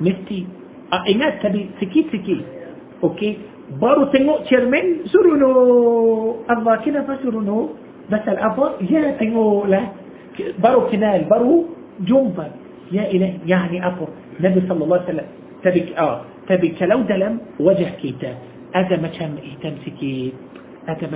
Mesti. 0.02 0.38
Ah, 0.92 1.04
ingat 1.08 1.40
tadi 1.40 1.72
sikit-sikit. 1.80 2.40
Okey. 3.00 3.40
Baru 3.80 4.10
tengok 4.12 4.44
cermin, 4.50 5.08
suruh 5.08 5.36
no. 5.38 5.52
Allah 6.50 6.76
kenapa 6.84 7.16
suruh 7.24 7.40
no? 7.40 7.78
Pasal 8.10 8.36
apa? 8.36 8.76
Ya 8.84 9.16
tengoklah. 9.16 9.96
Baru 10.60 10.90
kenal, 10.92 11.24
baru 11.30 11.70
jumpa. 12.04 12.52
Ya 12.92 13.08
ilah, 13.08 13.40
yani 13.48 13.80
apa? 13.80 14.04
Nabi 14.42 14.60
sallallahu 14.68 15.00
alaihi 15.00 15.08
wasallam. 15.08 15.30
Tapi, 15.62 15.80
ah, 15.96 16.26
tapi 16.50 16.66
kalau 16.76 17.06
dalam 17.06 17.40
wajah 17.56 17.96
kita 18.02 18.36
ada 18.74 18.94
macam 19.00 19.38
hitam 19.40 19.78
sikit, 19.86 20.34
هذا 20.86 21.06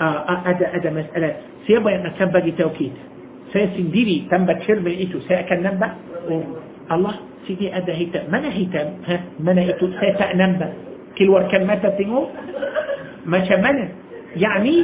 آه، 0.00 0.04
آه، 0.04 0.90
مسألة. 0.90 1.36
سيبا 1.66 1.90
يمكن 1.90 2.26
بقي 2.32 2.50
توكيد. 2.50 2.92
سيسن 3.52 3.90
ديري 3.90 4.26
تم 4.30 4.44
بكر 4.48 4.80
من 4.80 4.92
إيتو. 4.96 5.18
سيأكل 5.28 5.60
نمبا 5.62 5.88
الله 6.92 7.14
سيدي 7.46 7.76
أدى 7.76 7.92
هيتم 7.92 8.24
من 8.32 8.44
هيتم 8.44 8.88
من 9.40 9.58
إيتو. 9.58 9.86
سيأكل 10.00 10.38
نمبا 10.38 10.68
كل 11.18 11.28
وركم 11.28 11.62
متى 11.68 11.90
تنو؟ 11.98 12.20
ما 13.26 13.44
شمنا 13.44 13.88
يعني 14.36 14.74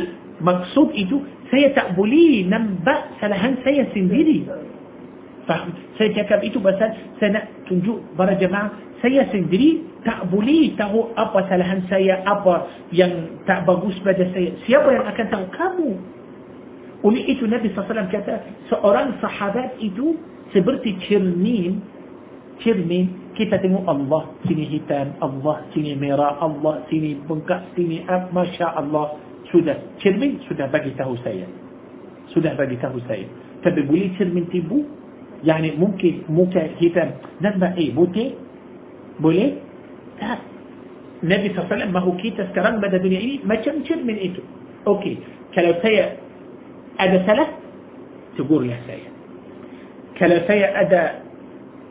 مقصود 0.40 0.88
إيتو. 0.92 1.18
سيتأبلي 1.50 2.44
نمبا 2.52 2.94
سلهن 3.20 3.54
سيسن 3.64 4.04
ديري. 4.12 4.38
فهم؟ 5.48 5.68
سيتكب 5.98 6.40
إيتو. 6.44 6.60
بس 6.60 6.80
سنة 7.20 7.40
تنجو. 7.66 7.94
برا 8.18 8.36
جماعة. 8.36 8.70
saya 8.98 9.22
sendiri 9.30 9.86
tak 10.02 10.26
boleh 10.30 10.74
tahu 10.74 11.14
apa 11.14 11.46
salahan 11.46 11.86
saya, 11.86 12.22
apa 12.26 12.66
yang 12.90 13.38
tak 13.46 13.62
bagus 13.66 13.94
pada 14.02 14.26
saya. 14.34 14.54
Siapa 14.66 14.88
yang 14.90 15.06
akan 15.06 15.26
tahu? 15.30 15.44
Kamu. 15.54 15.90
Oleh 17.06 17.22
itu 17.30 17.46
Nabi 17.46 17.70
SAW 17.70 18.10
kata, 18.10 18.42
seorang 18.66 19.14
sahabat 19.22 19.78
itu 19.78 20.18
seperti 20.50 20.98
cermin. 21.06 21.78
Cermin, 22.58 23.30
kita 23.38 23.62
tengok 23.62 23.86
Allah 23.86 24.34
sini 24.42 24.66
hitam, 24.66 25.14
Allah 25.22 25.62
sini 25.70 25.94
merah, 25.94 26.42
Allah 26.42 26.82
sini 26.90 27.14
bengkak, 27.22 27.70
sini 27.78 28.02
Masya 28.34 28.74
Allah. 28.74 29.14
Sudah, 29.54 29.78
cermin 30.02 30.42
sudah 30.50 30.66
bagi 30.66 30.90
tahu 30.98 31.14
saya. 31.22 31.46
Sudah 32.34 32.58
bagi 32.58 32.74
tahu 32.82 32.98
saya. 33.06 33.24
Tapi 33.62 33.86
boleh 33.86 34.10
cermin 34.18 34.50
tibu? 34.50 34.82
Yani 35.46 35.78
mungkin 35.78 36.26
muka 36.26 36.66
hitam. 36.82 37.14
Nampak 37.38 37.78
eh, 37.78 37.94
butik? 37.94 38.47
Boleh 39.18 39.58
tak 40.18 40.40
Nabi 41.22 41.50
SAW 41.50 41.90
mahu 41.90 42.14
kita 42.22 42.46
sekarang 42.54 42.78
pada 42.78 42.98
dunia 43.02 43.18
ini 43.18 43.42
macam 43.42 43.82
cermin 43.82 44.18
itu 44.18 44.42
okey 44.86 45.18
kalau 45.54 45.74
saya 45.82 46.14
ada 46.98 47.18
salah 47.26 47.48
tegurlah 48.38 48.78
saya 48.86 49.08
kalau 50.18 50.38
saya 50.46 50.66
ada 50.78 51.02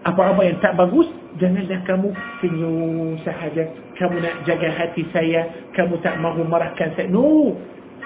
apa-apa 0.07 0.41
yang 0.47 0.57
tak 0.63 0.79
bagus 0.79 1.07
janganlah 1.39 1.79
kamu 1.83 2.09
senyum 2.39 3.19
sahaja 3.27 3.67
kamu 3.99 4.23
nak 4.23 4.35
jaga 4.47 4.69
hati 4.71 5.03
saya 5.11 5.47
kamu 5.75 5.99
tak 5.99 6.15
mahu 6.23 6.47
marahkan 6.47 6.95
saya 6.95 7.11
no 7.11 7.55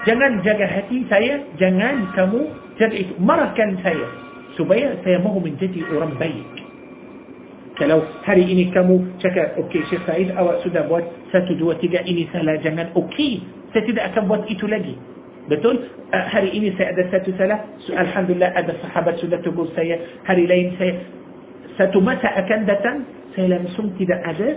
jangan 0.02 0.42
jaga 0.42 0.66
hati 0.66 1.06
saya 1.06 1.38
jangan 1.56 2.10
kamu 2.18 2.50
jaga 2.82 2.96
itu 2.98 3.14
marahkan 3.22 3.78
saya 3.86 4.06
supaya 4.58 4.98
saya 5.06 5.22
mahu 5.22 5.38
menjadi 5.38 5.80
orang 5.94 6.12
baik 6.18 6.61
كلو 7.78 8.00
هري 8.24 8.42
إني 8.52 8.64
كمو 8.74 9.00
شكا 9.22 9.56
أوكي 9.56 9.80
شيخ 9.90 10.06
سعيد 10.06 10.30
أو 10.30 10.60
سودا 10.64 10.86
بوات 10.88 11.04
ستدو 11.32 11.68
وتقا 11.70 12.00
إني 12.08 12.28
سالا 12.32 12.56
جمال 12.64 12.88
أوكي 12.96 13.30
ستدا 13.72 14.06
أكم 14.06 14.28
بوات 14.28 14.50
إتو 14.50 14.66
لقي 14.66 14.94
بتقول 15.48 15.76
هري 16.14 16.48
إني 16.56 16.70
سيأدى 16.78 17.02
ساتو 17.10 17.32
سالا 17.38 17.56
الحمد 18.04 18.30
لله 18.30 18.48
أدى 18.58 18.72
الصحابة 18.76 19.16
سودا 19.16 19.36
تقول 19.44 19.68
سيا 19.76 19.96
هري 20.28 20.44
لين 20.46 20.72
سيا 20.78 20.94
ساتو 21.78 22.00
متى 22.00 22.28
أكندة 22.40 22.84
سيلا 23.36 23.58
مسوم 23.64 23.96
تدا 23.98 24.16
أدى 24.30 24.48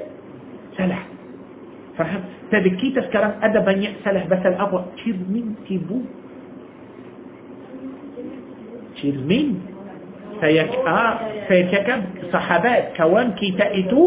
سلا 0.78 1.00
فهم 1.98 2.22
تبكي 2.52 2.90
تذكرم 2.96 3.32
أدى 3.44 3.60
بني 3.60 3.88
سلا 4.04 4.28
بس 4.32 4.44
الأبوة 4.46 4.86
كيرمين 5.00 5.56
تيبو 5.68 6.00
كيرمين 9.00 9.75
سيك 10.42 10.74
آه 10.76 11.20
فيتكب 11.48 12.02
صحابات. 12.34 12.98
كوان 12.98 13.32
كيتا 13.32 13.80
إتو؟ 13.80 14.04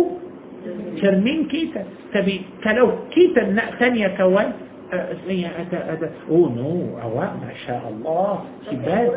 كرمين 1.01 1.49
كيتا. 1.49 1.83
تبي 2.15 2.41
كلو 2.65 2.89
كيتا 3.11 3.43
ثانية 3.79 4.09
كوان؟ 4.17 4.53
آه، 4.93 5.13
ثانية 5.27 5.49
أتا 5.61 5.93
أتا 5.93 6.09
أو 6.31 6.49
نو 6.49 6.99
أو 7.03 7.15
ما 7.21 7.53
شاء 7.67 7.83
الله. 7.93 8.45
كبار 8.71 9.11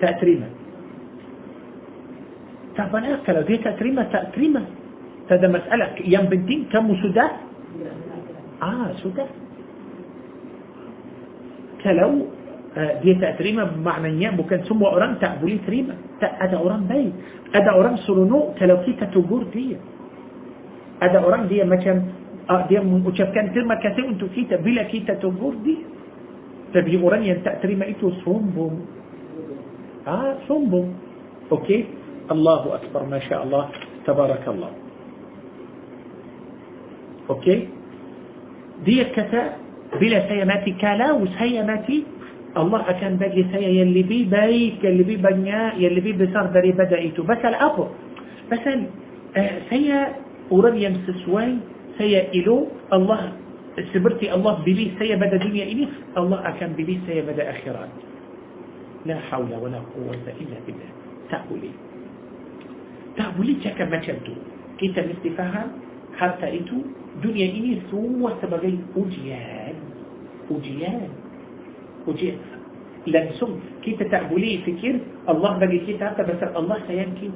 تأتريما 0.00 0.48
طب 2.76 2.96
أنا 2.96 3.14
أكلا 3.14 3.40
دي 3.40 3.56
تأتريما 3.56 4.02
تأتريما 4.02 4.62
فده 5.28 5.48
مسألة. 5.48 5.86
يام 6.04 6.24
بنتين 6.26 6.68
كم 6.72 6.96
سوداء 7.02 7.32
آه 8.62 8.92
سوداء 9.02 9.28
كلو 11.84 12.26
ah 12.74 12.80
uh, 12.82 12.92
dia 13.06 13.14
tak 13.22 13.38
terima 13.38 13.70
maknanya 13.70 14.34
bukan 14.34 14.58
semua 14.66 14.98
orang 14.98 15.14
tak 15.22 15.38
boleh 15.38 15.62
terima 15.62 15.94
tak 16.18 16.34
ada 16.42 16.58
orang 16.58 16.90
baik 16.90 17.14
ada 17.54 17.70
orang 17.70 17.94
seronok 18.02 18.58
kalau 18.58 18.82
kita 18.82 19.06
tegur 19.14 19.46
dia 19.54 19.78
ada 20.98 21.22
orang 21.22 21.46
dia 21.50 21.62
macam 21.66 22.24
uh, 22.48 22.62
dia 22.68 22.80
mengucapkan 22.84 23.50
terima 23.52 23.80
kasih 23.80 24.04
untuk 24.08 24.30
kita 24.32 24.60
bila 24.60 24.84
kita 24.88 25.16
tegur 25.18 25.56
dia. 25.64 25.84
Tapi 26.74 26.98
orang 26.98 27.22
yang 27.22 27.38
tak 27.46 27.62
terima 27.62 27.86
itu 27.86 28.10
sombong. 28.26 28.82
Ah, 30.02 30.42
sombong. 30.50 30.90
Okey. 31.54 31.86
Allahu 32.26 32.74
Akbar, 32.74 33.06
Masya 33.06 33.46
Allah. 33.46 33.70
Tabarakallah. 34.02 34.74
Okey. 37.30 37.70
Dia 38.82 39.06
kata, 39.14 39.54
bila 40.02 40.18
saya 40.26 40.42
mati, 40.44 40.74
kalau 40.76 41.22
saya 41.38 41.62
mati, 41.62 42.02
الله 42.56 42.80
أكان 42.90 43.16
بقي 43.18 43.44
سيا 43.52 43.68
يلي 43.68 44.02
بي 44.02 44.24
بيك 44.30 44.84
يلي 44.84 45.02
بي 45.02 45.16
بنيا 45.16 45.74
اللي 45.74 46.00
بيه 46.00 46.14
بصار 46.14 46.46
داري 46.54 46.72
بدأيته 46.72 47.22
بس 47.22 47.42
الأبو 47.44 47.86
بس 48.52 48.64
سيا 49.70 50.00
أوريا 50.52 50.88
مسسوان 50.88 51.60
سيا 51.98 52.30
إلو 52.34 52.68
الله 52.92 53.20
سبرتي 53.94 54.30
الله 54.34 54.52
ببي 54.62 54.94
سيا 54.98 55.16
بدا 55.18 55.36
دنيا 55.42 55.64
إلي 55.66 55.88
الله 56.14 56.38
أكان 56.48 56.78
ببي 56.78 57.00
سيا 57.06 57.22
بدا 57.26 57.50
أخيران 57.50 57.90
لا 59.06 59.18
حول 59.18 59.50
ولا 59.50 59.82
قوة 59.90 60.26
إلا 60.40 60.58
بالله 60.66 60.90
تأولي 61.30 61.72
تأولي 63.18 63.54
كاكا 63.66 63.84
ما 63.90 63.98
شدو 63.98 64.34
كيتا 64.78 65.02
مستفاها 65.10 65.64
حتى 66.18 66.46
إتو 66.62 66.78
دنيا 67.18 67.46
إلي 67.50 67.90
ثم 67.90 68.22
وسبغي 68.22 68.78
أجيان 68.94 69.76
أجيال 70.50 71.23
وجيء 72.06 72.36
لنسوم. 73.06 73.60
كيف 73.84 74.02
تعبلي 74.02 74.58
فكر 74.66 74.94
الله 75.28 75.52
بقي 75.58 75.78
كيف 75.78 76.02
هبت؟ 76.02 76.20
بس 76.20 76.40
الله 76.56 76.78
سيمكن 76.88 77.30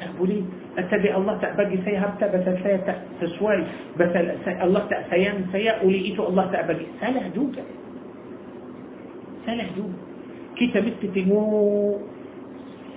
تعبلي 0.00 0.40
أتبي 0.78 1.10
الله 1.16 1.34
تعبقي 1.38 1.76
سي 1.84 1.96
هبت؟ 1.96 2.20
بس 2.24 2.46
سي 2.62 2.74
تسوي 3.20 3.60
بس 4.00 4.12
الله 4.46 4.82
سيان 5.10 5.36
سي 5.52 5.66
وليئتو 5.84 6.22
الله 6.28 6.44
تعبقي 6.52 6.86
سالح 7.00 7.26
دوجة 7.36 7.64
سالح 9.46 9.68
دوجة 9.76 9.98
كيف 10.56 10.72
تمثل 10.76 11.16
مو 11.28 11.40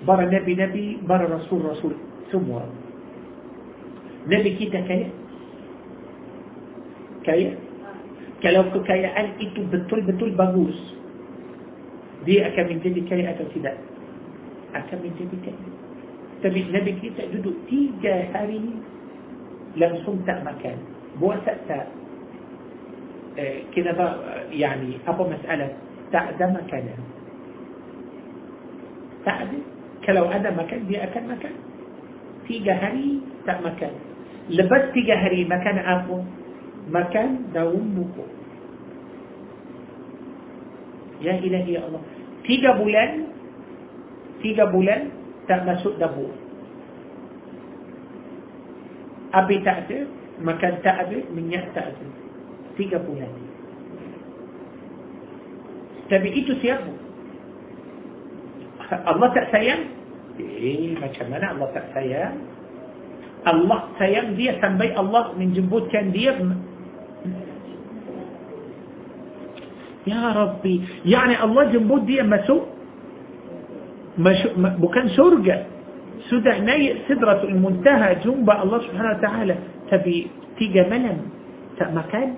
برا 0.07 0.25
نبي 0.25 0.53
نبي 0.55 0.97
برا 1.07 1.25
رسول 1.35 1.65
رسول. 1.65 1.93
ثم 2.31 2.49
نبي 4.27 4.49
كيف 4.59 4.73
تكيه 4.73 5.09
كيه 7.23 7.66
kalau 8.43 8.69
kekayaan 8.69 9.37
itu 9.41 9.65
betul-betul 9.69 10.33
bagus 10.37 10.77
dia 12.25 12.49
akan 12.51 12.77
menjadi 12.77 13.01
kaya 13.07 13.25
atau 13.33 13.45
tidak 13.55 13.75
akan 14.75 14.97
menjadi 14.99 15.37
kaya 15.47 15.67
Tapi 16.37 16.69
Nabi 16.69 16.93
kita 17.01 17.25
duduk 17.33 17.55
tiga 17.65 18.29
hari 18.29 18.61
langsung 19.77 20.21
tak 20.25 20.41
makan. 20.45 20.77
Puasa 21.17 21.53
tak. 21.65 21.89
Eh, 23.37 23.65
kenapa, 23.73 24.17
yani, 24.53 25.01
apa 25.05 25.21
masalah? 25.21 25.69
Tak 26.13 26.37
ada 26.37 26.45
makanan. 26.53 26.99
Tak 29.25 29.37
ada. 29.49 29.57
Kalau 30.05 30.29
ada 30.29 30.49
makan, 30.53 30.85
dia 30.85 31.09
akan 31.09 31.23
makan. 31.25 31.53
Tiga 32.45 32.73
hari 32.77 33.21
tak 33.49 33.59
makan. 33.65 33.93
Lepas 34.47 34.93
tiga 34.93 35.17
hari 35.17 35.43
مكان 36.91 37.51
داون 37.53 37.85
نوكو 37.95 38.23
يا 41.21 41.33
إلهي 41.41 41.73
يا 41.73 41.81
الله. 41.87 42.01
في 42.45 42.53
جبلان 42.61 43.13
في 44.41 44.53
جبلان 44.53 45.01
تأمسوا 45.47 45.97
دابو 45.99 46.27
أبي 49.33 49.57
تأتي 49.65 49.97
مكان 50.41 50.73
تأتي 50.85 51.19
من 51.35 51.51
يأتي 51.51 51.81
تيجا 52.77 52.97
بولان. 53.01 53.33
تبقيتو 56.09 56.53
سيابو 56.61 56.93
الله 58.87 59.27
تأسيان؟ 59.33 59.81
إيه 60.39 60.95
ما 61.01 61.07
كمان 61.09 61.43
الله 61.57 61.67
تأسيان؟ 61.73 62.35
الله 63.47 63.79
سيام 63.99 64.27
دي 64.37 64.47
سنبي 64.61 64.93
الله 64.93 65.23
من 65.35 65.47
جنبوت 65.57 65.89
كان 65.91 66.13
دي 66.13 66.29
يا 70.07 70.23
ربي. 70.31 70.75
يعني 71.05 71.43
الله 71.43 71.63
جنبوت 71.75 72.01
دي 72.07 72.21
اما 72.21 72.47
سوء 72.47 72.63
بكان 74.81 75.07
سرقة 75.13 75.57
سدى 76.29 76.49
هناي 76.49 77.05
سدرة 77.07 77.43
المنتهى 77.43 78.09
جنب 78.23 78.49
الله 78.49 78.77
سبحانه 78.87 79.11
وتعالى. 79.17 79.55
تبي 79.91 80.17
تيجى 80.57 80.83
ملم؟ 80.91 81.19
مكان؟ 81.81 82.29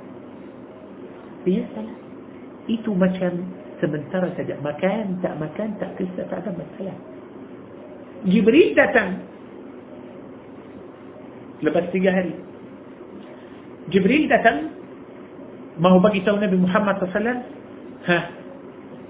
يا 1.47 1.63
سلام. 1.73 1.97
إيتو 2.69 2.91
مكان؟ 2.93 3.35
سمنترة 3.81 4.29
تجا 4.37 4.55
مكان 4.59 5.07
تا 5.23 5.31
مكان 5.39 5.69
تا 5.79 5.87
قصة 5.97 6.27
تا 6.27 6.51
مثلا 6.51 6.93
جبريل 8.27 8.75
تا 8.75 9.05
لبس 11.63 11.85
تيجى 11.91 12.09
هري. 12.09 12.33
جبريل 13.89 14.23
تا 14.29 14.51
ما 15.79 15.89
هو 15.89 15.99
بقي 16.03 16.19
تو 16.27 16.35
نبي 16.35 16.57
محمد 16.59 16.95
صلى 16.99 17.03
الله 17.07 17.15
عليه 17.15 17.19
وسلم. 17.19 17.39
Ha? 18.07 18.19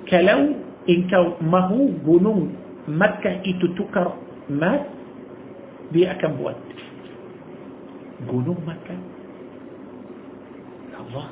Kalau 0.09 0.57
engkau 0.89 1.37
mahu 1.43 1.93
gunung 2.01 2.55
Makkah 2.89 3.45
itu 3.45 3.69
tukar 3.77 4.17
emas 4.49 4.81
dia 5.93 6.17
akan 6.17 6.31
buat. 6.41 6.57
Gunung 8.25 8.57
Makkah. 8.65 8.97
Allah. 10.97 11.29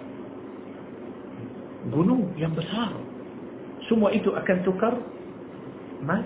Gunung 1.90 2.30
yang 2.38 2.54
besar. 2.54 2.94
Semua 3.90 4.14
itu 4.14 4.30
akan 4.30 4.58
tukar 4.62 4.94
emas 6.06 6.26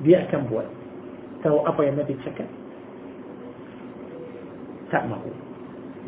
dia 0.00 0.24
akan 0.24 0.48
buat. 0.48 0.68
Tahu 1.44 1.58
apa 1.68 1.80
yang 1.84 2.00
Nabi 2.00 2.16
cakap? 2.24 2.48
Tak 4.88 5.04
mahu. 5.12 5.28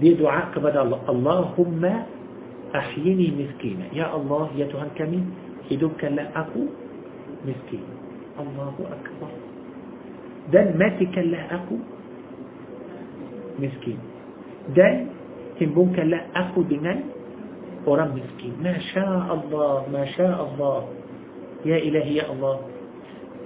Dia 0.01 0.17
doa 0.17 0.49
kepada 0.51 0.81
Allah 0.81 1.01
Allahumma 1.07 2.09
أحييني 2.75 3.27
مسكينة 3.39 3.95
يا 3.95 4.11
الله 4.17 4.51
يا 4.59 4.67
تهان 4.67 4.91
كمي 4.99 5.23
حدوك 5.71 6.03
لا 6.11 6.25
أكو 6.35 6.63
مسكين. 7.47 7.87
الله 8.35 8.75
أكبر. 8.75 9.31
ده 10.53 10.61
ماتك 10.75 11.15
لا 11.31 11.41
أكو 11.55 11.77
مسكين. 13.63 13.99
ده 14.75 14.89
تنبوك 15.61 15.97
لا 16.03 16.21
أكو 16.35 16.67
دنان 16.67 17.01
أرام 17.87 18.11
مسكين. 18.19 18.55
ما 18.59 18.75
شاء 18.91 19.27
الله 19.39 19.77
ما 19.95 20.05
شاء 20.19 20.35
الله. 20.35 20.79
يا 21.71 21.79
إلهي 21.79 22.15
يا 22.19 22.27
الله. 22.33 22.57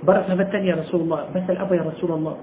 برسة 0.09 0.59
يا 0.65 0.75
رسول 0.89 1.01
الله. 1.05 1.21
مثل 1.37 1.53
أبا 1.53 1.75
يا 1.77 1.85
رسول 1.85 2.11
الله. 2.17 2.37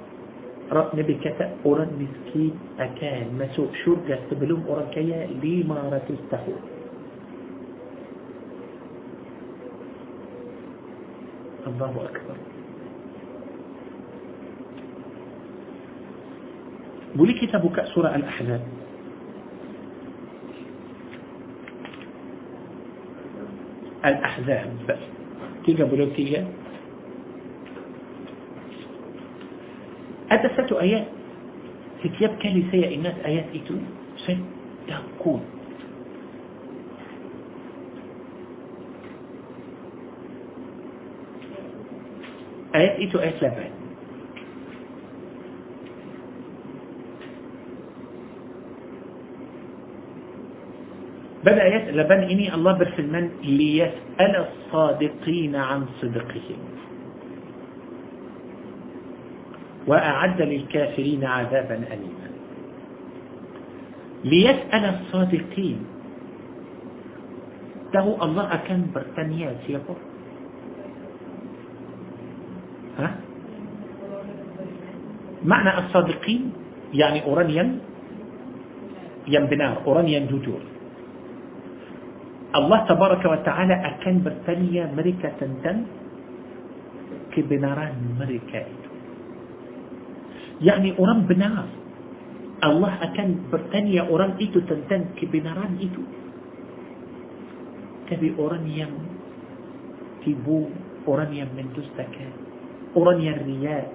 رب 0.66 0.90
نبي 0.98 1.14
كتا 1.18 1.66
أرام 1.66 1.92
مسكين 1.98 2.54
أكان. 2.80 3.34
مسوء 3.42 3.70
شرقة 3.86 4.30
تبلوم 4.30 4.70
أرام 4.70 4.88
كيا 4.94 5.34
لما 5.42 5.90
رتستهو 5.94 6.75
الله 11.68 11.94
أكبر. 12.06 12.38
بولي 17.16 17.34
كتاب 17.34 17.64
سورة 17.96 18.16
الأحزاب. 18.16 18.62
الأحزاب. 24.06 25.00
تيجا 25.66 25.86
بولو 25.86 26.06
تيجا. 26.06 26.48
أتى 30.32 30.50
ستو 30.54 30.80
آيات 30.80 31.08
كتاب 32.04 32.38
كان 32.38 32.64
سيئ 32.72 32.96
الناس 32.96 33.18
آيات 33.26 33.46
إتو 33.56 33.76
سن 34.28 34.38
تكون. 34.88 35.42
Ayat 42.76 43.00
itu 43.00 43.16
ayat 43.16 43.40
8 43.40 43.86
بدأ 51.46 51.66
يسأل 51.78 52.04
بن 52.10 52.20
إني 52.26 52.50
الله 52.50 52.74
برسلمان 52.74 53.46
ليسأل 53.46 54.34
الصادقين 54.34 55.54
عن 55.56 55.86
صدقهم. 56.02 56.62
وأعد 59.86 60.42
للكافرين 60.42 61.22
عذابا 61.26 61.78
أليما. 61.94 62.30
ليسأل 64.26 64.84
الصادقين. 64.86 65.80
له 67.94 68.06
الله 68.26 68.46
أكن 68.54 68.80
برتانيا 68.90 69.50
سيقول. 69.70 70.15
معنى 75.46 75.72
الصادقين 75.86 76.42
يعني 76.94 77.20
orang 77.28 77.66
yang 79.28 79.45
benar 79.45 79.68
orang 79.86 80.20
yang 80.32 80.44
jujur. 80.44 80.62
الله 82.56 82.80
تبارك 82.88 83.24
وتعالى 83.26 83.76
akan 83.76 84.16
bertanya 84.24 84.84
mereka 84.96 85.30
tentang 85.40 85.78
kebenaran 87.36 87.96
mereka 88.20 88.62
يعني 90.64 90.90
orang 90.96 91.20
benar 91.28 91.68
الله 92.64 92.94
akan 93.04 93.30
bertanya 93.52 94.02
orang 94.08 94.40
itu 94.40 94.60
tentang 94.64 95.20
kebenaran 95.20 95.78
itu. 95.84 96.04
Tapi 98.08 98.40
orang 98.40 98.66
yang 98.70 98.94
tipu 100.24 100.60
orang 101.04 101.32
yang 101.34 101.50
mendustakan 101.58 102.45
أرني 102.98 103.30
الرياء 103.30 103.86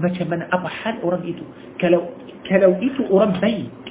ما 0.00 0.08
كمان 0.08 0.48
أبحال 0.52 0.94
أرم 1.04 1.22
إيتو. 1.24 1.44
كلو, 1.80 2.02
كلو 2.48 2.72
إيتو 2.80 3.02
أرم 3.12 3.32
بيك. 3.40 3.84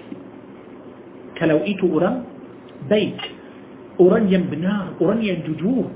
كلو 1.38 1.58
إيتو 1.70 1.86
أرم 1.98 2.16
بيك. 2.90 3.22
أرن 4.02 4.24
ينبنار 4.34 4.86
أرن 5.02 5.20
ينججور 5.24 5.88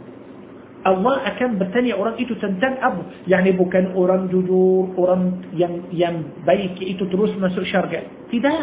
الله 0.88 1.16
أكم 1.28 1.52
بالثانية 1.56 1.94
أرم 2.02 2.14
إيتو 2.20 2.36
تنتن 2.36 2.74
أبو. 2.84 3.02
يعني 3.28 3.52
بو 3.58 3.66
كان 3.70 3.86
أرم 3.96 4.28
ججور 4.34 4.84
أرم 5.00 5.24
ين, 5.56 5.74
ين 5.94 6.16
بيك. 6.48 6.78
إيتو 6.82 7.06
تروس 7.06 7.34
مسر 7.42 7.64
شرق 7.64 7.94
تدا 8.32 8.56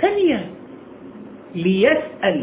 ثانية 0.00 0.40
ليسأل. 1.54 2.38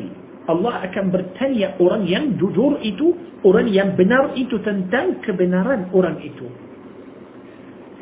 Allah 0.45 0.85
akan 0.85 1.05
bertanya 1.09 1.73
orang 1.81 2.05
yang 2.05 2.37
jujur 2.37 2.77
itu, 2.85 3.17
orang 3.41 3.69
yang 3.73 3.97
benar 3.97 4.33
itu 4.37 4.61
tentang 4.61 5.17
kebenaran 5.25 5.89
orang 5.89 6.21
itu. 6.21 6.45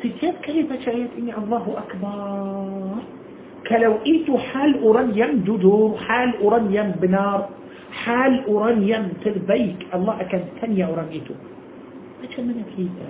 Setiap 0.04 0.44
kali 0.44 0.68
baca 0.68 0.88
ayat 0.92 1.12
ini 1.16 1.32
Allahu 1.32 1.72
Akbar. 1.80 3.00
Kalau 3.64 3.96
itu 4.04 4.36
hal 4.36 4.76
orang 4.84 5.16
yang 5.16 5.40
jujur, 5.48 5.96
hal 5.96 6.36
orang 6.44 6.68
yang 6.68 6.92
benar, 7.00 7.48
حال 7.94 8.32
orang 8.50 8.82
yang 8.82 9.14
terbaik 9.22 9.78
Allah 9.94 10.18
akan 10.18 10.42
tanya 10.58 10.90
orang 10.90 11.10
itu 11.14 11.34
macam 12.18 12.42
mana 12.50 12.62
kita 12.74 13.08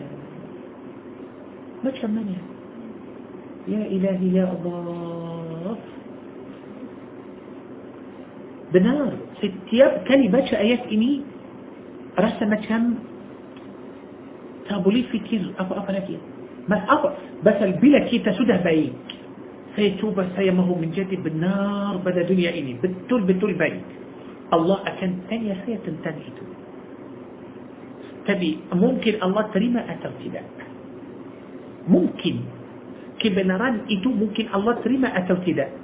macam 1.81 2.11
mana 2.13 2.37
ya 3.65 3.83
ilahi 3.89 4.29
ya 4.37 4.45
Allah 4.45 5.34
بنار 8.75 9.13
ستياب 9.39 10.05
كلمة 10.09 10.49
آيات 10.53 10.83
إني 10.93 11.13
رسمة 12.19 12.57
كم 12.69 12.85
تابولي 14.69 15.03
في 15.03 15.19
كيزو 15.19 15.51
أفا 15.59 15.79
أفا 15.79 15.93
لكي 15.93 16.19
ما 16.69 16.77
أفا 16.89 17.11
بس 17.45 17.59
البلا 17.63 17.99
كي 18.11 18.19
تسده 18.19 18.57
بعيد 18.65 18.93
سيتوب 19.77 20.17
سيمه 20.37 20.69
من 20.79 20.91
جد 20.91 21.13
بالنار 21.23 21.97
بدى 22.07 22.23
دنيا 22.23 22.51
إني 22.59 22.73
بالطول 22.83 23.23
بالطول 23.23 23.55
بعيد 23.55 23.83
الله 24.53 24.79
أكن 24.87 25.11
ثانية 25.31 25.55
سيئة 25.67 25.87
تنهي 26.05 26.31
تبي 28.27 28.51
ممكن 28.73 29.15
الله 29.23 29.43
تريما 29.55 29.81
أترتدك 29.93 30.57
ممكن 31.89 32.37
كبنران 33.21 33.75
إتو 33.91 34.11
ممكن 34.11 34.47
الله 34.55 34.73
تريما 34.85 35.09
أترتدك 35.19 35.84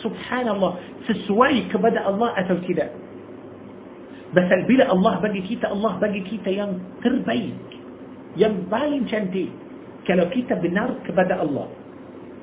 Subhanallah, 0.00 0.80
sesuai 1.04 1.68
kepada 1.68 2.08
Allah 2.08 2.32
atau 2.40 2.56
tidak. 2.64 2.88
Basal 4.32 4.64
bila 4.64 4.88
Allah 4.88 5.20
bagi 5.20 5.44
kita, 5.44 5.68
Allah 5.68 6.00
bagi 6.00 6.24
kita 6.24 6.48
yang 6.48 6.80
terbaik. 7.04 7.52
Yang 8.32 8.64
paling 8.72 9.04
cantik. 9.04 9.52
Kalau 10.08 10.24
kita 10.32 10.56
benar 10.56 10.96
kepada 11.04 11.44
Allah. 11.44 11.68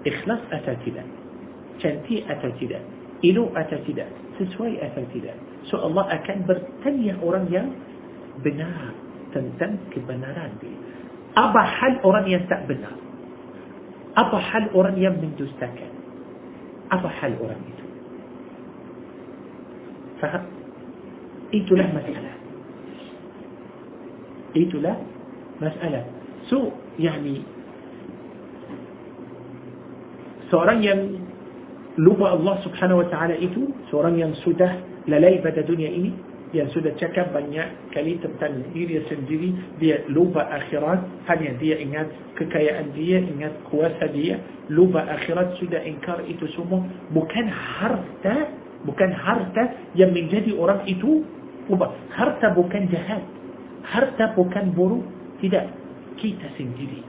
Ikhlas 0.06 0.46
atau 0.54 0.78
tidak. 0.86 1.08
Cantik 1.82 2.30
atau 2.30 2.54
tidak. 2.62 2.86
Ilu 3.26 3.50
atau 3.58 3.82
tidak. 3.90 4.08
Sesuai 4.38 4.86
atau 4.86 5.04
tidak. 5.12 5.36
So 5.68 5.82
Allah 5.82 6.08
akan 6.14 6.46
bertanya 6.46 7.18
orang 7.26 7.50
yang 7.50 7.74
benar 8.46 8.94
tentang 9.34 9.82
kebenaran 9.92 10.56
dia. 10.62 10.78
Apa 11.36 11.62
hal 11.62 11.94
orang 12.06 12.26
yang 12.30 12.44
tak 12.48 12.66
benar? 12.70 12.96
Apa 14.18 14.38
hal 14.40 14.72
orang 14.74 14.98
yang 14.98 15.18
mendustakan? 15.20 15.99
أصح 16.92 17.26
الأرميد 17.26 17.78
فإيت 20.22 21.72
له 21.72 21.88
مسألة. 21.96 22.32
إيت 24.56 24.74
له 24.76 24.98
مسألة. 25.62 26.06
سو 26.50 26.70
يعني 27.00 27.42
سوريا 30.52 30.96
لبا 31.98 32.34
الله 32.34 32.56
سبحانه 32.66 32.96
وتعالى 32.98 33.34
إيتو 33.40 33.62
سوريا 33.92 34.34
سده 34.46 34.72
للي 35.08 35.38
بدا 35.46 35.62
دنيا 35.62 35.90
إيه 35.90 36.12
yang 36.50 36.66
sudah 36.74 36.90
cakap 36.98 37.30
banyak 37.30 37.94
kali 37.94 38.18
tentang 38.18 38.66
diri 38.74 38.98
sendiri 39.06 39.54
dia 39.78 40.02
lupa 40.10 40.50
akhirat 40.50 41.30
hanya 41.30 41.54
dia 41.62 41.78
ingat 41.78 42.10
kekayaan 42.38 42.90
dia 42.98 43.22
ingat 43.22 43.54
kuasa 43.70 44.10
dia 44.10 44.42
lupa 44.74 45.06
akhirat 45.06 45.58
sudah 45.62 45.82
ingkar 45.86 46.26
itu 46.26 46.50
semua. 46.58 46.82
Bukan 47.14 47.46
harta 47.50 48.50
bukan 48.86 49.12
harta 49.14 49.94
yang 49.94 50.10
menjadi 50.10 50.56
orang 50.58 50.82
itu 50.90 51.22
ubah. 51.70 51.94
Harta 52.14 52.50
bukan 52.58 52.90
jahat 52.90 53.22
harta 53.86 54.34
bukan 54.34 54.74
buruk 54.74 55.06
tidak. 55.42 55.70
Kita 56.20 56.52
sendiri. 56.60 57.00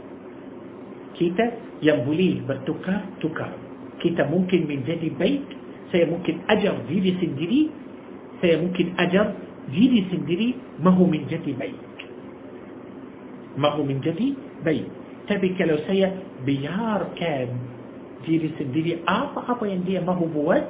Kita 1.19 1.45
yang 1.83 2.07
boleh 2.07 2.47
bertukar 2.47 3.03
tukar 3.19 3.51
kita 4.01 4.25
mungkin 4.27 4.65
menjadi 4.65 5.12
baik 5.15 5.45
saya 5.93 6.09
mungkin 6.09 6.41
ajar 6.49 6.75
diri 6.89 7.12
sendiri 7.21 7.61
saya 8.41 8.59
mungkin 8.61 8.97
ajar 8.97 9.37
diri 9.71 10.09
sendiri 10.11 10.49
mahu 10.81 11.07
menjadi 11.07 11.53
baik 11.55 11.81
mahu 13.61 13.87
menjadi 13.87 14.35
baik 14.65 14.89
tapi 15.29 15.55
kalau 15.55 15.79
saya 15.87 16.11
biarkan 16.43 17.47
diri 18.25 18.51
sendiri 18.57 19.01
apa-apa 19.07 19.65
yang 19.69 19.85
dia 19.87 20.01
mahu 20.03 20.27
buat 20.29 20.65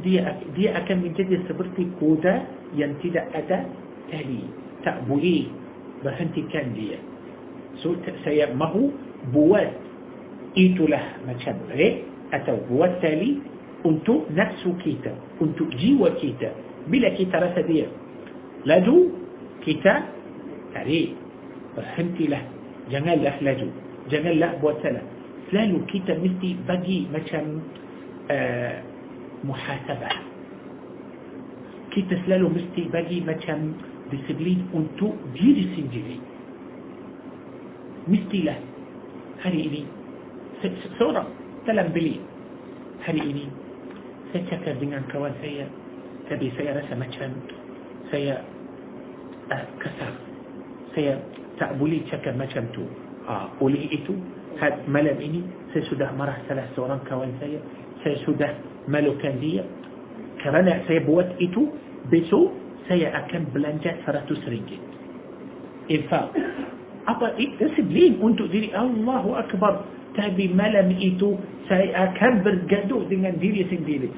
dia 0.00 0.40
dia 0.56 0.78
akan 0.80 1.04
menjadi 1.04 1.44
seperti 1.44 1.90
kuda 2.00 2.46
yang 2.74 2.96
tidak 3.04 3.28
ada 3.36 3.68
tali 4.08 4.46
tak 4.86 5.04
boleh 5.04 5.50
berhentikan 6.00 6.72
dia 6.72 6.96
so 7.84 7.92
saya 8.24 8.50
mahu 8.56 8.90
buat 9.34 9.68
itulah 10.56 11.20
macam 11.28 11.54
rek 11.76 12.02
atau 12.34 12.56
buat 12.70 12.98
tali 13.04 13.38
untuk 13.86 14.26
nafsu 14.32 14.74
kita 14.80 15.12
untuk 15.38 15.68
jiwa 15.76 16.14
kita 16.18 16.50
بلا 16.88 17.08
كتابة 17.18 17.52
ترى 17.52 17.62
سدير 17.62 17.88
لجو 18.66 18.96
كتا 19.66 19.94
تري 20.74 21.14
رحمتي 21.78 22.26
له. 22.26 22.42
جمال 22.90 23.18
له 23.24 23.36
لجو 23.42 23.68
جمال 24.10 24.40
له 24.40 24.54
بوتلا. 24.62 25.02
فلانو 25.50 25.86
كتاب 25.86 26.18
مثلي 26.24 26.56
بقي 26.68 26.98
مثلا 27.14 27.44
آه، 28.30 28.82
محاسبة. 29.44 30.08
كتاب 31.90 32.18
فلانو 32.26 32.48
مثلي 32.48 32.84
بقي 32.92 33.18
مثلا 33.20 33.58
ديسبلين 34.10 34.60
انتو 34.74 35.08
ديري 35.34 35.64
سنجري 35.76 36.18
مثلي 38.08 38.40
له. 38.46 38.58
هاري 39.42 39.60
إلي 39.66 39.82
صورة 40.98 41.26
تلم 41.66 41.88
بلي. 41.94 42.16
هاري 43.04 43.20
إلي 43.20 43.46
ستكا 44.30 44.72
دينا 44.78 45.02
كوان 45.12 45.34
سيئة. 45.42 45.79
Tapi 46.30 46.46
saya 46.54 46.78
rasa 46.78 46.94
macam 46.94 47.28
saya 48.14 48.38
uh, 49.50 49.64
kasar 49.82 50.14
saya 50.94 51.18
tak 51.58 51.74
boleh 51.76 51.98
cakap 52.06 52.38
macam 52.38 52.62
tu 52.70 52.86
uh, 53.26 53.50
oleh 53.58 53.90
itu 53.90 54.14
malam 54.86 55.16
ini 55.18 55.42
saya 55.74 55.82
sudah 55.90 56.08
marah 56.14 56.38
salah 56.46 56.70
seorang 56.78 57.02
kawan 57.08 57.34
saya 57.42 57.58
saya 58.06 58.16
sudah 58.22 58.50
malukan 58.86 59.34
dia 59.42 59.66
kerana 60.40 60.80
saya 60.86 61.02
buat 61.02 61.26
itu 61.42 61.66
besok 62.08 62.54
saya 62.86 63.10
akan 63.26 63.50
belanja 63.50 63.90
100 64.06 64.30
ringgit 64.50 64.82
infak 65.90 66.30
apa 67.10 67.34
disiplin 67.38 68.22
untuk 68.22 68.46
diri 68.52 68.70
Allahu 68.70 69.34
Akbar 69.34 69.82
tapi 70.14 70.50
malam 70.50 70.94
itu 70.98 71.38
saya 71.70 72.10
akan 72.10 72.42
bergaduh 72.42 73.06
dengan 73.06 73.38
diri 73.38 73.66
sendiri 73.70 74.10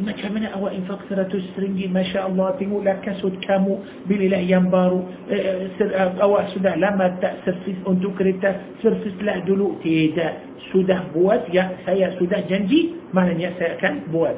macam 0.00 0.32
mana 0.32 0.56
awak 0.56 0.72
infak 0.72 1.04
100 1.04 1.60
ringgit 1.60 1.92
Masya 1.92 2.32
Allah 2.32 2.56
tengoklah 2.56 2.96
kasut 3.04 3.36
kamu 3.44 3.76
belilah 4.08 4.40
yang 4.40 4.72
baru 4.72 5.04
eh, 5.28 5.68
ser, 5.76 5.92
uh, 5.92 6.16
awak 6.24 6.48
sudah 6.56 6.80
lama 6.80 7.12
tak 7.20 7.44
servis 7.44 7.76
untuk 7.84 8.16
kereta 8.16 8.56
servislah 8.80 9.44
dulu 9.44 9.76
tidak 9.84 10.40
sudah 10.72 11.12
buat 11.12 11.44
ya 11.52 11.76
saya 11.84 12.16
sudah 12.16 12.40
janji 12.48 12.96
maknanya 13.12 13.52
saya 13.60 13.76
akan 13.76 14.08
buat 14.08 14.36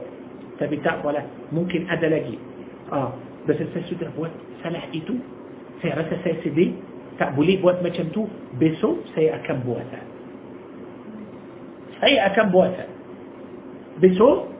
tapi 0.59 0.83
tak 0.83 1.07
apalah 1.07 1.23
mungkin 1.55 1.87
ada 1.87 2.11
lagi 2.11 2.35
ah, 2.91 3.15
besar 3.47 3.71
saya 3.71 3.87
sudah 3.87 4.11
buat 4.19 4.35
salah 4.67 4.83
itu 4.91 5.23
saya 5.79 6.03
rasa 6.03 6.19
saya 6.27 6.35
sedih 6.43 6.75
tak 7.15 7.39
boleh 7.39 7.63
buat 7.63 7.79
macam 7.79 8.11
tu 8.11 8.27
besok 8.59 9.07
saya 9.15 9.39
akan 9.39 9.57
buat 9.63 9.87
saya 12.03 12.27
akan 12.35 12.47
buat 12.51 12.75
besok 14.03 14.58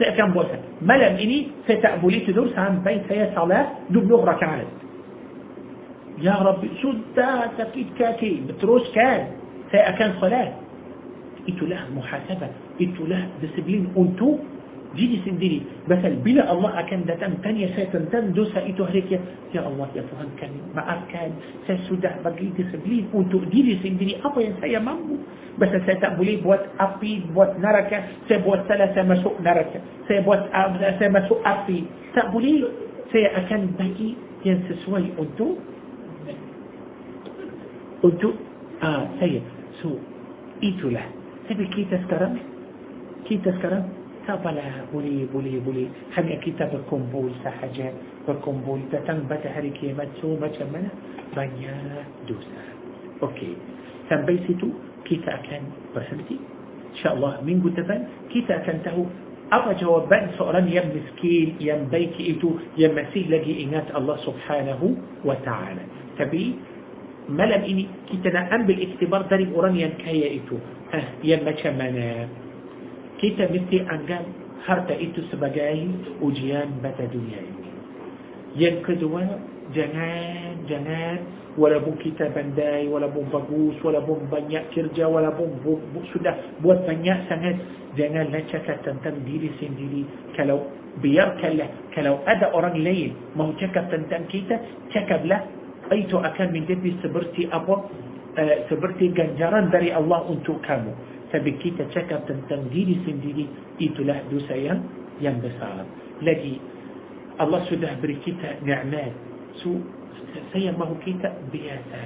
سأكم 0.00 0.32
بوسا 0.32 0.58
ملم 0.82 1.14
إني 1.20 1.38
ستأبلي 1.68 2.20
تدور 2.20 2.48
سام 2.56 2.80
بيت 2.84 3.10
يا 3.10 3.32
صلاة 3.36 3.66
دوب 3.90 4.04
نغرة 4.04 4.32
كانت. 4.32 4.70
يا 6.24 6.34
ربي 6.34 6.68
شو 6.82 6.92
دا 7.16 7.46
تكيد 7.58 7.86
كاكي؟ 7.98 8.40
بتروس 8.48 8.92
كان. 8.94 9.26
سأكن 9.72 10.12
صلاة. 10.20 10.52
إتو 11.48 11.66
له 11.66 11.82
محاسبة. 11.96 12.48
إتو 12.80 13.04
له 13.06 13.28
دسبلين 13.42 13.92
أنتو 13.96 14.38
diri 14.98 15.22
sendiri. 15.22 15.62
Pasal 15.86 16.18
bila 16.22 16.46
Allah 16.50 16.82
akan 16.82 17.06
datang 17.06 17.38
tanya 17.42 17.70
saya 17.78 17.86
tentang 17.94 18.34
dosa 18.34 18.58
itu 18.66 18.82
hari 18.82 19.06
kia. 19.06 19.22
Ya 19.54 19.62
Allah, 19.62 19.86
ya 19.94 20.02
Tuhan 20.06 20.28
kami, 20.38 20.60
maafkan. 20.74 21.30
Saya 21.66 21.78
sudah 21.86 22.18
bagi 22.26 22.50
disiplin 22.58 23.06
untuk 23.14 23.46
diri 23.50 23.78
sendiri. 23.82 24.18
Apa 24.22 24.38
yang 24.42 24.54
saya 24.58 24.78
mampu. 24.82 25.18
بس 25.60 25.72
saya 25.84 26.00
tak 26.00 26.16
boleh 26.16 26.40
buat 26.40 26.72
api 26.80 27.36
buat 27.36 27.60
neraka 27.60 28.24
saya 28.24 28.40
buat 28.40 28.64
salah 28.64 28.88
saya 28.96 29.04
masuk 29.04 29.36
neraka 29.44 29.76
saya 30.08 30.24
buat 30.24 30.48
saya 30.96 31.10
masuk 31.12 31.36
api 31.44 31.84
tak 32.16 32.32
boleh 32.32 32.64
saya 33.12 33.28
akan 33.44 33.76
bagi 33.76 34.16
yang 34.46 34.56
sesuai 34.72 35.20
untuk 35.20 35.60
untuk 38.00 38.34
uh, 38.80 39.04
saya 39.20 39.44
so 39.84 40.00
itulah 40.64 41.04
tapi 41.44 41.68
kita 41.76 42.00
sekarang 42.08 42.40
kita 43.28 43.52
sekarang 43.60 43.84
تفلها 44.28 44.90
بولي 44.92 45.26
بولي 45.32 45.58
بولي. 45.64 45.86
هم 46.16 46.26
يكيتا 46.28 46.64
بكمبول 46.72 47.30
سحجة 47.44 47.92
بكمبول 48.28 48.80
تتن 48.92 49.28
بتهري 49.30 49.70
كيمات 49.70 50.08
سو 50.22 50.36
ما 50.40 50.48
جمنا 50.48 50.90
بنيا 51.36 51.76
دوسا. 52.28 52.62
أوكي. 53.22 53.52
تن 54.10 54.20
بيسيتو 54.26 54.68
كيتا 55.04 55.36
كان 55.46 55.64
بسمتي 55.96 56.36
إن 56.92 56.98
شاء 57.02 57.12
الله 57.14 57.32
من 57.46 57.62
قدبا 57.64 57.96
كيتا 58.32 58.56
كان 58.66 58.82
تهو. 58.84 59.04
أبا 59.52 59.72
جوابا 59.82 60.38
سؤالا 60.38 60.62
يمسكين 60.62 61.48
ينبيك 61.60 62.14
إتو 62.20 62.50
يمسيه 62.78 63.26
لجي 63.32 63.52
إنات 63.64 63.88
الله 63.98 64.16
سبحانه 64.26 64.80
وتعالى. 65.24 65.84
تبي؟ 66.18 66.44
ملم 67.28 67.62
إني 67.70 67.84
كي 68.06 68.16
تنأم 68.22 68.62
بالاكتبار 68.66 69.22
داري 69.30 69.50
أوران 69.54 69.74
ينكايا 69.76 70.28
إتو. 70.38 70.56
أه 70.94 71.06
يمشى 71.24 71.70
منام 71.70 72.49
kita 73.20 73.52
mesti 73.52 73.84
anggap 73.84 74.24
harta 74.64 74.96
itu 74.96 75.20
sebagai 75.28 75.76
ujian 76.24 76.80
pada 76.80 77.04
dunia 77.12 77.36
ini. 77.36 77.70
Yang 78.56 78.76
kedua 78.88 79.22
jangan 79.76 80.66
jangan 80.66 81.16
walaupun 81.54 82.00
kita 82.00 82.32
pandai 82.32 82.88
walaupun 82.88 83.28
bagus 83.30 83.76
walaupun 83.84 84.26
banyak 84.32 84.72
kerja 84.74 85.06
walaupun 85.06 85.62
bu, 85.62 85.78
bu, 85.92 86.00
sudah 86.10 86.32
buat 86.64 86.82
banyak 86.88 87.28
sangat 87.28 87.60
janganlah 87.94 88.42
cakap 88.48 88.80
tentang 88.82 89.20
diri 89.28 89.52
sendiri. 89.60 90.02
Kalau 90.34 90.64
biarkanlah 91.04 91.92
kalau 91.94 92.24
ada 92.24 92.50
orang 92.56 92.80
lain 92.80 93.14
mau 93.36 93.52
cakap 93.60 93.92
tentang 93.92 94.26
kita 94.32 94.58
cakaplah 94.90 95.44
itu 95.92 96.16
akan 96.16 96.48
menjadi 96.56 97.04
seperti 97.04 97.46
apa? 97.52 98.08
Uh, 98.30 98.62
seperti 98.70 99.10
ganjaran 99.10 99.74
dari 99.74 99.90
Allah 99.90 100.22
untuk 100.30 100.62
kamu 100.62 100.94
tapi 101.30 101.54
kita 101.62 101.86
cakap 101.94 102.26
tentang 102.26 102.66
diri 102.74 102.98
sendiri 103.06 103.46
itulah 103.78 104.18
dosa 104.28 104.54
yang 104.58 104.82
yang 105.22 105.38
besar. 105.38 105.86
Lagi 106.20 106.58
Allah 107.38 107.62
sudah 107.70 107.96
beri 108.02 108.18
kita 108.20 108.60
nikmat 108.66 109.14
so 109.62 109.78
saya 110.50 110.74
mahu 110.74 110.98
kita 111.06 111.30
biasa. 111.54 112.00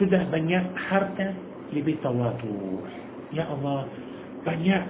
Sudah 0.00 0.24
banyak 0.32 0.64
harta 0.76 1.36
lebih 1.76 2.00
tawadu. 2.00 2.80
Ya 3.30 3.46
Allah 3.46 3.84
banyak 4.42 4.82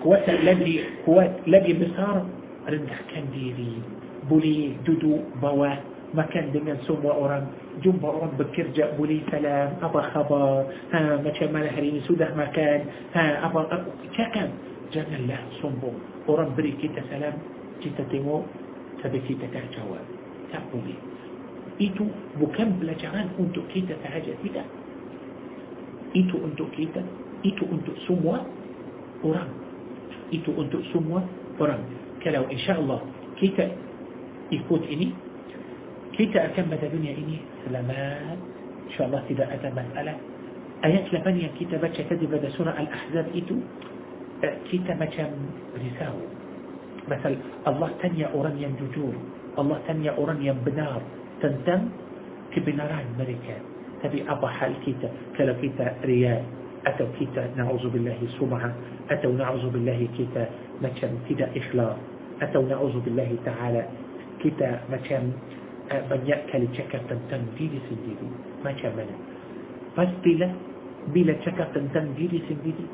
kuasa 0.00 0.32
lagi 0.46 0.86
kuat 1.02 1.42
lagi 1.50 1.74
besar 1.74 2.22
rendahkan 2.70 3.24
diri. 3.34 3.82
Boleh 4.30 4.74
duduk 4.86 5.22
bawah 5.42 5.74
makan 6.14 6.54
dengan 6.54 6.78
semua 6.86 7.14
orang 7.14 7.50
jumpa 7.84 8.06
orang 8.08 8.32
bekerja 8.40 8.96
boleh 8.96 9.20
salam 9.28 9.76
apa 9.84 10.00
khabar 10.12 10.64
ha, 10.92 11.20
macam 11.20 11.48
mana 11.52 11.68
hari 11.68 11.92
ini 11.92 12.00
sudah 12.08 12.32
makan 12.32 12.78
ha, 13.12 13.44
apa 13.44 13.58
cakap 14.16 14.48
janganlah 14.90 15.40
sombong. 15.60 15.96
Orang 16.26 16.54
beri 16.54 16.74
kita 16.78 17.02
salam 17.10 17.36
kita 17.82 18.02
tengok 18.08 18.44
tapi 19.04 19.20
kita 19.28 19.46
tak 19.52 19.66
jawab. 19.76 20.02
Tak 20.50 20.62
boleh. 20.72 20.96
Itu 21.76 22.08
bukan 22.40 22.80
pelajaran 22.80 23.36
untuk 23.36 23.68
kita 23.68 23.92
sahaja 24.00 24.32
tidak. 24.40 24.66
Itu 26.16 26.40
untuk 26.40 26.72
kita 26.72 27.04
itu 27.44 27.62
untuk 27.68 27.94
semua 28.08 28.40
orang. 29.20 29.50
Itu 30.32 30.50
untuk 30.56 30.80
semua 30.90 31.20
orang. 31.60 31.84
Kalau 32.24 32.48
insyaAllah 32.48 33.04
kita 33.36 33.68
ikut 34.50 34.82
ini 34.88 35.25
kita 36.16 36.48
akan 36.48 36.64
pada 36.72 36.88
dunia 36.88 37.12
ini 37.12 37.44
selamat 37.68 38.40
insyaAllah 38.88 39.22
tidak 39.28 39.48
ada 39.52 39.68
masalah 39.76 40.16
ayat 40.80 41.04
8 41.12 41.28
yang 41.36 41.52
kita 41.60 41.76
baca 41.76 42.00
tadi 42.00 42.24
pada 42.24 42.48
surah 42.56 42.72
Al-Ahzab 42.72 43.36
itu 43.36 43.60
kita 44.72 44.96
macam 44.96 45.28
risau 45.76 46.16
Masal 47.06 47.38
Allah 47.68 47.92
tanya 48.02 48.32
orang 48.32 48.56
yang 48.56 48.72
jujur 48.80 49.12
Allah 49.60 49.76
tanya 49.84 50.16
orang 50.16 50.40
yang 50.40 50.56
benar 50.64 51.04
tentang 51.38 51.92
kebenaran 52.50 53.04
mereka 53.20 53.60
tapi 54.00 54.24
apa 54.24 54.48
hal 54.48 54.72
kita 54.88 55.12
kalau 55.36 55.52
kita 55.60 56.00
riak 56.00 56.40
atau 56.88 57.06
kita 57.20 57.52
na'udzubillahi 57.60 58.24
sum'ah 58.40 58.72
atau 59.12 59.36
na'udzubillahi 59.36 60.08
kita 60.16 60.48
macam 60.80 61.12
tidak 61.28 61.52
ikhlas 61.52 62.00
atau 62.40 62.64
na'udzubillahi 62.64 63.36
ta'ala 63.44 63.84
kita 64.40 64.84
macam 64.88 65.32
من 65.86 66.20
يأكل 66.26 66.62
شكر 66.74 66.98
تنتم 67.08 67.42
جيل 67.58 67.74
سنديدي 67.88 68.28
ما 68.64 68.72
كمل 68.72 69.08
فاستيلا 69.96 70.48
بلا 71.14 71.34
شكر 71.46 71.66
تنتم 71.74 72.06
جيل 72.18 72.42
سنديدي 72.48 72.86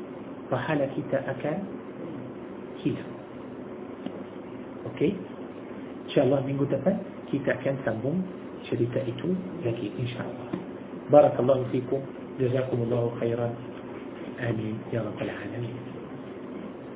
فهل 0.51 0.79
كتا 0.93 1.19
أكل 1.31 1.57
كلا 2.83 3.05
أوكي؟ 4.85 5.09
إن 6.05 6.11
شاء 6.13 6.23
الله 6.25 6.39
من 6.45 6.55
قدفا 6.61 6.93
كتا 7.33 7.51
أكل 7.57 7.75
سنبوم 7.85 8.17
شريطة 8.69 9.01
إتو 9.09 9.29
لك 9.65 9.79
إن 9.99 10.07
شاء 10.07 10.25
الله. 10.29 10.49
بارك 11.11 11.35
الله 11.39 11.57
فيكم. 11.71 12.01
جزاكم 12.39 12.77
الله 12.87 13.03
خيرا. 13.19 13.47
آمين. 14.39 14.77
يا 14.93 15.01
رب 15.01 15.19
العالمين. 15.19 15.82